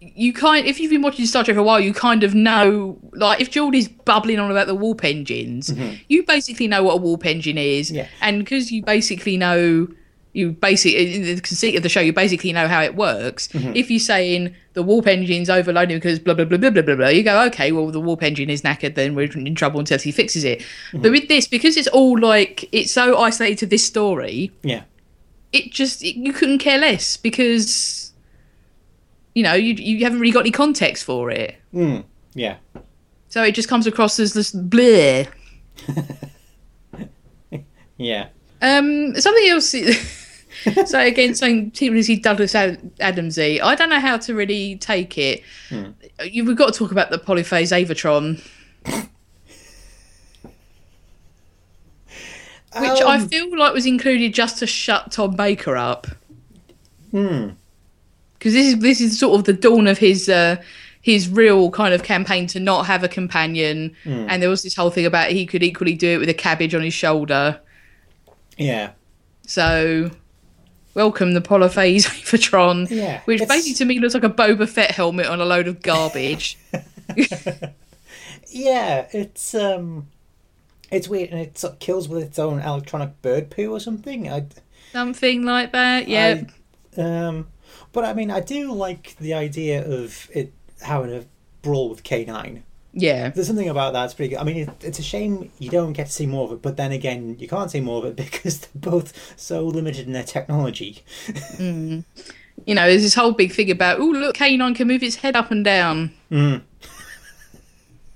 you 0.00 0.32
kind 0.32 0.66
if 0.66 0.80
you've 0.80 0.90
been 0.90 1.02
watching 1.02 1.26
Star 1.26 1.44
Trek 1.44 1.54
for 1.54 1.60
a 1.60 1.64
while, 1.64 1.80
you 1.80 1.92
kind 1.92 2.22
of 2.22 2.34
know 2.34 2.98
like 3.12 3.40
if 3.40 3.50
Geordi's 3.50 3.88
bubbling 3.88 4.38
on 4.38 4.50
about 4.50 4.66
the 4.66 4.74
warp 4.74 5.04
engines, 5.04 5.68
mm-hmm. 5.68 5.96
you 6.08 6.22
basically 6.24 6.68
know 6.68 6.82
what 6.82 6.94
a 6.94 6.98
warp 6.98 7.26
engine 7.26 7.58
is, 7.58 7.90
Yeah. 7.90 8.08
and 8.20 8.40
because 8.40 8.70
you 8.70 8.82
basically 8.82 9.36
know. 9.36 9.88
You 10.34 10.52
basically, 10.52 11.16
in 11.16 11.22
the 11.22 11.40
conceit 11.40 11.74
of 11.74 11.82
the 11.82 11.88
show, 11.88 12.00
you 12.00 12.12
basically 12.12 12.52
know 12.52 12.68
how 12.68 12.82
it 12.82 12.94
works. 12.94 13.48
Mm-hmm. 13.48 13.72
If 13.74 13.90
you're 13.90 13.98
saying 13.98 14.54
the 14.74 14.82
warp 14.82 15.08
engine's 15.08 15.50
overloaded 15.50 15.96
because 16.00 16.20
blah 16.20 16.34
blah 16.34 16.44
blah 16.44 16.58
blah 16.58 16.70
blah 16.70 16.82
blah 16.82 16.94
blah, 16.94 17.08
you 17.08 17.24
go, 17.24 17.44
okay, 17.46 17.72
well 17.72 17.90
the 17.90 17.98
warp 17.98 18.22
engine 18.22 18.50
is 18.50 18.62
knackered, 18.62 18.94
then 18.94 19.14
we're 19.16 19.32
in 19.32 19.54
trouble 19.56 19.80
until 19.80 19.98
he 19.98 20.12
fixes 20.12 20.44
it. 20.44 20.62
But 20.92 21.10
with 21.10 21.28
this, 21.28 21.48
because 21.48 21.76
it's 21.76 21.88
all 21.88 22.20
like 22.20 22.68
it's 22.72 22.92
so 22.92 23.16
isolated 23.16 23.58
to 23.60 23.66
this 23.66 23.84
story, 23.84 24.52
yeah, 24.62 24.82
it 25.52 25.72
just 25.72 26.02
it, 26.02 26.16
you 26.16 26.32
couldn't 26.32 26.58
care 26.58 26.78
less 26.78 27.16
because 27.16 28.12
you 29.34 29.42
know 29.42 29.54
you 29.54 29.74
you 29.74 30.04
haven't 30.04 30.20
really 30.20 30.32
got 30.32 30.40
any 30.40 30.50
context 30.50 31.04
for 31.04 31.30
it. 31.30 31.56
Mm, 31.72 32.04
yeah, 32.34 32.56
so 33.28 33.42
it 33.42 33.52
just 33.54 33.68
comes 33.68 33.86
across 33.86 34.18
as 34.20 34.32
this 34.34 34.52
bleh. 34.52 35.28
Yeah, 38.00 38.28
um 38.62 39.16
something 39.16 39.48
else 39.48 39.74
so 40.86 41.00
again 41.00 41.34
saying 41.34 41.72
Timothy 41.72 42.16
Douglas 42.16 42.54
Ad- 42.54 42.94
Adamsy 43.00 43.60
I 43.60 43.74
don't 43.74 43.88
know 43.90 43.98
how 43.98 44.16
to 44.18 44.34
really 44.36 44.76
take 44.76 45.18
it. 45.18 45.42
You, 46.22 46.44
we've 46.44 46.56
got 46.56 46.72
to 46.72 46.78
talk 46.78 46.92
about 46.92 47.10
the 47.10 47.18
polyphase 47.18 47.72
Avatron 47.74 48.40
which 52.76 53.00
I 53.02 53.16
Um, 53.16 53.28
feel 53.28 53.56
like 53.58 53.72
was 53.72 53.86
included 53.86 54.34
just 54.34 54.58
to 54.58 54.66
shut 54.66 55.12
Tom 55.12 55.34
Baker 55.36 55.76
up 55.76 56.06
Hmm. 57.10 57.50
because 58.38 58.52
this 58.52 58.66
is 58.74 58.78
this 58.80 59.00
is 59.00 59.18
sort 59.18 59.38
of 59.38 59.44
the 59.44 59.52
dawn 59.54 59.86
of 59.86 59.98
his 59.98 60.28
uh, 60.28 60.56
his 61.00 61.28
real 61.28 61.70
kind 61.70 61.94
of 61.94 62.02
campaign 62.02 62.46
to 62.48 62.60
not 62.60 62.86
have 62.86 63.02
a 63.04 63.08
companion, 63.08 63.94
Hmm. 64.04 64.26
and 64.28 64.42
there 64.42 64.50
was 64.50 64.62
this 64.62 64.74
whole 64.76 64.90
thing 64.90 65.06
about 65.06 65.30
he 65.30 65.46
could 65.46 65.62
equally 65.62 65.94
do 65.94 66.08
it 66.08 66.18
with 66.18 66.28
a 66.28 66.34
cabbage 66.34 66.74
on 66.74 66.82
his 66.82 66.94
shoulder. 66.94 67.60
yeah. 68.58 68.90
So, 69.46 70.10
welcome 70.92 71.32
the 71.32 71.40
Polyphase 71.40 72.04
Avatron, 72.04 72.90
Yeah, 72.90 73.22
which 73.24 73.40
it's- 73.40 73.48
basically 73.48 73.74
to 73.76 73.84
me 73.86 73.98
looks 73.98 74.12
like 74.12 74.24
a 74.24 74.28
Boba 74.28 74.68
Fett 74.68 74.90
helmet 74.90 75.24
on 75.26 75.40
a 75.40 75.46
load 75.46 75.66
of 75.68 75.80
garbage. 75.80 76.58
Yeah, 78.50 79.06
it's 79.12 79.54
um, 79.54 80.08
it's 80.90 81.08
weird, 81.08 81.30
and 81.30 81.40
it 81.40 81.58
sort 81.58 81.74
of 81.74 81.78
kills 81.78 82.08
with 82.08 82.22
its 82.22 82.38
own 82.38 82.60
electronic 82.60 83.20
bird 83.22 83.50
poo 83.50 83.72
or 83.72 83.80
something. 83.80 84.30
I, 84.30 84.46
Something 84.92 85.44
like 85.44 85.72
that. 85.72 86.08
Yeah. 86.08 86.42
I- 86.96 87.00
um, 87.00 87.48
but 87.92 88.04
I 88.04 88.12
mean, 88.14 88.30
I 88.30 88.40
do 88.40 88.72
like 88.72 89.16
the 89.18 89.34
idea 89.34 89.86
of 89.86 90.28
it 90.34 90.52
having 90.82 91.12
a 91.14 91.24
brawl 91.62 91.90
with 91.90 92.02
K 92.02 92.24
nine. 92.24 92.64
yeah. 92.92 93.28
There's 93.28 93.46
something 93.46 93.68
about 93.68 93.92
that 93.92 94.00
that's 94.00 94.14
pretty 94.14 94.30
good. 94.30 94.38
I 94.38 94.44
mean, 94.44 94.56
it, 94.68 94.70
it's 94.82 94.98
a 94.98 95.02
shame 95.02 95.50
you 95.58 95.70
don't 95.70 95.92
get 95.92 96.06
to 96.06 96.12
see 96.12 96.26
more 96.26 96.46
of 96.46 96.52
it, 96.52 96.62
but 96.62 96.76
then 96.76 96.90
again, 96.92 97.36
you 97.38 97.46
can't 97.46 97.70
see 97.70 97.80
more 97.80 97.98
of 97.98 98.06
it 98.06 98.16
because 98.32 98.60
they're 98.60 98.90
both 98.90 99.34
so 99.38 99.64
limited 99.66 100.06
in 100.06 100.12
their 100.12 100.24
technology. 100.24 101.02
You 102.66 102.74
know, 102.74 102.86
there's 102.88 103.02
this 103.02 103.14
whole 103.14 103.32
big 103.32 103.52
thing 103.52 103.70
about, 103.70 104.00
oh, 104.00 104.06
look, 104.06 104.36
K9 104.36 104.74
can 104.74 104.88
move 104.88 105.02
its 105.02 105.16
head 105.16 105.36
up 105.36 105.50
and 105.50 105.64
down. 105.64 106.12
Mm. 106.30 106.62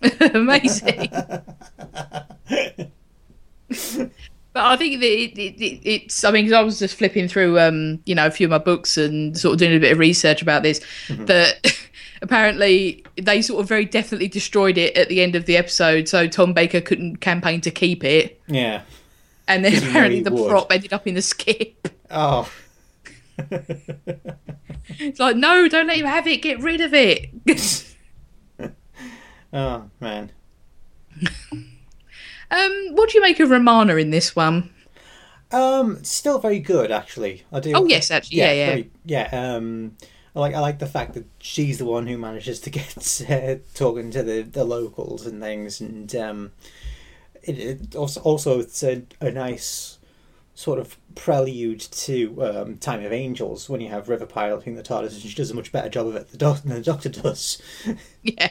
Amazing. 0.35 1.11
but 3.69 4.65
I 4.65 4.77
think 4.77 5.01
that 5.01 5.07
it, 5.07 5.39
it, 5.39 5.61
it, 5.63 5.81
it's, 5.89 6.25
I 6.25 6.31
mean, 6.31 6.45
'cause 6.47 6.53
I 6.53 6.61
was 6.63 6.79
just 6.79 6.97
flipping 6.97 7.29
through, 7.29 7.59
um, 7.59 8.01
you 8.05 8.15
know, 8.15 8.27
a 8.27 8.31
few 8.31 8.47
of 8.47 8.51
my 8.51 8.59
books 8.59 8.97
and 8.99 9.37
sort 9.39 9.55
of 9.55 9.59
doing 9.61 9.75
a 9.77 9.81
bit 9.81 9.93
of 9.93 9.99
research 9.99 10.43
about 10.43 10.63
this. 10.63 10.81
That 11.09 11.75
apparently 12.23 13.05
they 13.21 13.41
sort 13.43 13.61
of 13.63 13.69
very 13.69 13.85
definitely 13.85 14.29
destroyed 14.29 14.77
it 14.79 14.97
at 14.97 15.09
the 15.09 15.23
end 15.23 15.35
of 15.37 15.47
the 15.47 15.57
episode, 15.57 16.09
so 16.09 16.27
Tom 16.29 16.53
Baker 16.53 16.81
couldn't 16.81 17.17
campaign 17.17 17.61
to 17.63 17.71
keep 17.71 18.05
it. 18.05 18.41
Yeah. 18.47 18.83
And 19.49 19.65
then 19.65 19.73
Because 19.73 19.85
you 19.85 19.89
know 19.89 19.99
apparently 19.99 20.23
the 20.23 20.33
would. 20.33 20.51
prop 20.51 20.73
ended 20.73 20.93
up 20.93 21.07
in 21.07 21.15
the 21.15 21.23
skip. 21.23 21.89
Oh. 22.11 22.51
It's 24.99 25.21
like, 25.21 25.37
no, 25.37 25.69
don't 25.69 25.87
let 25.87 25.97
him 25.97 26.07
have 26.07 26.27
it. 26.27 26.43
Get 26.43 26.61
rid 26.61 26.81
of 26.81 26.93
it. 26.93 27.31
Oh 29.53 29.91
man. 30.01 30.33
um, 31.53 32.89
what 32.93 33.11
do 33.11 33.19
you 33.19 33.23
make 33.23 33.41
of 33.41 33.51
Romana 33.51 33.97
in 33.97 34.11
this 34.11 34.35
one? 34.37 34.71
Um, 35.51 36.03
still 36.05 36.39
very 36.39 36.59
good 36.61 36.91
actually. 36.91 37.45
I 37.53 37.61
do. 37.61 37.73
Oh, 37.75 37.87
yes, 37.87 38.11
actually, 38.11 38.39
yeah, 38.39 38.53
yeah. 38.53 38.67
very- 38.67 38.91
yeah. 39.05 39.29
Um, 39.57 39.97
I 40.35 40.41
like 40.41 40.55
I 40.55 40.61
like 40.61 40.79
the 40.79 40.87
fact 40.87 41.13
that 41.15 41.27
she's 41.39 41.79
the 41.79 41.85
one 41.85 42.07
who 42.07 42.17
manages 42.17 42.59
to 42.61 42.71
get 42.71 43.23
uh, 43.31 43.57
talking 43.75 44.11
to 44.13 44.23
the, 44.23 44.43
the 44.43 44.65
locals 44.65 45.27
and 45.27 45.43
things, 45.43 45.81
and 45.81 46.15
um, 46.17 46.53
it, 47.43 47.59
it 47.59 47.95
also 47.95 48.21
also 48.23 48.61
it's 48.61 48.83
a, 48.83 49.03
a 49.21 49.31
nice 49.31 49.99
sort 50.55 50.79
of 50.79 50.97
prelude 51.15 51.81
to 51.81 52.43
um, 52.45 52.77
Time 52.79 53.05
of 53.05 53.13
Angels 53.13 53.69
when 53.69 53.81
you 53.83 53.89
have 53.89 54.09
River 54.09 54.25
piloting 54.27 54.75
the 54.75 54.83
TARDIS, 54.83 55.13
and 55.13 55.23
she 55.23 55.35
does 55.35 55.51
a 55.51 55.55
much 55.55 55.71
better 55.73 55.89
job 55.91 56.07
of 56.07 56.17
it 56.17 56.31
than 56.31 56.39
the, 56.39 56.39
doc- 56.39 56.63
than 56.63 56.73
the 56.75 56.81
Doctor 56.81 57.09
does. 57.11 57.61
Yeah. 58.23 58.51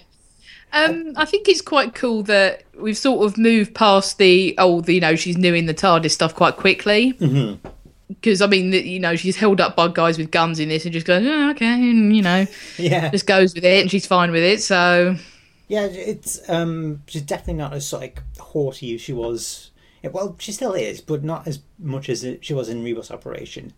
Um, 0.73 1.13
I 1.17 1.25
think 1.25 1.49
it's 1.49 1.61
quite 1.61 1.95
cool 1.95 2.23
that 2.23 2.63
we've 2.79 2.97
sort 2.97 3.25
of 3.25 3.37
moved 3.37 3.75
past 3.75 4.17
the 4.17 4.55
oh, 4.57 4.81
the, 4.81 4.93
you 4.93 5.01
know, 5.01 5.15
she's 5.15 5.37
new 5.37 5.53
in 5.53 5.65
the 5.65 5.73
TARDIS 5.73 6.11
stuff 6.11 6.33
quite 6.35 6.55
quickly. 6.57 7.13
Mm-hmm. 7.13 7.67
Because 8.07 8.41
I 8.41 8.47
mean, 8.47 8.71
the- 8.71 8.85
you 8.87 8.99
know, 8.99 9.15
she's 9.15 9.35
held 9.37 9.59
up 9.61 9.75
by 9.75 9.87
guys 9.87 10.17
with 10.17 10.31
guns 10.31 10.59
in 10.59 10.69
this, 10.69 10.85
and 10.85 10.93
just 10.93 11.05
goes, 11.07 11.25
oh, 11.25 11.49
okay, 11.51 11.65
and, 11.65 12.15
you 12.15 12.21
know, 12.21 12.45
Yeah, 12.77 13.09
just 13.09 13.25
goes 13.27 13.53
with 13.53 13.63
it, 13.65 13.81
and 13.81 13.91
she's 13.91 14.05
fine 14.05 14.31
with 14.31 14.43
it. 14.43 14.61
So 14.61 15.15
Yeah, 15.67 15.85
it's 15.85 16.41
um, 16.49 17.03
she's 17.07 17.21
definitely 17.21 17.55
not 17.55 17.73
as 17.73 17.91
like 17.93 18.21
haughty 18.39 18.95
as 18.95 19.01
she 19.01 19.13
was. 19.13 19.71
Well, 20.03 20.35
she 20.39 20.51
still 20.51 20.73
is, 20.73 20.99
but 20.99 21.23
not 21.23 21.47
as 21.47 21.59
much 21.77 22.09
as 22.09 22.25
she 22.41 22.53
was 22.53 22.69
in 22.69 22.83
Ribos 22.83 23.11
Operation. 23.11 23.71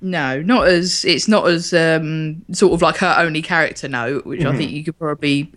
no, 0.00 0.40
not 0.40 0.66
as 0.68 1.04
it's 1.04 1.28
not 1.28 1.46
as 1.48 1.72
um, 1.74 2.42
sort 2.52 2.72
of 2.72 2.80
like 2.82 2.96
her 2.98 3.14
only 3.18 3.42
character 3.42 3.86
note, 3.88 4.24
which 4.24 4.44
I 4.44 4.56
think 4.56 4.70
you 4.72 4.82
could 4.84 4.98
probably 4.98 5.52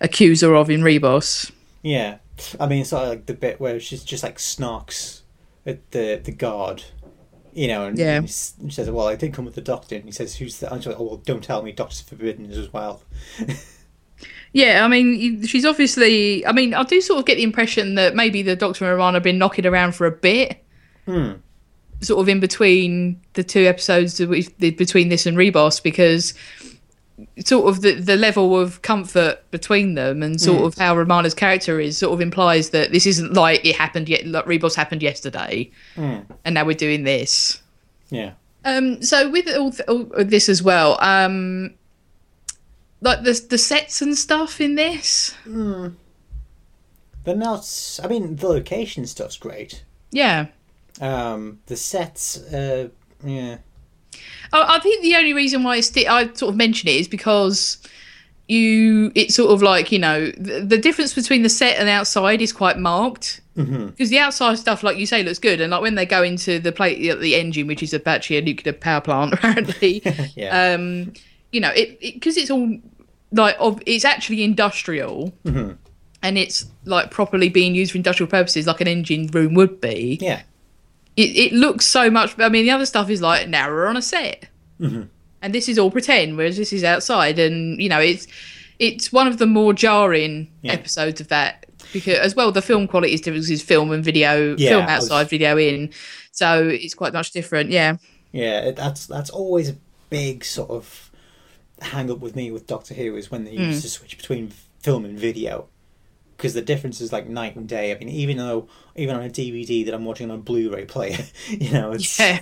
accuse 0.00 0.40
her 0.42 0.54
of 0.54 0.70
in 0.70 0.80
Ribos. 0.82 1.50
Yeah, 1.82 2.18
I 2.58 2.66
mean, 2.66 2.84
sort 2.84 3.02
of 3.04 3.08
like 3.10 3.26
the 3.26 3.34
bit 3.34 3.60
where 3.60 3.78
she's 3.80 4.02
just 4.04 4.22
like 4.22 4.38
snarks 4.38 5.20
at 5.66 5.90
the 5.92 6.20
the 6.22 6.32
guard, 6.32 6.82
you 7.52 7.68
know, 7.68 7.86
and, 7.86 7.98
Yeah. 7.98 8.20
she 8.22 8.70
says, 8.70 8.90
"Well, 8.90 9.06
I 9.08 9.16
did 9.16 9.32
come 9.34 9.44
with 9.44 9.54
the 9.54 9.60
doctor," 9.60 9.94
and 9.96 10.04
he 10.04 10.12
says, 10.12 10.36
"Who's 10.36 10.58
the?" 10.60 10.72
And 10.72 10.82
she's 10.82 10.88
like, 10.92 11.00
"Oh, 11.00 11.04
well, 11.04 11.16
don't 11.24 11.42
tell 11.44 11.62
me, 11.62 11.72
doctor's 11.72 12.00
forbidden 12.00 12.50
as 12.50 12.72
well." 12.72 13.02
Yeah, 14.52 14.84
I 14.84 14.88
mean, 14.88 15.44
she's 15.44 15.64
obviously. 15.66 16.46
I 16.46 16.52
mean, 16.52 16.74
I 16.74 16.84
do 16.84 17.00
sort 17.00 17.18
of 17.18 17.26
get 17.26 17.34
the 17.34 17.42
impression 17.42 17.96
that 17.96 18.14
maybe 18.14 18.40
the 18.40 18.54
Doctor 18.54 18.84
and 18.84 18.92
Iran 18.94 19.14
have 19.14 19.24
been 19.24 19.36
knocking 19.36 19.66
around 19.66 19.96
for 19.96 20.06
a 20.06 20.12
bit, 20.12 20.62
Hmm. 21.06 21.32
sort 22.00 22.20
of 22.20 22.28
in 22.28 22.38
between 22.38 23.20
the 23.32 23.42
two 23.42 23.62
episodes 23.66 24.16
that 24.18 24.28
we 24.28 24.42
did 24.60 24.76
between 24.76 25.08
this 25.08 25.26
and 25.26 25.36
Ribos, 25.36 25.82
because 25.82 26.34
sort 27.44 27.68
of 27.68 27.80
the 27.82 27.92
the 27.94 28.16
level 28.16 28.58
of 28.58 28.82
comfort 28.82 29.38
between 29.50 29.94
them 29.94 30.22
and 30.22 30.40
sort 30.40 30.62
of 30.62 30.74
how 30.76 30.96
Romana's 30.96 31.34
character 31.34 31.78
is 31.78 31.96
sort 31.98 32.12
of 32.12 32.20
implies 32.20 32.70
that 32.70 32.90
this 32.92 33.06
isn't 33.06 33.34
like 33.34 33.64
it 33.64 33.76
happened 33.76 34.08
yet, 34.08 34.26
like 34.26 34.44
Ribos 34.46 34.74
happened 34.74 35.02
yesterday, 35.02 35.70
Hmm. 35.94 36.18
and 36.44 36.54
now 36.54 36.64
we're 36.64 36.74
doing 36.76 37.04
this. 37.04 37.62
Yeah. 38.10 38.32
Um, 38.64 39.02
so 39.02 39.28
with 39.30 39.46
all, 39.56 39.70
th- 39.72 39.88
all 39.88 40.04
this 40.24 40.48
as 40.48 40.62
well, 40.62 40.96
um, 41.02 41.74
like 43.00 43.22
the 43.22 43.40
the 43.50 43.58
sets 43.58 44.00
and 44.02 44.16
stuff 44.16 44.60
in 44.60 44.74
this, 44.74 45.34
They're 45.44 47.36
not. 47.36 48.00
I 48.02 48.06
mean, 48.08 48.36
the 48.36 48.48
location 48.48 49.06
stuff's 49.06 49.36
great. 49.36 49.84
yeah. 50.10 50.46
Um, 51.00 51.58
the 51.66 51.76
sets, 51.76 52.36
uh, 52.52 52.88
yeah, 53.24 53.58
I, 54.54 54.76
I 54.76 54.78
think 54.78 55.02
the 55.02 55.16
only 55.16 55.32
reason 55.34 55.62
why 55.62 55.76
it's 55.76 55.88
sti- 55.88 56.06
I 56.08 56.32
sort 56.32 56.50
of 56.50 56.56
mention 56.56 56.88
it 56.88 56.96
is 56.96 57.08
because 57.08 57.78
you 58.46 59.10
it's 59.14 59.34
sort 59.34 59.50
of 59.50 59.62
like 59.62 59.90
you 59.90 59.98
know 59.98 60.26
the, 60.36 60.60
the 60.60 60.76
difference 60.78 61.14
between 61.14 61.42
the 61.42 61.48
set 61.48 61.78
and 61.78 61.88
outside 61.88 62.40
is 62.40 62.52
quite 62.52 62.78
marked. 62.78 63.40
Because 63.56 64.10
the 64.10 64.18
outside 64.18 64.58
stuff 64.58 64.82
like 64.82 64.96
you 64.98 65.06
say 65.06 65.22
looks 65.22 65.38
good. 65.38 65.60
And 65.60 65.70
like 65.70 65.80
when 65.80 65.94
they 65.94 66.04
go 66.06 66.24
into 66.24 66.58
the 66.58 66.72
plate 66.72 66.98
the, 67.00 67.14
the 67.14 67.36
engine 67.36 67.68
which 67.68 67.84
is 67.84 67.94
actually 67.94 68.38
a 68.38 68.42
nuclear 68.42 68.72
power 68.72 69.00
plant 69.00 69.32
apparently 69.34 70.02
Yeah. 70.34 70.74
um 70.74 71.12
you 71.52 71.60
know 71.60 71.70
it 71.70 72.00
because 72.00 72.36
it's 72.36 72.50
all 72.50 72.76
like 73.30 73.56
of 73.60 73.80
it's 73.86 74.04
actually 74.04 74.42
industrial. 74.42 75.32
And 75.44 76.38
it's 76.38 76.66
like 76.84 77.10
properly 77.10 77.48
being 77.50 77.74
used 77.74 77.92
for 77.92 77.98
industrial 77.98 78.28
purposes 78.30 78.66
like 78.66 78.80
an 78.80 78.88
engine 78.88 79.26
room 79.28 79.54
would 79.54 79.80
be. 79.80 80.18
Yeah. 80.20 80.42
It, 81.16 81.30
it 81.36 81.52
looks 81.52 81.86
so 81.86 82.10
much 82.10 82.34
i 82.38 82.48
mean 82.48 82.64
the 82.64 82.70
other 82.70 82.86
stuff 82.86 83.08
is 83.10 83.20
like 83.22 83.48
we're 83.70 83.86
on 83.86 83.96
a 83.96 84.02
set. 84.02 84.48
And 84.80 85.54
this 85.54 85.68
is 85.68 85.78
all 85.78 85.90
pretend 85.90 86.36
whereas 86.38 86.56
this 86.56 86.72
is 86.72 86.82
outside. 86.84 87.38
And 87.38 87.80
you 87.80 87.88
know 87.88 88.00
it's 88.00 88.26
it's 88.78 89.12
one 89.12 89.26
of 89.26 89.36
the 89.38 89.46
more 89.46 89.72
jarring 89.74 90.48
Yeah. 90.62 90.72
episodes 90.72 91.20
of 91.20 91.28
that 91.28 91.66
because 91.92 92.18
as 92.18 92.34
well 92.34 92.50
the 92.50 92.62
film 92.62 92.88
quality 92.88 93.12
is 93.14 93.20
different 93.20 93.44
'cause 93.44 93.50
it's 93.50 93.62
film 93.62 93.92
and 93.92 94.02
video 94.02 94.56
Yeah, 94.56 94.70
film 94.70 94.82
I 94.86 94.96
was- 94.96 95.04
outside 95.04 95.28
video 95.28 95.56
in. 95.58 95.90
So 96.32 96.66
it's 96.68 96.94
quite 96.94 97.12
much 97.12 97.30
different 97.32 97.70
yeah. 97.70 97.96
Yeah, 98.32 98.70
that's 98.72 99.06
that's 99.06 99.30
always 99.30 99.68
a 99.68 99.76
big 100.10 100.44
sort 100.44 100.70
of 100.70 101.10
hang 101.82 102.10
up 102.10 102.20
with 102.20 102.34
me 102.34 102.50
with 102.50 102.66
Doctor 102.66 102.94
Who 102.94 103.14
is 103.16 103.30
when 103.30 103.44
they 103.44 103.54
Hmm. 103.54 103.64
used 103.70 103.82
to 103.82 103.88
switch 103.90 104.16
between 104.16 104.50
film 104.82 105.04
and 105.04 105.18
video 105.18 105.66
because 106.36 106.54
the 106.54 106.62
difference 106.62 107.00
is 107.00 107.12
like 107.12 107.28
night 107.28 107.56
and 107.56 107.68
day. 107.68 107.92
I 107.94 107.98
mean, 107.98 108.08
even 108.08 108.36
though 108.36 108.68
even 108.96 109.16
on 109.16 109.22
a 109.22 109.28
DVD 109.30 109.84
that 109.84 109.94
I'm 109.94 110.04
watching 110.04 110.30
on 110.30 110.38
a 110.38 110.42
Blu-ray 110.42 110.84
player, 110.86 111.18
you 111.48 111.70
know, 111.72 111.92
it's 111.92 112.18
yeah 112.18 112.40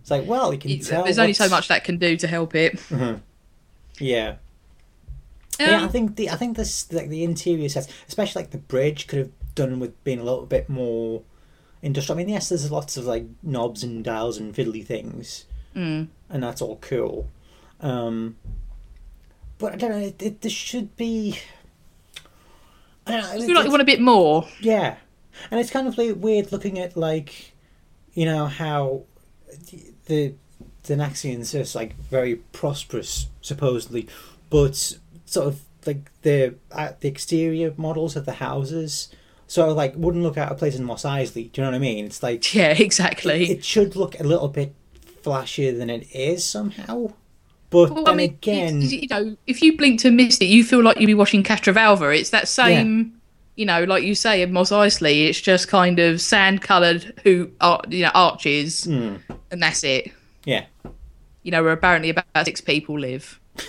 it's 0.00 0.10
like 0.10 0.26
well, 0.26 0.52
you 0.52 0.58
can 0.58 0.70
It- 0.72 0.84
tell. 0.86 1.04
there's 1.04 1.18
only 1.18 1.32
so 1.32 1.48
much 1.48 1.68
that 1.68 1.84
can 1.84 1.98
do 1.98 2.16
to 2.16 2.26
help 2.26 2.54
it 2.54 2.80
Yeah, 2.90 3.18
yeah. 3.98 4.36
I 5.80 5.84
Um, 5.84 5.88
think 5.90 6.16
the 6.16 6.30
I 6.30 6.36
think 6.36 6.56
this 6.56 6.92
like 6.92 7.08
the 7.08 7.24
interior 7.24 7.68
sets, 7.68 7.88
especially 8.08 8.42
like 8.42 8.50
the 8.50 8.58
bridge, 8.58 9.06
could 9.06 9.18
have 9.18 9.30
done 9.54 9.78
with 9.80 10.02
being 10.04 10.18
a 10.18 10.24
little 10.24 10.46
bit 10.46 10.68
more 10.68 11.22
industrial. 11.82 12.16
I 12.18 12.24
mean, 12.24 12.28
yes, 12.32 12.48
there's 12.48 12.70
lots 12.70 12.96
of 12.96 13.04
like 13.04 13.26
knobs 13.42 13.82
and 13.82 14.02
dials 14.02 14.38
and 14.38 14.54
fiddly 14.54 14.84
things, 14.84 15.44
mm. 15.76 16.08
and 16.30 16.42
that's 16.42 16.62
all 16.62 16.76
cool. 16.80 17.28
Um, 17.80 18.36
but 19.58 19.72
I 19.74 19.76
don't 19.76 19.90
know. 19.90 19.98
It, 19.98 20.22
it, 20.22 20.40
there 20.40 20.50
should 20.50 20.96
be. 20.96 21.38
I 23.06 23.20
know. 23.20 23.46
Feel 23.46 23.54
like 23.54 23.64
you 23.64 23.70
want 23.70 23.82
a 23.82 23.86
bit 23.86 24.00
more 24.00 24.46
yeah, 24.60 24.96
and 25.50 25.60
it's 25.60 25.70
kind 25.70 25.88
of 25.88 25.98
like 25.98 26.16
weird 26.16 26.52
looking 26.52 26.78
at 26.78 26.96
like, 26.96 27.54
you 28.14 28.24
know 28.24 28.46
how 28.46 29.04
the 30.06 30.34
the 30.84 30.94
Naxians 30.94 31.54
are 31.54 31.78
like 31.78 31.96
very 31.96 32.36
prosperous 32.36 33.28
supposedly, 33.40 34.08
but 34.50 34.76
sort 35.26 35.48
of 35.48 35.60
like 35.86 36.10
the 36.22 36.54
uh, 36.70 36.92
the 37.00 37.08
exterior 37.08 37.74
models 37.76 38.16
of 38.16 38.24
the 38.24 38.34
houses 38.34 39.08
sort 39.46 39.68
of 39.68 39.76
like 39.76 39.94
wouldn't 39.96 40.22
look 40.22 40.38
out 40.38 40.50
of 40.50 40.58
place 40.58 40.76
in 40.76 40.84
Mos 40.84 41.02
Eisley. 41.02 41.52
Do 41.52 41.60
you 41.60 41.64
know 41.64 41.70
what 41.70 41.76
I 41.76 41.80
mean? 41.80 42.06
It's 42.06 42.22
like 42.22 42.54
yeah 42.54 42.70
exactly 42.70 43.50
it 43.50 43.64
should 43.64 43.96
look 43.96 44.18
a 44.18 44.24
little 44.24 44.48
bit 44.48 44.74
flashier 45.22 45.76
than 45.76 45.90
it 45.90 46.06
is 46.14 46.44
somehow. 46.44 47.12
But 47.72 47.90
Well, 47.90 48.04
then 48.04 48.14
I 48.14 48.16
mean, 48.16 48.30
again, 48.30 48.80
you 48.82 49.08
know, 49.08 49.36
if 49.48 49.62
you 49.62 49.76
blinked 49.76 50.04
and 50.04 50.16
missed 50.16 50.40
it, 50.42 50.44
you 50.46 50.62
feel 50.62 50.82
like 50.82 51.00
you'd 51.00 51.06
be 51.06 51.14
watching 51.14 51.42
Castrovalva. 51.42 52.16
It's 52.16 52.30
that 52.30 52.46
same, 52.46 53.18
you 53.56 53.64
know, 53.66 53.82
like 53.84 54.04
you 54.04 54.14
say 54.14 54.42
in 54.42 54.52
Mos 54.52 54.70
Eisley. 54.70 55.26
It's 55.28 55.40
just 55.40 55.68
kind 55.68 55.98
of 55.98 56.20
sand-coloured 56.20 57.20
hoop, 57.24 57.56
ar- 57.60 57.82
you 57.88 58.02
know, 58.04 58.10
arches, 58.14 58.84
Hmm. 58.84 59.16
and 59.50 59.62
that's 59.62 59.82
it. 59.84 60.12
yeah. 60.44 60.66
You 61.44 61.50
know, 61.50 61.62
where 61.64 61.72
apparently 61.72 62.10
about 62.10 62.26
six 62.44 62.60
people 62.60 63.00
live. 63.00 63.40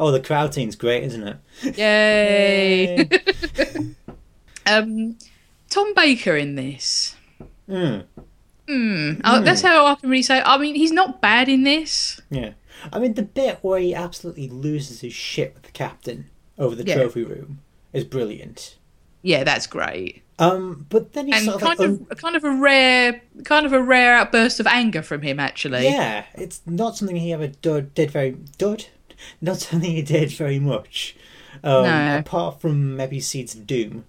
Oh, 0.00 0.10
the 0.10 0.20
crowd 0.20 0.54
scene's 0.54 0.74
great, 0.74 1.04
isn't 1.04 1.22
it? 1.62 1.76
Yay! 1.76 3.08
um, 4.66 5.18
Tom 5.68 5.92
Baker 5.94 6.34
in 6.34 6.54
this. 6.54 7.14
Mm, 7.68 8.04
Uh, 9.22 9.40
that's 9.40 9.60
how 9.62 9.84
I 9.86 9.94
can 9.96 10.08
really 10.08 10.22
say. 10.22 10.40
I 10.44 10.56
mean, 10.58 10.74
he's 10.74 10.92
not 10.92 11.20
bad 11.20 11.48
in 11.50 11.64
this. 11.64 12.20
yeah. 12.30 12.52
I 12.92 12.98
mean, 12.98 13.14
the 13.14 13.22
bit 13.22 13.58
where 13.62 13.80
he 13.80 13.94
absolutely 13.94 14.48
loses 14.48 15.00
his 15.00 15.12
shit 15.12 15.54
with 15.54 15.64
the 15.64 15.72
captain 15.72 16.26
over 16.58 16.74
the 16.74 16.84
Yeah. 16.86 16.96
trophy 16.96 17.24
room 17.24 17.60
is 17.92 18.04
brilliant. 18.04 18.76
Yeah, 19.22 19.44
that's 19.44 19.66
great. 19.66 20.22
Um, 20.38 20.86
but 20.90 21.14
then 21.14 21.26
he's 21.26 21.36
And 21.36 21.44
sort 21.46 21.56
of 21.56 21.60
kind 21.62 21.78
like, 21.78 22.10
of, 22.12 22.18
kind 22.18 22.36
of 22.36 22.44
a 22.44 22.50
rare, 22.50 23.22
kind 23.44 23.64
of 23.66 23.72
a 23.72 23.82
rare 23.82 24.14
outburst 24.14 24.60
of 24.60 24.66
anger 24.66 25.02
from 25.02 25.22
him. 25.22 25.40
Actually, 25.40 25.84
yeah, 25.84 26.24
it's 26.34 26.60
not 26.66 26.96
something 26.96 27.16
he 27.16 27.32
ever 27.32 27.48
did, 27.48 27.94
did 27.94 28.10
very 28.10 28.36
did, 28.58 28.88
not 29.40 29.56
something 29.60 29.90
he 29.90 30.02
did 30.02 30.30
very 30.30 30.58
much. 30.58 31.16
Um, 31.64 31.84
No. 31.84 32.18
apart 32.18 32.60
from 32.60 32.96
maybe 32.96 33.18
Seeds 33.18 33.54
of 33.54 33.66
Doom. 33.66 34.04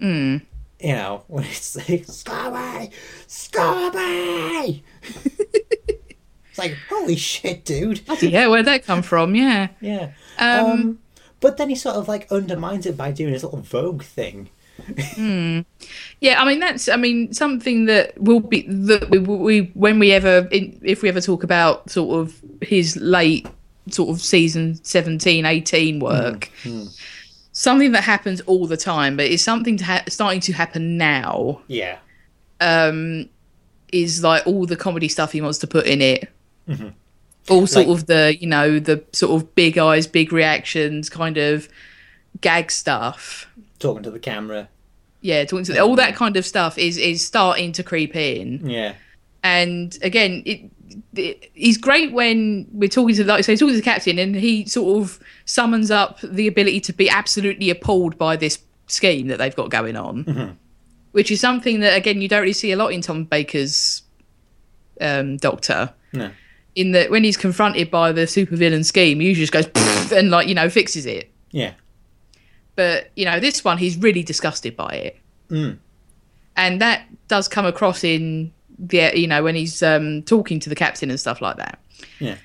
Mm. 0.00 0.42
You 0.80 0.92
know, 0.92 1.24
when 1.26 1.44
it's 1.44 1.74
like 1.76 2.06
Scorby, 2.06 2.90
Scorby. 3.26 4.82
it's 6.54 6.58
like 6.58 6.76
holy 6.88 7.16
shit, 7.16 7.64
dude. 7.64 7.98
Hell, 8.06 8.50
where'd 8.52 8.66
that 8.66 8.84
come 8.84 9.02
from? 9.02 9.34
Yeah. 9.34 9.68
Yeah. 9.80 10.12
Um, 10.38 10.70
Um, 10.70 10.98
but 11.40 11.56
then 11.56 11.68
he 11.68 11.74
sort 11.74 11.96
of 11.96 12.06
like 12.08 12.30
undermines 12.30 12.86
it 12.86 12.96
by 12.96 13.10
doing 13.10 13.32
his 13.32 13.42
little 13.42 13.60
Vogue 13.60 14.02
thing. 14.04 14.48
Yeah, 16.20 16.40
I 16.40 16.44
mean 16.46 16.60
that's 16.60 16.88
I 16.88 16.96
mean 16.96 17.32
something 17.32 17.86
that 17.86 18.18
will 18.20 18.40
be 18.40 18.62
that 18.68 19.10
we, 19.10 19.18
we 19.18 19.60
when 19.74 19.98
we 19.98 20.12
ever 20.12 20.48
in, 20.50 20.78
if 20.82 21.02
we 21.02 21.08
ever 21.08 21.20
talk 21.20 21.42
about 21.44 21.90
sort 21.90 22.18
of 22.20 22.40
his 22.62 22.96
late 22.96 23.46
sort 23.90 24.08
of 24.10 24.20
season 24.20 24.74
17 24.82 25.44
18 25.44 26.00
work 26.00 26.50
something 27.52 27.92
that 27.92 28.02
happens 28.02 28.40
all 28.42 28.66
the 28.66 28.78
time 28.78 29.14
but 29.16 29.26
it's 29.26 29.42
something 29.42 29.76
to 29.76 29.84
ha- 29.84 30.02
starting 30.08 30.40
to 30.40 30.52
happen 30.54 30.96
now 30.96 31.60
Yeah. 31.68 31.98
um 32.60 33.28
is 33.92 34.24
like 34.24 34.46
all 34.46 34.64
the 34.64 34.74
comedy 34.76 35.08
stuff 35.08 35.32
he 35.32 35.40
wants 35.42 35.58
to 35.58 35.66
put 35.66 35.86
in 35.86 36.00
it 36.00 36.30
all 37.48 37.66
sort 37.66 37.86
Like- 37.88 37.98
of 37.98 38.06
the 38.06 38.36
you 38.40 38.46
know 38.46 38.78
the 38.78 39.04
sort 39.12 39.32
of 39.40 39.54
big 39.54 39.76
eyes 39.78 40.06
big 40.06 40.32
reactions 40.32 41.08
kind 41.08 41.36
of 41.36 41.68
gag 42.40 42.70
stuff 42.70 43.46
Talking 43.78 44.02
to 44.04 44.10
the 44.10 44.18
camera. 44.18 44.68
yeah 45.20 45.44
talking 45.44 45.64
to 45.66 45.72
the, 45.74 45.80
all 45.80 45.96
that 45.96 46.14
kind 46.16 46.36
of 46.36 46.46
stuff 46.46 46.78
is 46.78 46.96
is 46.96 47.24
starting 47.24 47.72
to 47.72 47.82
creep 47.82 48.16
in 48.16 48.66
Yeah. 48.68 48.94
and 49.42 49.96
again 50.02 50.42
it, 50.46 50.70
it 51.14 51.50
he's 51.54 51.76
great 51.76 52.12
when 52.12 52.66
we're 52.72 52.88
talking 52.88 53.14
to 53.16 53.24
like 53.24 53.38
I 53.38 53.42
say 53.42 53.56
talking 53.56 53.74
to 53.74 53.80
the 53.80 53.82
captain 53.82 54.18
and 54.18 54.34
he 54.34 54.64
sort 54.64 55.02
of 55.02 55.20
summons 55.44 55.90
up 55.90 56.20
the 56.22 56.46
ability 56.46 56.80
to 56.80 56.92
be 56.94 57.10
absolutely 57.10 57.68
appalled 57.68 58.16
by 58.16 58.36
this 58.36 58.58
scheme 58.86 59.26
that 59.28 59.36
they've 59.38 59.54
got 59.56 59.70
going 59.70 59.96
on 59.96 60.56
which 61.12 61.30
is 61.30 61.40
something 61.40 61.80
that 61.80 61.96
again 61.96 62.20
you 62.22 62.28
don't 62.28 62.40
really 62.40 62.52
see 62.54 62.72
a 62.72 62.76
lot 62.76 62.92
in 62.92 63.00
tom 63.02 63.24
baker's 63.24 64.02
um, 65.00 65.36
doctor 65.38 65.92
No. 66.12 66.30
In 66.74 66.92
that 66.92 67.10
when 67.10 67.22
he's 67.24 67.36
confronted 67.36 67.90
by 67.90 68.10
the 68.12 68.22
supervillain 68.22 68.84
scheme 68.84 69.20
he 69.20 69.28
usually 69.28 69.46
just 69.46 69.72
goes 69.74 70.12
and 70.12 70.30
like 70.30 70.48
you 70.48 70.54
know 70.54 70.68
fixes 70.68 71.06
it 71.06 71.30
Yeah. 71.52 71.72
but 72.76 73.10
you 73.16 73.24
know 73.24 73.40
this 73.40 73.64
one 73.64 73.78
he's 73.78 73.96
really 73.96 74.22
disgusted 74.22 74.76
by 74.76 74.90
it 74.94 75.16
Mm. 75.50 75.76
and 76.56 76.80
that 76.80 77.02
does 77.28 77.48
come 77.48 77.66
across 77.66 78.02
in 78.02 78.50
the 78.78 79.12
you 79.14 79.26
know 79.26 79.42
when 79.44 79.54
he's 79.54 79.82
um 79.82 80.22
talking 80.22 80.58
to 80.60 80.68
the 80.70 80.74
captain 80.74 81.10
and 81.10 81.20
stuff 81.20 81.40
like 81.42 81.56
that 81.58 81.78
Yeah. 82.18 82.36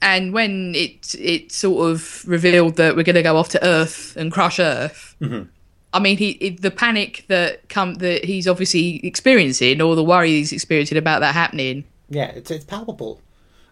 and 0.00 0.32
when 0.32 0.72
it 0.76 1.14
it 1.18 1.50
sort 1.52 1.90
of 1.90 2.22
revealed 2.26 2.76
that 2.76 2.94
we're 2.96 3.02
going 3.02 3.16
to 3.16 3.22
go 3.24 3.36
off 3.36 3.48
to 3.50 3.64
earth 3.66 4.16
and 4.16 4.30
crush 4.32 4.58
earth 4.60 5.16
Mhm. 5.20 5.48
i 5.92 5.98
mean 5.98 6.16
he 6.16 6.56
the 6.60 6.70
panic 6.70 7.24
that 7.28 7.68
come 7.68 7.94
that 7.96 8.24
he's 8.24 8.46
obviously 8.46 9.04
experiencing 9.04 9.80
or 9.82 9.96
the 9.96 10.04
worry 10.04 10.30
he's 10.30 10.52
experiencing 10.52 10.96
about 10.96 11.20
that 11.20 11.34
happening 11.34 11.84
Yeah. 12.08 12.30
It's 12.36 12.50
it's 12.52 12.64
palpable, 12.64 13.20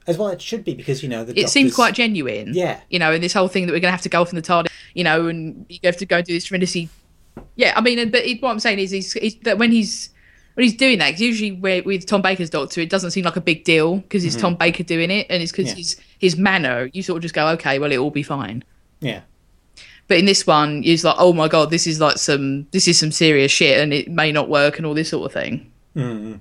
as 0.07 0.19
well. 0.19 0.29
It 0.29 0.41
should 0.43 0.65
be 0.65 0.75
because 0.75 1.03
you 1.03 1.09
know 1.09 1.25
the. 1.25 1.39
it 1.39 1.49
seems 1.49 1.71
doctors- 1.71 1.75
quite 1.77 1.95
genuine 1.95 2.53
Yeah. 2.55 2.81
you 2.91 2.99
know 2.99 3.13
and 3.13 3.23
this 3.23 3.33
whole 3.33 3.49
thing 3.49 3.67
that 3.67 3.73
we're 3.73 3.81
going 3.81 3.93
to 3.93 3.99
have 3.99 4.03
to 4.03 4.09
go 4.09 4.21
off 4.23 4.31
in 4.31 4.37
the 4.37 4.43
TARDIS, 4.43 4.69
you 4.95 5.05
know 5.05 5.27
and 5.29 5.65
you 5.69 5.79
have 5.85 5.97
to 5.99 6.07
go 6.07 6.17
and 6.19 6.27
do 6.27 6.33
this 6.33 6.45
tremendously 6.45 6.89
yeah 7.57 7.73
i 7.77 7.81
mean 7.81 8.11
but 8.11 8.25
it, 8.27 8.43
what 8.43 8.51
i'm 8.51 8.61
saying 8.61 8.79
is 8.79 8.91
he's, 8.91 9.13
he's 9.15 9.37
that 9.41 9.57
when 9.59 9.73
he's 9.73 10.11
when 10.55 10.65
he's 10.65 10.77
doing 10.77 10.99
that 10.99 11.11
'cause 11.13 11.21
usually 11.21 11.53
with 11.53 12.05
tom 12.05 12.21
baker's 12.21 12.51
doctor 12.51 12.81
it 12.83 12.91
doesn't 12.91 13.11
seem 13.13 13.25
like 13.25 13.37
a 13.37 13.41
big 13.41 13.65
deal 13.65 13.97
because 13.99 14.23
it's 14.25 14.37
tom 14.37 14.55
baker 14.55 14.83
doing 14.83 15.11
it 15.11 15.27
and 15.31 15.43
it's 15.43 15.51
because 15.53 15.67
Mm-hmm. 15.71 15.79
Yeah. 15.79 15.83
his 15.83 16.01
his 16.19 16.37
manner 16.37 16.91
you 16.93 17.03
sort 17.03 17.17
of 17.19 17.23
just 17.23 17.35
go 17.35 17.49
okay 17.49 17.79
well 17.79 17.91
it'll 17.91 18.11
be 18.11 18.23
fine 18.23 18.63
Yeah. 19.01 19.21
but 20.09 20.19
in 20.19 20.27
this 20.27 20.47
one 20.47 20.83
it's 20.85 21.05
like 21.05 21.17
oh 21.19 21.33
my 21.33 21.49
god 21.49 21.71
this 21.71 21.87
is 21.87 22.01
like 22.01 22.19
some 22.19 22.67
this 22.71 22.87
is 22.87 22.99
some 22.99 23.13
serious 23.13 23.51
shit 23.51 23.81
and 23.81 23.95
it 23.95 24.11
may 24.11 24.31
not 24.31 24.49
work 24.51 24.77
and 24.77 24.85
all 24.87 24.95
this 24.95 25.09
sort 25.09 25.25
of 25.27 25.33
thing 25.33 25.71
Mm. 25.97 26.41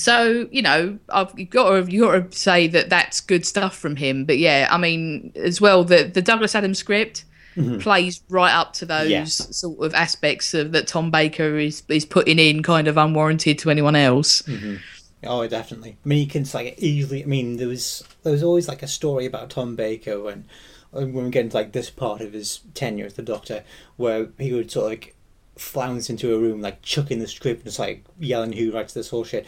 So 0.00 0.48
you 0.50 0.62
know 0.62 0.98
I've 1.08 1.38
you've 1.38 1.50
got 1.50 1.70
to 1.70 1.92
you 1.92 2.00
got 2.00 2.30
to 2.30 2.36
say 2.36 2.66
that 2.68 2.88
that's 2.90 3.20
good 3.20 3.44
stuff 3.44 3.76
from 3.76 3.96
him. 3.96 4.24
But 4.24 4.38
yeah, 4.38 4.68
I 4.70 4.78
mean 4.78 5.32
as 5.36 5.60
well 5.60 5.84
the 5.84 6.04
the 6.04 6.22
Douglas 6.22 6.54
Adams 6.54 6.78
script 6.78 7.24
mm-hmm. 7.56 7.78
plays 7.78 8.22
right 8.28 8.52
up 8.52 8.72
to 8.74 8.86
those 8.86 9.10
Yeah. 9.10 9.24
sort 9.24 9.80
of 9.80 9.94
aspects 9.94 10.54
of 10.54 10.72
that 10.72 10.86
Tom 10.86 11.10
Baker 11.10 11.58
is 11.58 11.82
is 11.88 12.04
putting 12.04 12.38
in 12.38 12.62
kind 12.62 12.88
of 12.88 12.96
unwarranted 12.96 13.58
to 13.60 13.70
anyone 13.70 13.96
else. 13.96 14.42
Mm-hmm. 14.42 14.76
Oh, 15.24 15.46
definitely. 15.46 15.98
I 16.04 16.08
mean, 16.08 16.18
you 16.18 16.26
can 16.26 16.46
like 16.54 16.76
easily. 16.78 17.22
I 17.22 17.26
mean, 17.26 17.56
there 17.58 17.68
was 17.68 18.02
there 18.22 18.32
was 18.32 18.42
always 18.42 18.68
like 18.68 18.82
a 18.82 18.88
story 18.88 19.26
about 19.26 19.50
Tom 19.50 19.76
Baker 19.76 20.18
when 20.20 20.46
when 20.90 21.12
we 21.12 21.30
get 21.30 21.44
into 21.44 21.56
like 21.56 21.72
this 21.72 21.90
part 21.90 22.20
of 22.20 22.32
his 22.32 22.60
tenure 22.74 23.06
as 23.06 23.14
the 23.14 23.22
Doctor, 23.22 23.64
where 23.96 24.28
he 24.38 24.52
would 24.52 24.70
sort 24.70 24.84
of 24.84 24.90
like 24.90 25.16
flounce 25.56 26.08
into 26.08 26.34
a 26.34 26.38
room, 26.38 26.62
like 26.62 26.80
chucking 26.82 27.18
the 27.18 27.28
script 27.28 27.60
and 27.60 27.66
just 27.66 27.78
like 27.78 28.04
yelling 28.18 28.52
who 28.52 28.72
writes 28.72 28.94
this 28.94 29.10
whole 29.10 29.24
shit. 29.24 29.46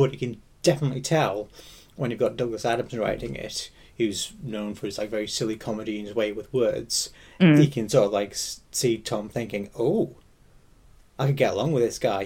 But 0.00 0.12
you 0.12 0.18
can 0.18 0.40
definitely 0.62 1.00
tell 1.02 1.48
when 1.96 2.10
you've 2.10 2.20
got 2.20 2.36
Douglas 2.36 2.64
Adams 2.64 2.96
writing 2.96 3.34
it, 3.36 3.70
who's 3.98 4.32
known 4.42 4.74
for 4.74 4.86
his 4.86 4.96
like 4.98 5.10
very 5.10 5.26
silly 5.28 5.56
comedy 5.56 5.98
and 5.98 6.06
his 6.06 6.16
way 6.16 6.32
with 6.32 6.52
words. 6.52 7.10
Mm. 7.40 7.62
You 7.62 7.70
can 7.70 7.88
sort 7.88 8.06
of 8.06 8.12
like 8.12 8.34
see 8.34 8.96
Tom 8.98 9.28
thinking, 9.28 9.68
"Oh, 9.78 10.16
I 11.18 11.26
could 11.26 11.36
get 11.36 11.52
along 11.52 11.72
with 11.72 11.82
this 11.82 11.98
guy." 11.98 12.24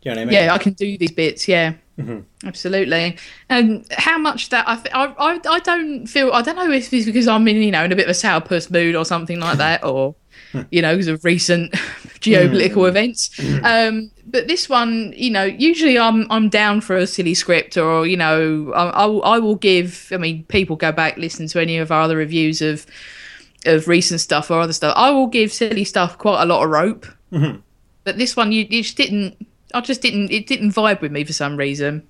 Do 0.00 0.10
you 0.10 0.14
know 0.14 0.20
what 0.20 0.22
I 0.22 0.24
mean? 0.26 0.34
Yeah, 0.34 0.54
I 0.54 0.58
can 0.58 0.74
do 0.74 0.96
these 0.96 1.10
bits. 1.10 1.48
Yeah, 1.48 1.72
Mhm. 1.98 2.22
absolutely. 2.44 3.16
And 3.48 3.84
how 3.90 4.16
much 4.16 4.50
that 4.50 4.68
I, 4.68 4.76
th- 4.76 4.94
I, 4.94 5.06
I, 5.18 5.40
I 5.56 5.58
don't 5.58 6.06
feel. 6.06 6.32
I 6.32 6.40
don't 6.42 6.54
know 6.54 6.70
if 6.70 6.92
it's 6.92 7.06
because 7.06 7.26
I'm 7.26 7.48
in, 7.48 7.56
you 7.56 7.72
know, 7.72 7.82
in 7.82 7.90
a 7.90 7.96
bit 7.96 8.04
of 8.06 8.10
a 8.10 8.12
sourpuss 8.14 8.70
mood 8.70 8.94
or 8.94 9.04
something 9.04 9.40
like 9.40 9.58
that, 9.58 9.82
or 9.82 10.14
you 10.70 10.82
know, 10.82 10.92
because 10.94 11.08
of 11.08 11.24
recent 11.24 11.72
geopolitical 12.20 12.88
events. 12.88 13.30
Um, 13.64 14.12
but 14.30 14.46
this 14.48 14.68
one, 14.68 15.12
you 15.16 15.30
know, 15.30 15.44
usually 15.44 15.98
I'm 15.98 16.30
I'm 16.30 16.48
down 16.48 16.80
for 16.80 16.96
a 16.96 17.06
silly 17.06 17.34
script, 17.34 17.76
or 17.76 18.06
you 18.06 18.16
know, 18.16 18.72
I, 18.74 18.84
I, 19.02 19.06
will- 19.06 19.24
I 19.24 19.38
will 19.38 19.56
give. 19.56 20.08
I 20.12 20.16
mean, 20.18 20.44
people 20.44 20.76
go 20.76 20.92
back 20.92 21.16
listen 21.16 21.46
to 21.48 21.60
any 21.60 21.78
of 21.78 21.90
our 21.90 22.02
other 22.02 22.16
reviews 22.16 22.60
of 22.62 22.86
of 23.66 23.88
recent 23.88 24.20
stuff 24.20 24.50
or 24.50 24.60
other 24.60 24.72
stuff. 24.72 24.94
I 24.96 25.10
will 25.10 25.26
give 25.26 25.52
silly 25.52 25.84
stuff 25.84 26.18
quite 26.18 26.42
a 26.42 26.46
lot 26.46 26.62
of 26.64 26.70
rope. 26.70 27.06
Mhm. 27.32 27.62
But 28.04 28.16
this 28.18 28.36
one, 28.36 28.52
you, 28.52 28.66
you 28.70 28.82
just 28.82 28.96
didn't. 28.96 29.46
I 29.74 29.80
just 29.80 30.00
didn't. 30.02 30.30
It 30.30 30.46
didn't 30.46 30.72
vibe 30.72 31.00
with 31.00 31.12
me 31.12 31.24
for 31.24 31.32
some 31.32 31.56
reason. 31.56 32.06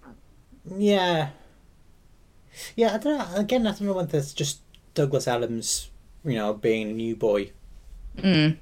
Yeah. 0.76 1.30
Yeah, 2.76 2.94
I 2.94 2.98
don't 2.98 3.18
know. 3.18 3.26
Again, 3.36 3.66
I 3.66 3.70
don't 3.70 3.82
know 3.82 3.92
whether 3.94 4.18
it's 4.18 4.32
just 4.32 4.60
Douglas 4.94 5.28
Adams, 5.28 5.90
you 6.24 6.34
know, 6.34 6.52
being 6.54 6.90
a 6.90 6.92
new 6.92 7.16
boy. 7.16 7.52
Mm. 8.18 8.58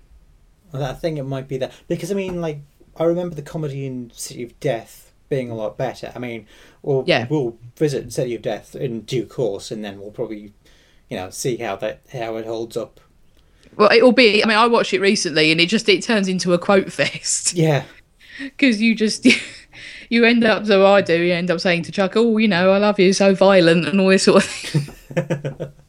I 0.72 0.92
think 0.92 1.18
it 1.18 1.22
might 1.24 1.48
be 1.48 1.56
that. 1.58 1.72
Because, 1.88 2.10
I 2.10 2.14
mean, 2.14 2.40
like, 2.40 2.60
I 2.98 3.04
remember 3.04 3.34
the 3.34 3.42
comedy 3.42 3.86
in 3.86 4.10
City 4.14 4.42
of 4.42 4.58
Death 4.60 5.12
being 5.28 5.50
a 5.50 5.54
lot 5.54 5.76
better. 5.76 6.12
I 6.14 6.18
mean, 6.18 6.46
we'll, 6.82 7.04
Yeah. 7.06 7.26
we'll 7.28 7.58
visit 7.76 8.12
City 8.12 8.34
of 8.34 8.42
Death 8.42 8.74
in 8.76 9.00
due 9.02 9.26
course, 9.26 9.70
and 9.70 9.84
then 9.84 10.00
we'll 10.00 10.10
probably, 10.12 10.52
you 11.10 11.16
know, 11.16 11.30
see 11.30 11.56
how 11.56 11.76
that 11.76 12.00
how 12.12 12.36
it 12.36 12.46
holds 12.46 12.76
up. 12.76 13.00
Well, 13.76 13.90
it 13.90 14.02
will 14.02 14.12
be. 14.12 14.42
I 14.42 14.46
mean, 14.46 14.56
I 14.56 14.66
watched 14.66 14.94
it 14.94 15.00
recently, 15.00 15.50
and 15.52 15.60
it 15.60 15.68
just 15.68 15.88
it 15.88 16.02
turns 16.02 16.28
into 16.28 16.52
a 16.54 16.58
quote 16.58 16.92
fest 16.92 17.54
Yeah. 17.54 17.84
because 18.40 18.80
you 18.80 18.94
just 18.94 19.26
you 20.08 20.24
end 20.24 20.44
up. 20.44 20.64
So 20.66 20.86
I 20.86 21.00
do. 21.02 21.20
You 21.20 21.34
end 21.34 21.50
up 21.50 21.60
saying 21.60 21.82
to 21.84 21.92
Chuck, 21.92 22.12
"Oh, 22.16 22.38
you 22.38 22.48
know, 22.48 22.70
I 22.70 22.78
love 22.78 22.98
you, 23.00 23.12
so 23.12 23.34
violent," 23.34 23.86
and 23.88 24.00
all 24.00 24.08
this 24.08 24.22
sort 24.24 24.44
of 24.44 24.50
thing. 24.50 25.68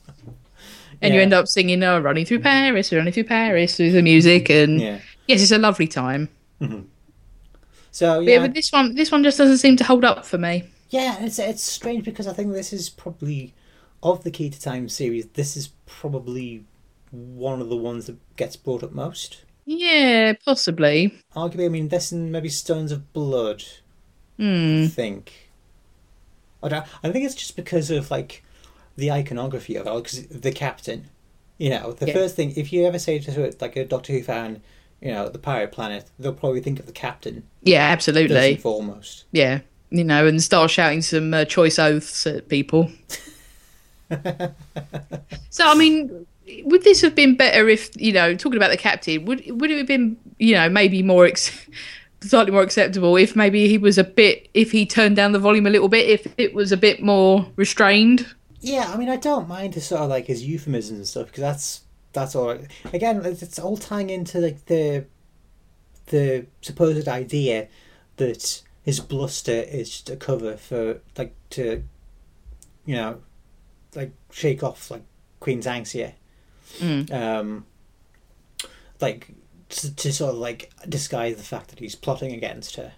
And 1.00 1.13
you 1.13 1.22
end 1.22 1.32
up 1.32 1.48
singing, 1.48 1.84
"Oh, 1.84 2.00
running 2.00 2.26
through 2.26 2.39
Paris, 2.39 2.91
running 2.91 3.13
through 3.13 3.26
Paris" 3.26 3.78
with 3.78 3.93
the 3.93 4.02
music, 4.02 4.50
and 4.50 4.82
Yeah. 4.82 5.00
yes, 5.28 5.43
it's 5.43 5.52
a 5.52 5.60
lovely 5.60 5.86
time. 5.88 6.28
Mm-hmm. 6.60 6.80
So, 7.91 8.19
yeah, 8.19 8.34
yeah. 8.34 8.39
but 8.41 8.54
this 8.54 8.71
one, 8.71 8.95
this 8.95 9.12
one 9.12 9.23
just 9.23 9.38
doesn't 9.38 9.58
seem 9.58 9.76
to 9.78 9.84
hold 9.84 10.06
up 10.06 10.26
for 10.26 10.38
me. 10.38 10.63
Yeah, 10.89 11.17
it's 11.19 11.39
it's 11.39 11.63
strange 11.63 12.06
because 12.06 12.28
I 12.28 12.34
think 12.34 12.54
this 12.54 12.71
is 12.71 12.89
probably 12.89 13.54
of 14.04 14.23
the 14.23 14.32
Key 14.32 14.50
to 14.50 14.60
Time 14.62 14.88
series. 14.89 15.28
This 15.28 15.58
is 15.58 15.69
probably 15.86 16.63
one 17.12 17.62
of 17.62 17.69
the 17.69 17.76
ones 17.76 18.06
that 18.06 18.17
gets 18.36 18.56
brought 18.56 18.84
up 18.84 18.91
most. 18.91 19.43
Yeah, 19.65 20.34
possibly. 20.45 21.13
Arguably, 21.36 21.65
I 21.65 21.69
mean, 21.69 21.89
this 21.89 22.12
and 22.12 22.32
maybe 22.32 22.50
Stones 22.50 22.91
of 22.91 23.12
Blood. 23.12 23.63
Hmm. 24.38 24.84
I 24.84 24.88
think. 24.88 25.50
I 26.63 26.69
don't. 26.69 26.86
I 27.04 27.12
think 27.12 27.26
it's 27.26 27.36
just 27.36 27.56
because 27.56 27.91
of 27.91 28.10
like 28.12 28.43
the 28.95 29.12
iconography 29.12 29.76
of 29.76 29.88
it, 29.88 29.93
because 29.95 30.28
the 30.28 30.52
captain. 30.52 31.10
You 31.58 31.71
know, 31.71 31.91
the 31.91 32.08
Yeah. 32.08 32.13
first 32.13 32.36
thing 32.36 32.54
if 32.56 32.71
you 32.71 32.86
ever 32.86 33.00
say 33.00 33.17
to 33.19 33.43
it 33.43 33.62
like 33.62 33.76
a 33.76 33.84
Doctor 33.84 34.13
Who 34.13 34.21
fan, 34.21 34.62
you 35.02 35.12
know, 35.14 35.30
the 35.30 35.40
pirate 35.40 35.72
planet, 35.72 36.10
they'll 36.20 36.34
probably 36.34 36.62
think 36.62 36.80
of 36.80 36.86
the 36.86 36.92
captain 36.92 37.44
Yeah, 37.64 37.88
first 37.88 38.08
absolutely. 38.10 38.54
and 38.54 38.62
foremost. 38.62 39.26
Yeah, 39.32 39.60
you 39.90 40.04
know, 40.04 40.26
and 40.28 40.42
start 40.42 40.72
shouting 40.72 41.02
some 41.02 41.34
uh, 41.34 41.46
choice 41.46 41.80
oaths 41.80 42.26
at 42.28 42.50
people. 42.50 42.92
so, 45.50 45.68
I 45.68 45.76
mean, 45.76 46.26
would 46.64 46.84
this 46.84 47.02
have 47.02 47.16
been 47.16 47.36
better 47.36 47.68
if 47.68 47.90
you 48.00 48.14
know, 48.14 48.36
talking 48.36 48.58
about 48.58 48.72
the 48.72 48.78
captain, 48.78 49.26
would 49.26 49.44
would 49.60 49.72
it 49.72 49.78
have 49.78 49.88
been 49.88 50.18
you 50.40 50.54
know 50.54 50.70
maybe 50.70 51.04
more 51.04 51.26
ex- 51.26 51.68
slightly 52.22 52.52
more 52.52 52.62
acceptable 52.64 53.16
if 53.18 53.36
maybe 53.36 53.68
he 53.68 53.78
was 53.78 53.98
a 53.98 54.04
bit 54.04 54.50
if 54.54 54.72
he 54.72 54.86
turned 54.86 55.16
down 55.16 55.32
the 55.32 55.40
volume 55.40 55.68
a 55.68 55.70
little 55.70 55.90
bit 55.90 56.10
if 56.10 56.28
it 56.38 56.54
was 56.54 56.72
a 56.72 56.78
bit 56.78 57.02
more 57.02 57.48
restrained. 57.56 58.34
Yeah, 58.60 58.92
I 58.92 58.98
mean, 58.98 59.10
I 59.10 59.18
don't 59.18 59.48
mind 59.48 59.76
his 59.76 59.86
sort 59.86 60.02
of 60.02 60.10
like 60.10 60.26
his 60.26 60.44
euphemisms 60.44 60.98
and 60.98 61.08
stuff 61.08 61.28
because 61.28 61.42
that's 61.42 61.82
that's 62.19 62.36
all. 62.36 62.47
right. 62.47 62.67
Again, 62.93 63.23
it's 63.25 63.41
it's 63.43 63.60
all 63.60 63.77
tying 63.77 64.10
into 64.10 64.39
like 64.39 64.65
the 64.65 65.06
the 66.08 66.45
supposed 66.62 67.08
idea 67.08 67.67
that 68.17 68.62
his 68.84 68.99
bluster 68.99 69.51
is 69.51 69.89
just 69.89 70.10
a 70.10 70.15
cover 70.15 70.56
for 70.58 71.01
like 71.17 71.36
to, 71.51 71.84
you 72.86 72.95
know, 72.95 73.19
like 73.95 74.12
shake 74.32 74.63
off 74.63 74.89
like 74.89 75.03
Queen's 75.39 75.65
Xanxia, 75.65 76.13
Mm. 76.80 77.12
um, 77.13 77.65
like 78.99 79.30
to, 79.69 79.93
to 79.95 80.12
sort 80.13 80.34
of 80.34 80.39
like 80.39 80.71
disguise 80.88 81.36
the 81.38 81.43
fact 81.43 81.69
that 81.69 81.80
he's 81.80 81.95
plotting 81.95 82.34
against 82.34 82.75
her. 82.77 82.93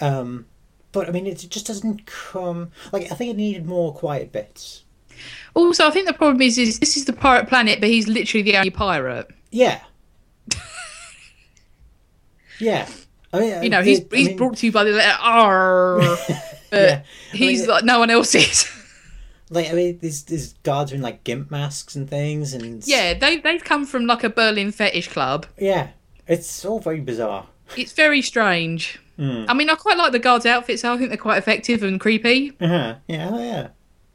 Um, 0.00 0.46
but 0.92 1.08
I 1.08 1.12
mean, 1.12 1.26
it 1.26 1.44
just 1.50 1.66
doesn't 1.66 2.06
come 2.06 2.70
like 2.92 3.10
I 3.10 3.14
think 3.14 3.30
it 3.32 3.36
needed 3.36 3.66
more 3.66 3.92
quiet 3.94 4.30
bits. 4.32 4.84
Also, 5.54 5.86
I 5.86 5.90
think 5.90 6.06
the 6.06 6.12
problem 6.14 6.40
is, 6.42 6.58
is 6.58 6.78
this 6.78 6.96
is 6.96 7.04
the 7.04 7.12
pirate 7.12 7.48
planet, 7.48 7.80
but 7.80 7.88
he's 7.88 8.06
literally 8.08 8.42
the 8.42 8.56
only 8.56 8.70
pirate. 8.70 9.28
Yeah. 9.50 9.80
yeah. 12.60 12.88
I 13.32 13.40
mean, 13.40 13.62
You 13.62 13.68
know, 13.70 13.82
he's 13.82 14.00
the- 14.04 14.16
I 14.16 14.18
he's 14.18 14.28
mean, 14.28 14.36
brought 14.36 14.56
to 14.58 14.66
you 14.66 14.72
by 14.72 14.84
the 14.84 14.92
letter 14.92 15.18
R, 15.20 15.98
but 16.70 16.72
Yeah. 16.72 17.02
He's 17.32 17.60
mean, 17.62 17.68
like 17.70 17.84
no 17.84 17.98
one 17.98 18.10
else 18.10 18.34
is. 18.34 18.70
like 19.50 19.68
I 19.70 19.72
mean, 19.72 19.98
these 20.00 20.24
these 20.24 20.54
guards 20.62 20.92
are 20.92 20.94
in 20.94 21.02
like 21.02 21.24
gimp 21.24 21.50
masks 21.50 21.94
and 21.94 22.08
things, 22.08 22.54
and 22.54 22.86
Yeah, 22.86 23.14
they 23.14 23.36
they've 23.38 23.62
come 23.64 23.84
from 23.86 24.06
like 24.06 24.24
a 24.24 24.30
Berlin 24.30 24.72
fetish 24.72 25.08
club. 25.08 25.46
yeah, 25.58 25.88
it's 26.26 26.64
all 26.64 26.80
very 26.80 27.00
bizarre. 27.00 27.46
It's 27.76 27.92
very 27.92 28.22
strange. 28.22 28.98
Mm. 29.18 29.44
I 29.48 29.52
mean, 29.52 29.68
I 29.68 29.74
quite 29.74 29.98
like 29.98 30.12
the 30.12 30.18
guards' 30.18 30.46
outfits. 30.46 30.84
I 30.84 30.96
think 30.96 31.10
they're 31.10 31.18
quite 31.18 31.38
effective 31.38 31.82
and 31.82 32.00
creepy. 32.00 32.52
Uh-huh. 32.60 32.94
Yeah, 33.08 33.28
oh, 33.32 33.38
yeah, 33.38 33.68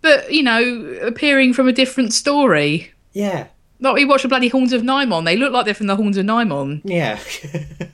But 0.03 0.33
you 0.33 0.43
know, 0.43 0.99
appearing 1.01 1.53
from 1.53 1.69
a 1.69 1.71
different 1.71 2.13
story. 2.13 2.91
yeah, 3.13 3.47
Like 3.79 3.95
we 3.95 4.05
watch 4.05 4.21
the 4.21 4.27
bloody 4.27 4.49
Horns 4.49 4.73
of 4.73 4.81
Nimon. 4.83 5.23
They 5.23 5.37
look 5.37 5.53
like 5.53 5.63
they're 5.63 5.73
from 5.73 5.87
the 5.87 5.95
Horns 5.95 6.17
of 6.17 6.25
Nimon. 6.25 6.81
yeah. 6.83 7.19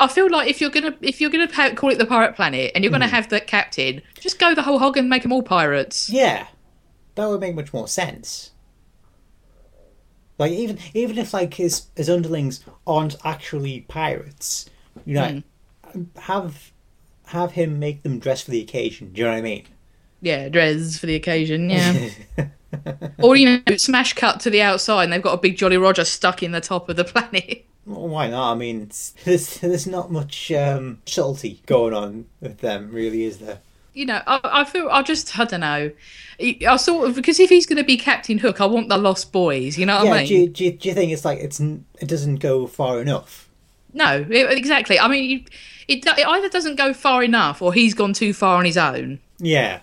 I 0.00 0.06
feel 0.06 0.30
like 0.30 0.48
if 0.48 0.60
you're 0.60 0.70
gonna 0.70 0.94
if 1.00 1.20
you're 1.20 1.30
gonna 1.30 1.48
pa- 1.48 1.74
call 1.74 1.90
it 1.90 1.98
the 1.98 2.06
Pirate 2.06 2.36
Planet 2.36 2.70
and 2.74 2.84
you're 2.84 2.92
gonna 2.92 3.08
hmm. 3.08 3.14
have 3.14 3.30
the 3.30 3.40
captain, 3.40 4.02
just 4.20 4.38
go 4.38 4.54
the 4.54 4.62
whole 4.62 4.78
hog 4.78 4.96
and 4.96 5.08
make 5.08 5.22
them 5.22 5.32
all 5.32 5.42
pirates. 5.42 6.08
yeah, 6.10 6.46
that 7.14 7.26
would 7.26 7.40
make 7.40 7.56
much 7.56 7.72
more 7.72 7.88
sense. 7.88 8.50
Like 10.36 10.52
even 10.52 10.78
even 10.92 11.16
if 11.16 11.32
like 11.32 11.54
his 11.54 11.86
his 11.96 12.10
underlings 12.10 12.62
aren't 12.86 13.16
actually 13.24 13.80
pirates, 13.88 14.68
you 15.06 15.14
know, 15.14 15.42
hmm. 15.92 16.02
have 16.18 16.70
have 17.26 17.52
him 17.52 17.78
make 17.78 18.02
them 18.02 18.18
dress 18.18 18.42
for 18.42 18.50
the 18.50 18.60
occasion. 18.60 19.12
Do 19.14 19.22
you 19.22 19.24
know 19.24 19.32
what 19.32 19.38
I 19.38 19.42
mean? 19.42 19.66
Yeah, 20.20 20.48
Dres 20.48 20.98
for 20.98 21.06
the 21.06 21.14
occasion. 21.14 21.70
Yeah. 21.70 22.10
or 23.18 23.36
you 23.36 23.62
know, 23.66 23.76
smash 23.76 24.12
cut 24.14 24.40
to 24.40 24.50
the 24.50 24.62
outside 24.62 25.04
and 25.04 25.12
they've 25.12 25.22
got 25.22 25.34
a 25.34 25.40
big 25.40 25.56
Jolly 25.56 25.76
Roger 25.76 26.04
stuck 26.04 26.42
in 26.42 26.52
the 26.52 26.60
top 26.60 26.88
of 26.88 26.96
the 26.96 27.04
planet. 27.04 27.64
Well, 27.88 28.08
why 28.08 28.28
not? 28.28 28.52
I 28.52 28.54
mean, 28.54 28.82
it's, 28.82 29.14
there's 29.24 29.60
there's 29.60 29.86
not 29.86 30.12
much 30.12 30.52
um, 30.52 31.00
subtlety 31.06 31.62
going 31.64 31.94
on 31.94 32.26
with 32.38 32.58
them, 32.58 32.92
really, 32.92 33.24
is 33.24 33.38
there? 33.38 33.60
you 33.98 34.06
know, 34.06 34.22
I, 34.28 34.40
I 34.44 34.64
feel 34.64 34.88
I 34.90 35.02
just 35.02 35.38
I 35.38 35.44
don't 35.44 35.60
know. 35.60 35.90
I 36.40 36.76
sort 36.76 37.08
of 37.08 37.16
because 37.16 37.40
if 37.40 37.50
he's 37.50 37.66
going 37.66 37.78
to 37.78 37.84
be 37.84 37.96
Captain 37.96 38.38
Hook, 38.38 38.60
I 38.60 38.66
want 38.66 38.88
the 38.88 38.96
Lost 38.96 39.32
Boys. 39.32 39.76
You 39.76 39.86
know 39.86 39.96
what 39.96 40.06
yeah. 40.06 40.12
I 40.12 40.18
mean? 40.18 40.26
do, 40.26 40.34
you, 40.34 40.48
do, 40.48 40.64
you, 40.64 40.72
do 40.72 40.88
you 40.88 40.94
think 40.94 41.12
it's 41.12 41.24
like 41.24 41.40
it's 41.40 41.58
it 41.58 42.06
doesn't 42.06 42.36
go 42.36 42.68
far 42.68 43.00
enough? 43.00 43.48
No, 43.92 44.24
it, 44.30 44.56
exactly. 44.56 45.00
I 45.00 45.08
mean, 45.08 45.44
it, 45.88 46.06
it 46.06 46.26
either 46.26 46.48
doesn't 46.48 46.76
go 46.76 46.92
far 46.94 47.24
enough 47.24 47.60
or 47.60 47.72
he's 47.72 47.94
gone 47.94 48.12
too 48.12 48.32
far 48.32 48.58
on 48.58 48.64
his 48.64 48.76
own. 48.76 49.18
Yeah. 49.38 49.80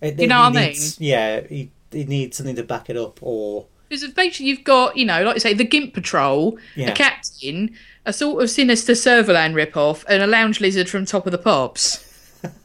It, 0.00 0.18
You 0.18 0.26
know 0.28 0.40
what 0.40 0.56
I 0.56 0.66
needs- 0.66 1.00
Yeah, 1.00 1.40
he, 1.48 1.70
he 1.92 2.04
needs 2.04 2.36
something 2.36 2.56
to 2.56 2.62
back 2.62 2.88
it 2.90 2.96
up, 2.96 3.18
or 3.22 3.66
Because 3.88 4.06
basically 4.12 4.46
you've 4.46 4.64
got, 4.64 4.96
you 4.96 5.04
know, 5.04 5.22
like 5.24 5.34
you 5.36 5.40
say, 5.40 5.54
the 5.54 5.64
Gimp 5.64 5.92
Patrol, 5.94 6.58
Yeah. 6.76 6.90
a 6.90 6.94
captain, 6.94 7.74
a 8.06 8.12
sort 8.12 8.42
of 8.42 8.48
sinister 8.50 8.92
Servalan 8.92 9.52
ripoff, 9.54 10.04
and 10.08 10.22
a 10.22 10.26
lounge 10.26 10.60
lizard 10.60 10.88
from 10.88 11.04
Top 11.04 11.26
of 11.26 11.32
the 11.32 11.38
Pops. 11.38 12.06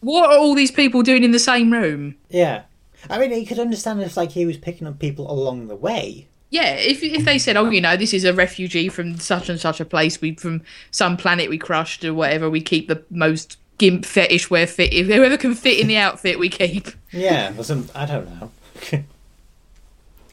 what 0.00 0.30
are 0.30 0.38
all 0.38 0.54
these 0.54 0.70
people 0.70 1.02
doing 1.02 1.24
in 1.24 1.30
the 1.32 1.38
same 1.38 1.72
room? 1.72 2.16
yeah. 2.28 2.62
I 3.10 3.18
mean, 3.18 3.32
you 3.32 3.44
could 3.44 3.58
understand 3.58 4.00
if 4.00 4.16
like 4.16 4.30
he 4.30 4.46
was 4.46 4.56
picking 4.56 4.86
up 4.86 5.00
people 5.00 5.28
along 5.28 5.66
the 5.66 5.74
way. 5.74 6.28
Yeah, 6.50 6.74
if 6.74 7.02
if 7.02 7.24
they 7.24 7.36
said, 7.36 7.56
oh, 7.56 7.68
you 7.68 7.80
know, 7.80 7.96
this 7.96 8.14
is 8.14 8.22
a 8.24 8.32
refugee 8.32 8.88
from 8.88 9.18
such 9.18 9.48
and 9.48 9.58
such 9.58 9.80
a 9.80 9.84
place, 9.84 10.20
we 10.20 10.34
from 10.36 10.62
some 10.92 11.16
planet 11.16 11.50
we 11.50 11.58
crushed 11.58 12.04
or 12.04 12.14
whatever, 12.14 12.48
we 12.48 12.60
keep 12.60 12.86
the 12.86 13.02
most 13.10 13.56
gimp 13.82 14.04
fetish 14.04 14.48
where 14.48 14.64
fit 14.64 14.92
if 14.92 15.08
whoever 15.08 15.36
can 15.36 15.56
fit 15.56 15.80
in 15.80 15.88
the 15.88 15.96
outfit 15.96 16.38
we 16.38 16.48
keep. 16.48 16.86
Yeah, 17.10 17.50
well, 17.50 17.64
some, 17.64 17.88
I 17.96 18.06
don't 18.06 18.28
know. 18.30 18.50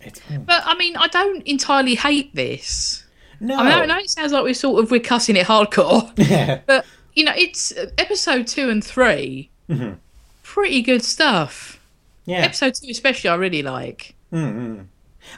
it's. 0.01 0.21
But 0.45 0.61
I 0.65 0.75
mean, 0.75 0.95
I 0.95 1.07
don't 1.07 1.41
entirely 1.47 1.95
hate 1.95 2.35
this. 2.35 3.03
no. 3.39 3.55
I 3.57 3.63
mean, 3.63 3.71
I 3.73 3.85
know 3.87 3.97
it 3.97 4.09
sounds 4.11 4.31
like 4.31 4.43
we're 4.43 4.53
sort 4.53 4.83
of 4.83 4.91
we're 4.91 4.99
cussing 4.99 5.35
it 5.35 5.47
hardcore, 5.47 6.11
Yeah. 6.29 6.59
but 6.67 6.85
you 7.15 7.23
know, 7.23 7.33
it's 7.35 7.71
uh, 7.71 7.89
episode 7.97 8.45
two 8.45 8.69
and 8.69 8.83
3 8.83 9.49
Mhm. 9.67 9.97
Pretty 10.43 10.81
good 10.83 11.03
stuff. 11.03 11.79
Yeah. 12.25 12.41
Episode 12.41 12.75
two, 12.75 12.87
especially, 12.91 13.29
I 13.31 13.35
really 13.35 13.63
like. 13.63 14.13
Mm-hmm. 14.31 14.81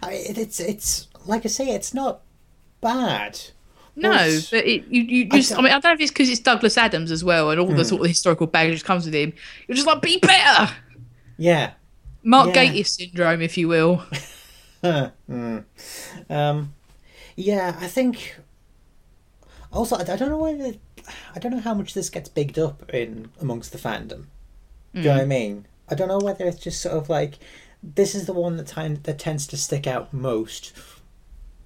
I, 0.04 0.12
it's 0.13 0.60
it's 0.60 1.08
like 1.26 1.45
I 1.45 1.50
say, 1.50 1.69
it's 1.69 1.93
not 1.93 2.19
bad. 2.82 3.39
No, 4.01 4.39
but 4.51 4.65
it, 4.65 4.85
you, 4.87 5.01
you 5.03 5.25
just, 5.29 5.51
I, 5.51 5.55
don't- 5.55 5.63
mean, 5.65 5.73
I 5.73 5.79
don't 5.79 5.83
know 5.85 5.93
if 5.93 6.01
it's 6.01 6.11
because 6.11 6.29
it's 6.29 6.39
Douglas 6.39 6.77
Adams 6.77 7.11
as 7.11 7.23
well 7.23 7.51
and 7.51 7.59
all 7.59 7.67
the 7.67 7.85
sort 7.85 8.01
of 8.01 8.07
historical 8.07 8.47
baggage 8.47 8.83
comes 8.83 9.05
with 9.05 9.13
him. 9.13 9.33
You're 9.67 9.75
just 9.75 9.87
like, 9.87 10.01
be 10.01 10.17
better! 10.19 10.73
Yeah. 11.37 11.71
Mark 12.23 12.55
Yeah. 12.55 12.65
Gatiss 12.65 12.87
syndrome, 12.87 13.41
if 13.41 13.57
you 13.57 13.67
will. 13.67 14.03
Mm. 14.83 15.63
Um, 16.27 16.73
yeah, 17.35 17.77
I 17.79 17.85
think. 17.87 18.37
Also, 19.71 19.95
I, 19.95 20.01
I 20.01 20.15
don't 20.15 20.29
know 20.29 20.37
whether 20.39 20.73
I 21.35 21.39
don't 21.39 21.51
know 21.51 21.59
how 21.59 21.75
much 21.75 21.93
this 21.93 22.09
gets 22.09 22.29
bigged 22.29 22.57
up 22.57 22.89
in 22.93 23.29
amongst 23.39 23.71
the 23.71 23.77
fandom. 23.77 24.25
Do 24.95 25.01
you 25.01 25.03
know 25.03 25.13
what 25.13 25.21
I 25.21 25.25
mean? 25.25 25.67
I 25.87 25.93
don't 25.93 26.07
know 26.07 26.17
whether 26.19 26.45
it's 26.47 26.57
just 26.59 26.81
sort 26.81 26.95
of 26.97 27.09
like 27.09 27.37
this 27.83 28.15
is 28.15 28.25
the 28.25 28.33
one 28.33 28.57
that 28.57 28.65
time 28.67 28.99
that 29.03 29.19
tends 29.19 29.45
to 29.47 29.57
stick 29.57 29.85
out 29.85 30.11
most, 30.11 30.73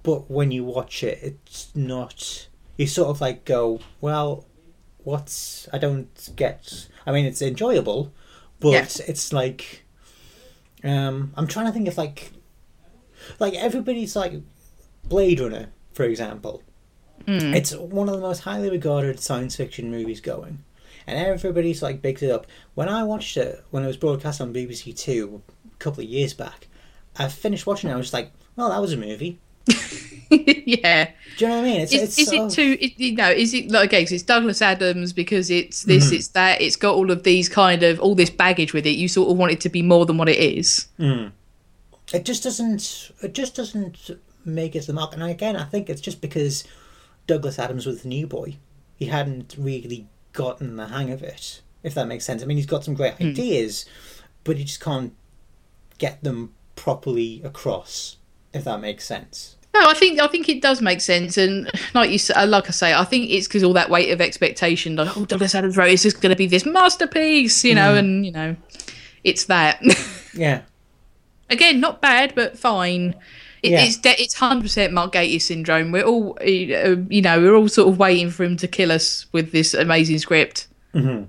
but 0.06 0.30
when 0.30 0.52
you 0.52 0.62
watch 0.62 1.02
it, 1.02 1.18
it's 1.20 1.74
not. 1.74 2.46
You 2.76 2.86
sort 2.86 3.08
of 3.08 3.20
like 3.20 3.44
go, 3.44 3.80
well, 4.00 4.46
what's 5.02 5.68
I 5.72 5.78
don't 5.78 6.30
get. 6.36 6.86
I 7.04 7.10
mean, 7.10 7.26
it's 7.26 7.42
enjoyable, 7.42 8.12
but 8.60 8.72
it's 9.08 9.32
like. 9.32 9.84
Um, 10.84 11.32
I'm 11.36 11.48
trying 11.48 11.66
to 11.66 11.72
think 11.72 11.88
of 11.88 11.98
like 11.98 12.30
like 13.40 13.54
everybody's 13.54 14.14
like 14.14 14.34
Blade 15.02 15.40
Runner, 15.40 15.70
for 15.92 16.04
example. 16.04 16.62
It's 17.56 17.74
one 17.74 18.08
of 18.08 18.14
the 18.14 18.20
most 18.20 18.42
highly 18.42 18.70
regarded 18.70 19.18
science 19.18 19.56
fiction 19.56 19.90
movies 19.90 20.20
going, 20.20 20.62
and 21.08 21.18
everybody's 21.18 21.82
like 21.82 22.00
bigged 22.00 22.22
it 22.22 22.30
up. 22.30 22.46
When 22.76 22.88
I 22.88 23.02
watched 23.02 23.36
it 23.36 23.64
when 23.72 23.82
it 23.82 23.88
was 23.88 23.96
broadcast 23.96 24.40
on 24.40 24.54
BBC 24.54 24.96
Two 24.96 25.42
a 25.74 25.76
couple 25.78 26.04
of 26.04 26.08
years 26.08 26.32
back, 26.32 26.68
I 27.16 27.26
finished 27.26 27.66
watching 27.66 27.90
it. 27.90 27.94
I 27.94 27.96
was 27.96 28.12
like, 28.12 28.30
"Well, 28.54 28.68
that 28.68 28.80
was 28.80 28.92
a 28.92 28.96
movie." 28.96 29.40
yeah. 30.30 31.10
Do 31.36 31.44
you 31.44 31.50
know 31.50 31.56
what 31.56 31.64
I 31.64 31.68
mean? 31.68 31.80
It's, 31.82 31.92
Is, 31.92 32.02
it's 32.02 32.18
is 32.18 32.28
so- 32.28 32.46
it 32.46 32.50
too, 32.50 32.78
it, 32.80 32.98
you 32.98 33.14
know, 33.14 33.30
is 33.30 33.52
it 33.52 33.70
like, 33.70 33.88
okay, 33.90 34.06
so 34.06 34.14
it's 34.14 34.24
Douglas 34.24 34.62
Adams 34.62 35.12
because 35.12 35.50
it's 35.50 35.82
this, 35.82 36.10
mm. 36.10 36.14
it's 36.14 36.28
that, 36.28 36.62
it's 36.62 36.76
got 36.76 36.94
all 36.94 37.10
of 37.10 37.24
these 37.24 37.48
kind 37.48 37.82
of, 37.82 38.00
all 38.00 38.14
this 38.14 38.30
baggage 38.30 38.72
with 38.72 38.86
it. 38.86 38.92
You 38.92 39.08
sort 39.08 39.30
of 39.30 39.36
want 39.36 39.52
it 39.52 39.60
to 39.60 39.68
be 39.68 39.82
more 39.82 40.06
than 40.06 40.16
what 40.16 40.28
it 40.28 40.38
is. 40.38 40.88
Mm. 40.98 41.32
it 42.12 42.24
just 42.24 42.42
doesn't 42.42 43.10
it 43.22 43.34
just 43.34 43.56
doesn't 43.56 44.10
make 44.44 44.76
it 44.76 44.86
the 44.86 44.92
mark 44.92 45.12
and 45.12 45.22
again 45.24 45.56
i 45.56 45.64
think 45.64 45.90
it's 45.90 46.00
just 46.00 46.20
because 46.20 46.64
douglas 47.26 47.58
adams 47.58 47.84
was 47.84 48.02
the 48.02 48.08
new 48.08 48.26
boy 48.26 48.56
he 48.96 49.06
hadn't 49.06 49.56
really 49.58 50.06
gotten 50.32 50.76
the 50.76 50.86
hang 50.86 51.10
of 51.10 51.22
it 51.22 51.60
if 51.82 51.94
that 51.94 52.06
makes 52.06 52.24
sense 52.24 52.42
i 52.42 52.46
mean 52.46 52.56
he's 52.56 52.66
got 52.66 52.84
some 52.84 52.94
great 52.94 53.14
hmm. 53.14 53.28
ideas 53.28 53.86
but 54.44 54.56
he 54.56 54.64
just 54.64 54.80
can't 54.80 55.14
get 55.98 56.22
them 56.22 56.54
properly 56.76 57.42
across 57.42 58.18
if 58.52 58.64
that 58.64 58.80
makes 58.80 59.04
sense 59.04 59.55
No, 59.80 59.90
I 59.90 59.94
think 59.94 60.20
I 60.20 60.26
think 60.26 60.48
it 60.48 60.62
does 60.62 60.80
make 60.80 61.00
sense, 61.00 61.36
and 61.36 61.70
like 61.94 62.10
you 62.10 62.18
say, 62.18 62.34
uh, 62.34 62.46
like 62.46 62.68
I 62.68 62.72
say, 62.72 62.94
I 62.94 63.04
think 63.04 63.30
it's 63.30 63.46
because 63.46 63.62
all 63.62 63.72
that 63.74 63.90
weight 63.90 64.10
of 64.10 64.20
expectation, 64.20 64.96
like 64.96 65.16
oh, 65.16 65.24
Douglas 65.24 65.54
Adams 65.54 65.76
wrote, 65.76 65.90
is 65.90 66.02
this 66.02 66.14
going 66.14 66.30
to 66.30 66.36
be 66.36 66.46
this 66.46 66.64
masterpiece, 66.64 67.64
you 67.64 67.74
know, 67.74 67.94
mm. 67.94 67.98
and 67.98 68.26
you 68.26 68.32
know, 68.32 68.56
it's 69.24 69.44
that. 69.46 69.82
yeah 70.34 70.62
Again, 71.48 71.80
not 71.80 72.00
bad, 72.00 72.34
but 72.34 72.58
fine. 72.58 73.14
It, 73.62 73.72
Yeah. 73.72 73.84
It's 73.84 73.96
de- 73.96 74.20
it's 74.20 74.34
hundred 74.34 74.62
percent 74.62 74.92
Mark 74.92 75.12
Gatiss 75.12 75.42
syndrome. 75.42 75.92
We're 75.92 76.04
all, 76.04 76.36
uh, 76.40 76.44
you 76.44 77.22
know, 77.22 77.40
we're 77.40 77.54
all 77.54 77.68
sort 77.68 77.88
of 77.88 77.98
waiting 77.98 78.30
for 78.30 78.44
him 78.44 78.56
to 78.58 78.68
kill 78.68 78.90
us 78.92 79.26
with 79.32 79.52
this 79.52 79.72
amazing 79.74 80.18
script 80.18 80.68
mm-hmm. 80.94 81.24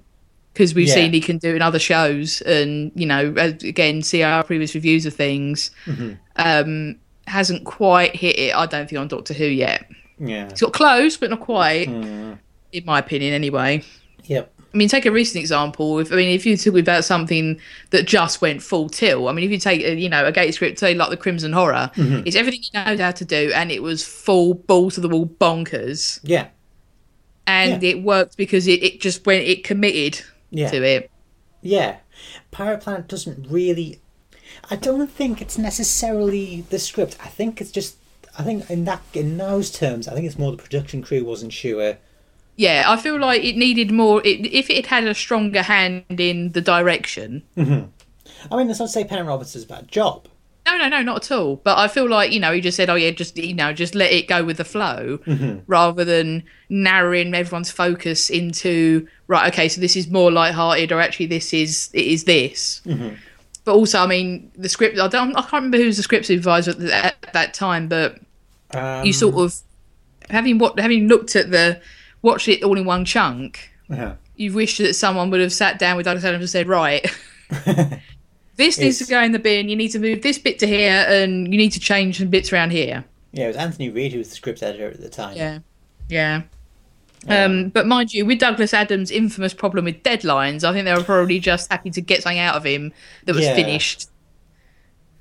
because 0.53 0.73
we've 0.73 0.87
Yeah. 0.87 0.95
seen 0.95 1.13
he 1.13 1.21
can 1.21 1.37
do 1.37 1.49
it 1.49 1.57
in 1.57 1.61
other 1.61 1.79
shows, 1.79 2.41
and 2.41 2.91
you 2.95 3.05
know, 3.05 3.33
again, 3.37 4.01
see 4.01 4.23
our 4.23 4.43
previous 4.43 4.73
reviews 4.73 5.05
of 5.05 5.13
things. 5.13 5.71
Mm-hmm. 5.85 6.13
Um, 6.35 6.95
hasn't 7.27 7.65
quite 7.65 8.15
hit 8.15 8.37
it. 8.39 8.55
I 8.55 8.65
don't 8.65 8.89
think 8.89 8.99
on 8.99 9.07
Doctor 9.07 9.33
Who 9.33 9.45
yet. 9.45 9.89
yeah 10.19 10.47
It's 10.49 10.61
got 10.61 10.73
close, 10.73 11.17
but 11.17 11.29
not 11.29 11.41
quite, 11.41 11.87
in 11.87 12.39
my 12.85 12.99
opinion, 12.99 13.33
anyway. 13.33 13.83
yep 14.25 14.51
I 14.73 14.77
mean, 14.77 14.89
take 14.89 15.05
a 15.05 15.11
recent 15.11 15.39
example. 15.41 15.97
If 15.99 16.11
I 16.11 16.15
mean, 16.17 16.29
if 16.29 16.45
you 16.45 16.55
talk 16.57 16.75
about 16.75 17.03
something 17.05 17.59
that 17.91 18.03
just 18.05 18.41
went 18.41 18.61
full 18.61 18.89
tilt, 18.89 19.27
I 19.27 19.31
mean, 19.31 19.45
if 19.45 19.49
you 19.51 19.57
take, 19.57 19.83
uh, 19.83 19.89
you 19.89 20.09
know, 20.09 20.25
a 20.25 20.31
Gatiss 20.31 20.55
script, 20.55 20.77
say 20.77 20.93
like 20.93 21.09
the 21.09 21.17
Crimson 21.17 21.53
Horror, 21.53 21.89
it's 21.95 22.35
everything 22.35 22.61
you 22.63 22.69
know 22.73 23.03
how 23.03 23.11
to 23.11 23.25
do, 23.25 23.51
and 23.55 23.71
it 23.71 23.81
was 23.81 24.05
full 24.05 24.53
ball 24.55 24.91
to 24.91 24.99
the 25.01 25.07
wall 25.09 25.25
bonkers, 25.25 26.19
yeah 26.23 26.47
and 27.47 27.81
Yeah. 27.81 27.89
it 27.91 28.03
worked 28.03 28.35
because 28.37 28.67
it, 28.67 28.83
it 28.83 28.99
just 28.99 29.25
went, 29.25 29.45
it 29.45 29.63
committed 29.63 30.21
yeah 30.51 30.69
to 30.69 30.83
it. 30.83 31.11
Yeah, 31.61 31.97
Pirate 32.51 32.81
Planet 32.81 33.07
doesn't 33.07 33.47
really. 33.49 33.99
I 34.69 34.75
don't 34.75 35.09
think 35.09 35.41
it's 35.41 35.57
necessarily 35.57 36.61
the 36.69 36.79
script. 36.79 37.17
I 37.23 37.27
think 37.27 37.61
it's 37.61 37.71
just. 37.71 37.97
I 38.39 38.43
think 38.43 38.69
in 38.69 38.85
that 38.85 39.01
in 39.13 39.37
those 39.37 39.71
terms, 39.71 40.07
I 40.07 40.13
think 40.13 40.27
it's 40.27 40.37
more 40.37 40.51
the 40.51 40.57
production 40.57 41.01
crew 41.01 41.23
wasn't 41.23 41.53
sure. 41.53 41.97
Yeah, 42.55 42.83
I 42.87 42.97
feel 42.97 43.19
like 43.19 43.43
it 43.43 43.55
needed 43.55 43.91
more. 43.91 44.21
It, 44.25 44.45
if 44.45 44.69
it 44.69 44.87
had 44.87 45.05
a 45.05 45.13
stronger 45.13 45.61
hand 45.61 46.03
in 46.09 46.51
the 46.51 46.61
direction, 46.61 47.43
mm-hmm. 47.55 47.85
I 48.51 48.57
mean, 48.57 48.67
that's 48.67 48.79
not 48.79 48.87
to 48.87 48.91
say 48.91 49.03
Pennant 49.03 49.27
Roberts 49.27 49.55
a 49.55 49.65
bad 49.65 49.87
job. 49.87 50.27
No, 50.67 50.77
no, 50.77 50.89
no, 50.89 51.01
not 51.01 51.23
at 51.23 51.31
all. 51.31 51.55
But 51.57 51.77
I 51.77 51.87
feel 51.87 52.09
like 52.09 52.33
you 52.33 52.41
know 52.41 52.51
he 52.51 52.59
just 52.59 52.75
said, 52.75 52.89
"Oh 52.89 52.95
yeah, 52.95 53.11
just 53.11 53.37
you 53.37 53.53
know, 53.53 53.71
just 53.71 53.95
let 53.95 54.11
it 54.11 54.27
go 54.27 54.43
with 54.43 54.57
the 54.57 54.65
flow," 54.65 55.19
mm-hmm. 55.25 55.59
rather 55.65 56.03
than 56.03 56.43
narrowing 56.67 57.33
everyone's 57.33 57.71
focus 57.71 58.29
into 58.29 59.07
right. 59.27 59.51
Okay, 59.53 59.69
so 59.69 59.79
this 59.79 59.95
is 59.95 60.09
more 60.09 60.29
light-hearted, 60.29 60.91
or 60.91 60.99
actually 60.99 61.27
this 61.27 61.53
is 61.53 61.89
it 61.93 62.05
is 62.05 62.25
this. 62.25 62.81
Mm-hmm. 62.85 63.15
But 63.67 63.75
also, 63.75 63.99
I 63.99 64.07
mean, 64.07 64.49
the 64.55 64.69
script. 64.69 64.97
I 64.97 65.09
don't. 65.09 65.35
I 65.35 65.41
can't 65.41 65.51
remember 65.51 65.75
who's 65.75 65.97
the 65.97 66.03
script 66.03 66.25
supervisor 66.25 66.71
at, 66.71 66.79
the, 66.79 66.95
at 66.95 67.33
that 67.33 67.53
time, 67.53 67.89
but 67.89 68.17
Um, 68.71 69.05
you 69.05 69.11
sort 69.11 69.35
of 69.35 69.53
having 70.29 70.57
what 70.57 70.79
having 70.79 71.09
looked 71.09 71.35
at 71.35 71.51
the 71.51 71.81
watched 72.21 72.47
it 72.47 72.63
all 72.63 72.77
in 72.77 72.85
one 72.85 73.03
chunk. 73.03 73.69
yeah. 73.89 74.15
You 74.37 74.53
wish 74.53 74.77
that 74.77 74.93
someone 74.93 75.29
would 75.31 75.41
have 75.41 75.51
sat 75.51 75.79
down 75.79 75.97
with 75.97 76.05
Douglas 76.05 76.23
Adams 76.23 76.43
and 76.43 76.49
said, 76.49 76.67
"Right." 76.69 77.05
This 78.55 78.79
needs 78.79 78.97
to 78.97 79.05
go 79.05 79.21
in 79.21 79.33
the 79.33 79.39
bin. 79.39 79.69
You 79.69 79.75
need 79.75 79.89
to 79.89 79.99
move 79.99 80.23
this 80.23 80.39
bit 80.39 80.57
to 80.59 80.67
here, 80.67 81.05
and 81.07 81.53
you 81.53 81.57
need 81.59 81.73
to 81.73 81.79
change 81.79 82.17
some 82.17 82.29
bits 82.29 82.51
around 82.51 82.71
here. 82.71 83.05
Yeah, 83.31 83.43
it 83.45 83.47
was 83.49 83.55
Anthony 83.57 83.89
Read 83.89 84.13
who 84.13 84.17
was 84.17 84.29
the 84.29 84.35
script 84.35 84.63
editor 84.63 84.87
at 84.89 84.99
the 84.99 85.09
time. 85.09 85.37
Yeah, 85.37 85.59
yeah. 86.09 86.41
Um, 87.27 87.69
but 87.69 87.87
mind 87.87 88.13
you, 88.13 88.25
with 88.25 88.39
Douglas 88.39 88.73
Adams' 88.73 89.11
infamous 89.11 89.53
problem 89.53 89.85
with 89.85 90.03
deadlines, 90.03 90.63
I 90.63 90.71
think 90.71 90.85
they 90.85 90.93
were 90.93 91.03
probably 91.03 91.39
just 91.39 91.71
happy 91.71 91.89
to 91.91 92.01
get 92.01 92.23
something 92.23 92.39
out 92.39 92.55
of 92.55 92.65
him 92.65 92.93
that 93.25 93.35
was 93.35 93.45
Yeah. 93.45 93.55
finished. 93.55 94.09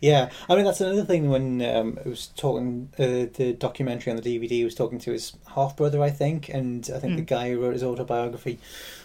Yeah, 0.00 0.30
I 0.48 0.54
mean 0.54 0.64
that's 0.66 0.82
another 0.82 1.04
thing 1.04 1.30
when 1.30 1.62
um, 1.62 1.98
it 1.98 2.06
was 2.06 2.26
talking 2.36 2.90
uh, 2.98 3.32
the 3.34 3.56
documentary 3.58 4.10
on 4.12 4.20
the 4.20 4.38
DVD 4.38 4.62
was 4.62 4.74
talking 4.74 4.98
to 5.00 5.10
his 5.12 5.32
half 5.54 5.74
brother, 5.74 6.02
I 6.02 6.10
think, 6.10 6.50
and 6.50 6.88
I 6.94 6.98
think 6.98 7.16
the 7.16 7.22
guy 7.22 7.50
who 7.50 7.60
wrote 7.62 7.72
his 7.72 7.82
autobiography, 7.82 8.58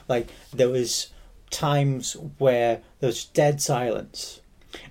like 0.09 0.27
there 0.53 0.69
was 0.69 1.07
times 1.49 2.13
where 2.39 2.81
there 2.99 3.07
was 3.07 3.23
dead 3.23 3.61
silence, 3.61 4.41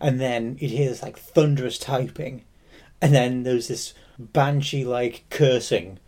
and 0.00 0.18
then 0.18 0.56
you'd 0.58 0.70
hear 0.70 0.88
this 0.88 1.02
like 1.02 1.18
thunderous 1.18 1.78
typing, 1.78 2.44
and 3.02 3.14
then 3.14 3.42
there 3.42 3.54
was 3.54 3.68
this 3.68 3.92
banshee 4.18 4.86
like 4.86 5.24
cursing 5.28 5.98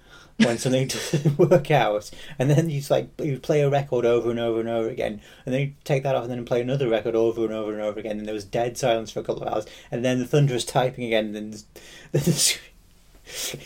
when 0.44 0.58
something 0.58 0.88
doesn't 0.88 1.38
work 1.50 1.70
out, 1.70 2.10
and 2.38 2.50
then 2.50 2.70
you 2.70 2.82
like 2.90 3.08
you 3.20 3.38
play 3.38 3.60
a 3.62 3.70
record 3.70 4.04
over 4.04 4.30
and 4.30 4.40
over 4.40 4.60
and 4.60 4.68
over 4.68 4.88
again, 4.88 5.20
and 5.44 5.54
then 5.54 5.60
you 5.60 5.72
take 5.84 6.02
that 6.02 6.14
off 6.14 6.24
and 6.24 6.32
then 6.32 6.44
play 6.44 6.60
another 6.60 6.88
record 6.88 7.14
over 7.14 7.44
and 7.44 7.52
over 7.52 7.72
and 7.72 7.80
over 7.80 7.98
again, 7.98 8.18
and 8.18 8.26
there 8.26 8.34
was 8.34 8.44
dead 8.44 8.76
silence 8.78 9.10
for 9.10 9.20
a 9.20 9.24
couple 9.24 9.42
of 9.42 9.52
hours, 9.52 9.66
and 9.90 10.04
then 10.04 10.18
the 10.18 10.24
thunder 10.24 10.52
thunderous 10.52 10.64
typing 10.64 11.04
again, 11.04 11.26
and 11.26 11.34
then 11.34 11.50
then 12.12 12.22
there's, 12.24 12.58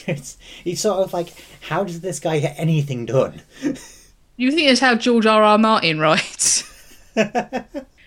it's 0.07 0.39
it's 0.65 0.81
sort 0.81 0.99
of 0.99 1.13
like 1.13 1.33
how 1.69 1.85
does 1.85 2.01
this 2.01 2.21
guy 2.21 2.41
get 2.41 2.55
anything 2.59 3.07
done? 3.07 3.43
You 4.39 4.53
think 4.53 4.69
it's 4.69 4.81
how 4.81 4.95
George 4.95 5.25
R. 5.25 5.43
R. 5.43 5.57
Martin 5.57 5.99
writes? 5.99 6.63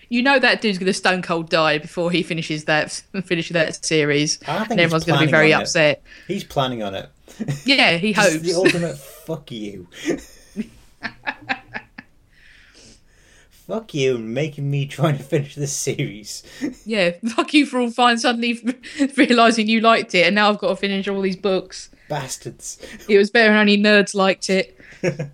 you 0.08 0.22
know 0.22 0.38
that 0.38 0.60
dude's 0.60 0.78
going 0.78 0.86
to 0.86 0.92
stone 0.92 1.22
cold 1.22 1.50
die 1.50 1.78
before 1.78 2.12
he 2.12 2.22
finishes 2.22 2.66
that 2.66 2.92
finishes 3.24 3.54
that 3.54 3.84
series, 3.84 4.38
I 4.46 4.58
think 4.60 4.70
and 4.72 4.80
everyone's 4.80 5.04
going 5.04 5.18
to 5.18 5.26
be 5.26 5.30
very 5.30 5.52
on 5.52 5.60
it. 5.60 5.64
upset. 5.64 6.02
He's 6.28 6.44
planning 6.44 6.82
on 6.82 6.94
it. 6.94 7.08
Yeah, 7.64 7.96
he 7.96 8.12
hopes. 8.12 8.40
the 8.40 8.54
ultimate 8.54 8.96
fuck 8.98 9.50
you. 9.50 9.88
fuck 13.50 13.94
you 13.94 14.18
making 14.18 14.70
me 14.70 14.86
trying 14.86 15.16
to 15.16 15.22
finish 15.22 15.54
this 15.54 15.72
series. 15.72 16.42
Yeah, 16.84 17.12
fuck 17.34 17.54
you 17.54 17.66
for 17.66 17.80
all 17.80 17.90
fine 17.90 18.18
suddenly 18.18 18.60
realizing 19.16 19.68
you 19.68 19.80
liked 19.80 20.14
it, 20.14 20.26
and 20.26 20.34
now 20.34 20.50
I've 20.50 20.58
got 20.58 20.68
to 20.70 20.76
finish 20.76 21.06
all 21.08 21.20
these 21.20 21.36
books. 21.36 21.90
Bastards. 22.08 22.78
It 23.08 23.16
was 23.16 23.30
better, 23.30 23.50
and 23.50 23.58
only 23.58 23.78
nerds 23.78 24.14
liked 24.14 24.50
it. 24.50 24.76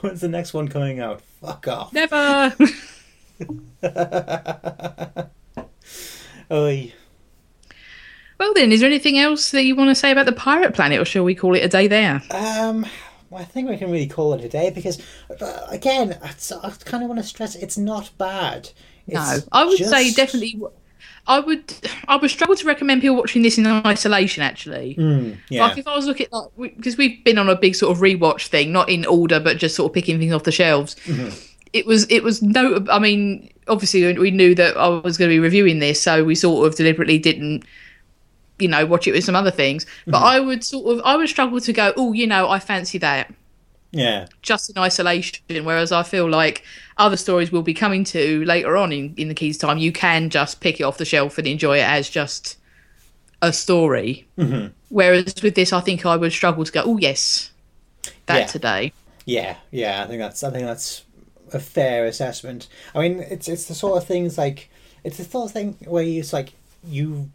When's 0.00 0.20
the 0.20 0.28
next 0.28 0.52
one 0.52 0.68
coming 0.68 1.00
out? 1.00 1.22
Fuck 1.40 1.68
off. 1.68 1.92
Never. 1.92 2.54
Oi. 6.50 6.92
Well 8.38 8.52
then, 8.54 8.72
is 8.72 8.80
there 8.80 8.88
anything 8.88 9.18
else 9.18 9.50
that 9.50 9.64
you 9.64 9.74
want 9.76 9.90
to 9.90 9.94
say 9.94 10.10
about 10.10 10.26
the 10.26 10.32
Pirate 10.32 10.74
Planet, 10.74 11.00
or 11.00 11.04
shall 11.04 11.24
we 11.24 11.34
call 11.34 11.54
it 11.54 11.64
a 11.64 11.68
day 11.68 11.86
there? 11.86 12.22
Um, 12.30 12.86
well, 13.30 13.40
I 13.42 13.44
think 13.44 13.68
we 13.68 13.76
can 13.76 13.90
really 13.90 14.06
call 14.06 14.34
it 14.34 14.44
a 14.44 14.48
day 14.48 14.70
because, 14.70 15.02
uh, 15.40 15.66
again, 15.68 16.18
I, 16.22 16.30
I 16.62 16.70
kind 16.84 17.02
of 17.02 17.08
want 17.08 17.20
to 17.20 17.26
stress 17.26 17.54
it's 17.56 17.76
not 17.76 18.10
bad. 18.18 18.70
No, 19.08 19.38
I 19.52 19.64
would 19.64 19.78
say 19.78 20.12
definitely. 20.12 20.60
I 21.28 21.40
would, 21.40 21.74
I 22.06 22.16
would 22.16 22.30
struggle 22.30 22.54
to 22.54 22.66
recommend 22.66 23.00
people 23.00 23.16
watching 23.16 23.42
this 23.42 23.58
in 23.58 23.66
isolation. 23.66 24.42
Actually, 24.42 24.94
Mm, 24.96 25.38
yeah. 25.48 25.66
Like 25.66 25.78
if 25.78 25.88
I 25.88 25.94
was 25.96 26.06
looking 26.06 26.28
like 26.30 26.76
because 26.76 26.96
we've 26.96 27.22
been 27.24 27.38
on 27.38 27.48
a 27.48 27.56
big 27.56 27.74
sort 27.74 27.96
of 27.96 28.02
rewatch 28.02 28.46
thing, 28.46 28.72
not 28.72 28.88
in 28.88 29.04
order, 29.04 29.40
but 29.40 29.56
just 29.56 29.74
sort 29.74 29.90
of 29.90 29.94
picking 29.94 30.18
things 30.18 30.32
off 30.32 30.44
the 30.44 30.52
shelves. 30.52 30.94
It 31.72 31.84
was 31.84 32.06
it 32.10 32.22
was 32.22 32.42
no. 32.42 32.84
I 32.90 32.98
mean, 33.00 33.50
obviously 33.68 34.16
we 34.16 34.30
knew 34.30 34.54
that 34.54 34.76
I 34.76 34.88
was 34.88 35.18
going 35.18 35.28
to 35.28 35.34
be 35.34 35.40
reviewing 35.40 35.80
this, 35.80 36.00
so 36.00 36.24
we 36.24 36.34
sort 36.36 36.66
of 36.66 36.76
deliberately 36.76 37.18
didn't, 37.18 37.64
you 38.58 38.68
know, 38.68 38.86
watch 38.86 39.06
it 39.06 39.12
with 39.12 39.24
some 39.24 39.36
other 39.36 39.50
things. 39.50 39.86
But 40.10 40.18
I 40.20 40.40
would 40.40 40.64
sort 40.64 40.98
of 40.98 41.02
I 41.04 41.16
would 41.16 41.28
struggle 41.28 41.60
to 41.60 41.72
go, 41.72 41.92
oh, 41.96 42.12
you 42.12 42.26
know, 42.26 42.48
I 42.48 42.58
fancy 42.58 42.98
that 42.98 43.32
yeah. 43.92 44.28
just 44.42 44.70
in 44.70 44.78
isolation. 44.78 45.40
Whereas 45.64 45.92
I 45.92 46.02
feel 46.02 46.28
like 46.28 46.62
other 46.98 47.16
stories 47.16 47.52
we'll 47.52 47.62
be 47.62 47.74
coming 47.74 48.04
to 48.04 48.44
later 48.44 48.76
on 48.76 48.92
in 48.92 49.14
in 49.16 49.28
the 49.28 49.34
Keys 49.34 49.58
time, 49.58 49.78
you 49.78 49.92
can 49.92 50.30
just 50.30 50.60
pick 50.60 50.80
it 50.80 50.84
off 50.84 50.98
the 50.98 51.04
shelf 51.04 51.38
and 51.38 51.46
enjoy 51.46 51.78
it 51.78 51.82
as 51.88 52.08
just 52.08 52.56
a 53.42 53.52
story. 53.52 54.28
Mhm. 54.38 54.72
Whereas 54.88 55.34
with 55.42 55.54
this, 55.56 55.72
I 55.72 55.80
think 55.80 56.06
I 56.06 56.16
would 56.16 56.32
struggle 56.32 56.64
to 56.64 56.72
go, 56.72 56.82
oh 56.84 56.98
yes, 56.98 57.52
that 58.26 58.46
Yeah. 58.46 58.46
today. 58.46 58.92
Yeah, 59.24 59.58
yeah, 59.70 60.04
I 60.04 60.06
think 60.06 60.20
that's 60.20 60.42
I 60.44 60.50
think 60.50 60.66
that's 60.66 61.04
a 61.52 61.60
fair 61.60 62.06
assessment. 62.06 62.68
I 62.94 63.00
mean, 63.00 63.20
it's 63.20 63.48
it's 63.48 63.66
the 63.66 63.74
sort 63.74 64.00
of 64.02 64.06
things 64.08 64.38
like 64.38 64.70
it's 65.04 65.18
the 65.18 65.24
sort 65.24 65.46
of 65.46 65.52
thing 65.52 65.76
where 65.86 66.02
you, 66.04 66.20
it's 66.20 66.32
like 66.32 66.54
you 66.82 67.30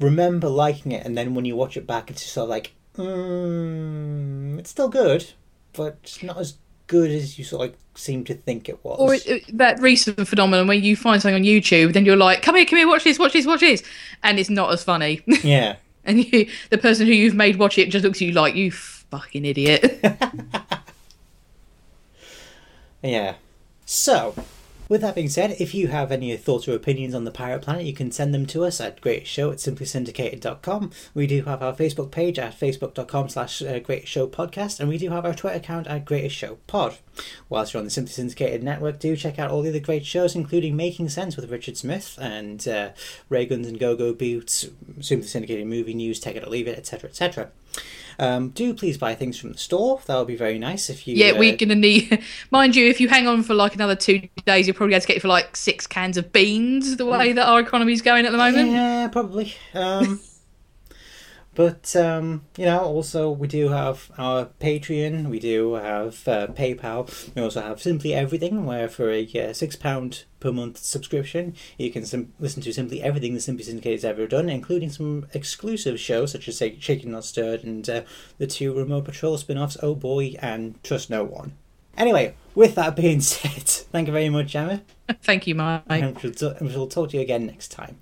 remember 0.00 0.48
liking 0.48 0.92
it, 0.92 1.06
and 1.06 1.16
then 1.16 1.34
when 1.34 1.44
you 1.44 1.56
watch 1.56 1.76
it 1.76 1.86
back, 1.86 2.10
it's 2.10 2.22
just 2.22 2.34
sort 2.34 2.44
of 2.44 2.50
like, 2.50 2.72
mm, 2.96 4.58
it's 4.58 4.70
still 4.70 4.88
good, 4.88 5.30
but 5.72 5.98
it's 6.02 6.22
not 6.22 6.38
as 6.38 6.54
good 6.86 7.10
as 7.10 7.38
you 7.38 7.44
sort 7.44 7.62
of 7.62 7.70
like 7.70 7.78
seem 7.94 8.24
to 8.24 8.34
think 8.34 8.68
it 8.68 8.82
was. 8.84 8.98
Or 8.98 9.14
it, 9.14 9.26
it- 9.26 9.58
that 9.58 9.80
recent 9.80 10.26
phenomenon 10.26 10.66
where 10.66 10.76
you 10.76 10.96
find 10.96 11.20
something 11.22 11.36
on 11.36 11.42
YouTube, 11.42 11.92
then 11.92 12.04
you're 12.04 12.16
like, 12.16 12.42
come 12.42 12.56
here, 12.56 12.66
come 12.66 12.78
here, 12.78 12.88
watch 12.88 13.04
this, 13.04 13.18
watch 13.18 13.32
this, 13.34 13.46
watch 13.46 13.60
this, 13.60 13.82
and 14.22 14.38
it's 14.38 14.50
not 14.50 14.72
as 14.72 14.82
funny. 14.82 15.20
yeah, 15.44 15.76
and 16.04 16.24
you, 16.24 16.48
the 16.70 16.78
person 16.78 17.06
who 17.06 17.12
you've 17.12 17.34
made 17.34 17.56
watch 17.56 17.78
it 17.78 17.90
just 17.90 18.04
looks 18.04 18.18
at 18.18 18.22
you 18.22 18.32
like, 18.32 18.54
you 18.54 18.70
fucking 18.72 19.44
idiot. 19.44 20.00
yeah. 23.02 23.34
So, 23.86 24.34
with 24.90 25.00
that 25.02 25.14
being 25.14 25.28
said, 25.28 25.56
if 25.60 25.72
you 25.72 25.86
have 25.86 26.10
any 26.10 26.36
thoughts 26.36 26.66
or 26.66 26.74
opinions 26.74 27.14
on 27.14 27.22
the 27.22 27.30
Pirate 27.30 27.62
Planet, 27.62 27.86
you 27.86 27.92
can 27.92 28.10
send 28.10 28.34
them 28.34 28.44
to 28.46 28.64
us 28.64 28.80
at 28.80 29.00
greatestshow 29.00 29.52
at 29.52 29.58
simplysyndicated.com. 29.58 30.90
We 31.14 31.28
do 31.28 31.44
have 31.44 31.62
our 31.62 31.72
Facebook 31.72 32.10
page 32.10 32.40
at 32.40 32.58
facebook.com 32.58 33.28
slash 33.28 33.62
uh, 33.62 33.78
greatest 33.78 34.10
show 34.10 34.26
podcast, 34.26 34.80
and 34.80 34.88
we 34.88 34.98
do 34.98 35.10
have 35.10 35.24
our 35.24 35.32
Twitter 35.32 35.58
account 35.58 35.86
at 35.86 36.04
greatest 36.04 36.34
show 36.34 36.58
pod. 36.66 36.98
Whilst 37.48 37.72
you're 37.72 37.78
on 37.78 37.84
the 37.84 37.90
Simply 37.90 38.12
Syndicated 38.12 38.64
network, 38.64 38.98
do 38.98 39.14
check 39.14 39.38
out 39.38 39.52
all 39.52 39.62
the 39.62 39.68
other 39.68 39.78
great 39.78 40.04
shows, 40.04 40.34
including 40.34 40.74
Making 40.74 41.08
Sense 41.08 41.36
with 41.36 41.52
Richard 41.52 41.76
Smith 41.76 42.18
and 42.20 42.66
uh, 42.66 42.90
Ray 43.28 43.46
Guns 43.46 43.68
and 43.68 43.78
Go 43.78 43.94
Go 43.94 44.12
Boots, 44.12 44.66
Simply 45.00 45.28
Syndicated 45.28 45.68
Movie 45.68 45.94
News, 45.94 46.18
Take 46.18 46.34
It 46.34 46.42
or 46.42 46.50
Leave 46.50 46.66
It, 46.66 46.76
etc., 46.76 47.10
etc. 47.10 47.52
Um, 48.20 48.50
do 48.50 48.74
please 48.74 48.98
buy 48.98 49.14
things 49.14 49.38
from 49.38 49.52
the 49.52 49.58
store. 49.58 50.02
That 50.04 50.18
would 50.18 50.26
be 50.26 50.36
very 50.36 50.58
nice 50.58 50.90
if 50.90 51.08
you. 51.08 51.16
yeah, 51.16 51.30
uh, 51.30 51.38
we're 51.38 51.56
gonna 51.56 51.74
need, 51.74 52.22
mind 52.50 52.76
you, 52.76 52.86
if 52.86 53.00
you 53.00 53.08
hang 53.08 53.26
on 53.26 53.42
for 53.42 53.54
like 53.54 53.74
another 53.74 53.96
two 53.96 54.28
days, 54.44 54.66
you'll 54.66 54.76
probably 54.76 54.92
have 54.92 55.02
to 55.02 55.08
get 55.08 55.16
it 55.16 55.20
for 55.20 55.28
like 55.28 55.56
six 55.56 55.86
cans 55.86 56.18
of 56.18 56.30
beans. 56.30 56.98
The 56.98 57.06
way 57.06 57.32
that 57.32 57.48
our 57.48 57.60
economy's 57.60 58.02
going 58.02 58.26
at 58.26 58.32
the 58.32 58.38
moment. 58.38 58.72
Yeah, 58.72 59.08
probably. 59.08 59.54
Um, 59.72 60.20
but 61.54 61.94
um, 61.96 62.42
you 62.56 62.64
know, 62.64 62.80
also 62.80 63.30
we 63.30 63.48
do 63.48 63.68
have 63.68 64.10
our 64.16 64.46
Patreon. 64.60 65.28
We 65.28 65.40
do 65.40 65.74
have 65.74 66.26
uh, 66.28 66.46
PayPal. 66.48 67.34
We 67.34 67.42
also 67.42 67.60
have 67.60 67.82
Simply 67.82 68.14
Everything, 68.14 68.64
where 68.66 68.88
for 68.88 69.10
a 69.10 69.26
uh, 69.34 69.52
six 69.52 69.76
pound 69.76 70.24
per 70.38 70.52
month 70.52 70.78
subscription, 70.78 71.54
you 71.76 71.90
can 71.90 72.06
sim- 72.06 72.32
listen 72.38 72.62
to 72.62 72.72
simply 72.72 73.02
everything 73.02 73.34
the 73.34 73.40
Simply 73.40 73.64
Syndicate 73.64 73.92
has 73.92 74.04
ever 74.04 74.26
done, 74.26 74.48
including 74.48 74.90
some 74.90 75.26
exclusive 75.34 76.00
shows 76.00 76.32
such 76.32 76.48
as 76.48 76.56
say, 76.56 76.76
Shaking 76.78 77.10
Not 77.10 77.24
Stirred 77.24 77.64
and 77.64 77.88
uh, 77.90 78.02
the 78.38 78.46
two 78.46 78.72
Remote 78.72 79.04
Patrol 79.04 79.36
spin-offs, 79.36 79.76
Oh 79.82 79.94
Boy 79.94 80.36
and 80.40 80.82
Trust 80.82 81.10
No 81.10 81.24
One. 81.24 81.52
Anyway, 81.96 82.34
with 82.54 82.76
that 82.76 82.96
being 82.96 83.20
said, 83.20 83.64
thank 83.92 84.06
you 84.06 84.12
very 84.12 84.30
much, 84.30 84.54
Emma, 84.54 84.80
Thank 85.22 85.46
you, 85.46 85.54
Mike. 85.56 85.82
and 85.88 86.16
we'll, 86.20 86.32
t- 86.32 86.52
we'll 86.60 86.86
talk 86.86 87.10
to 87.10 87.16
you 87.16 87.22
again 87.22 87.44
next 87.46 87.72
time. 87.72 87.98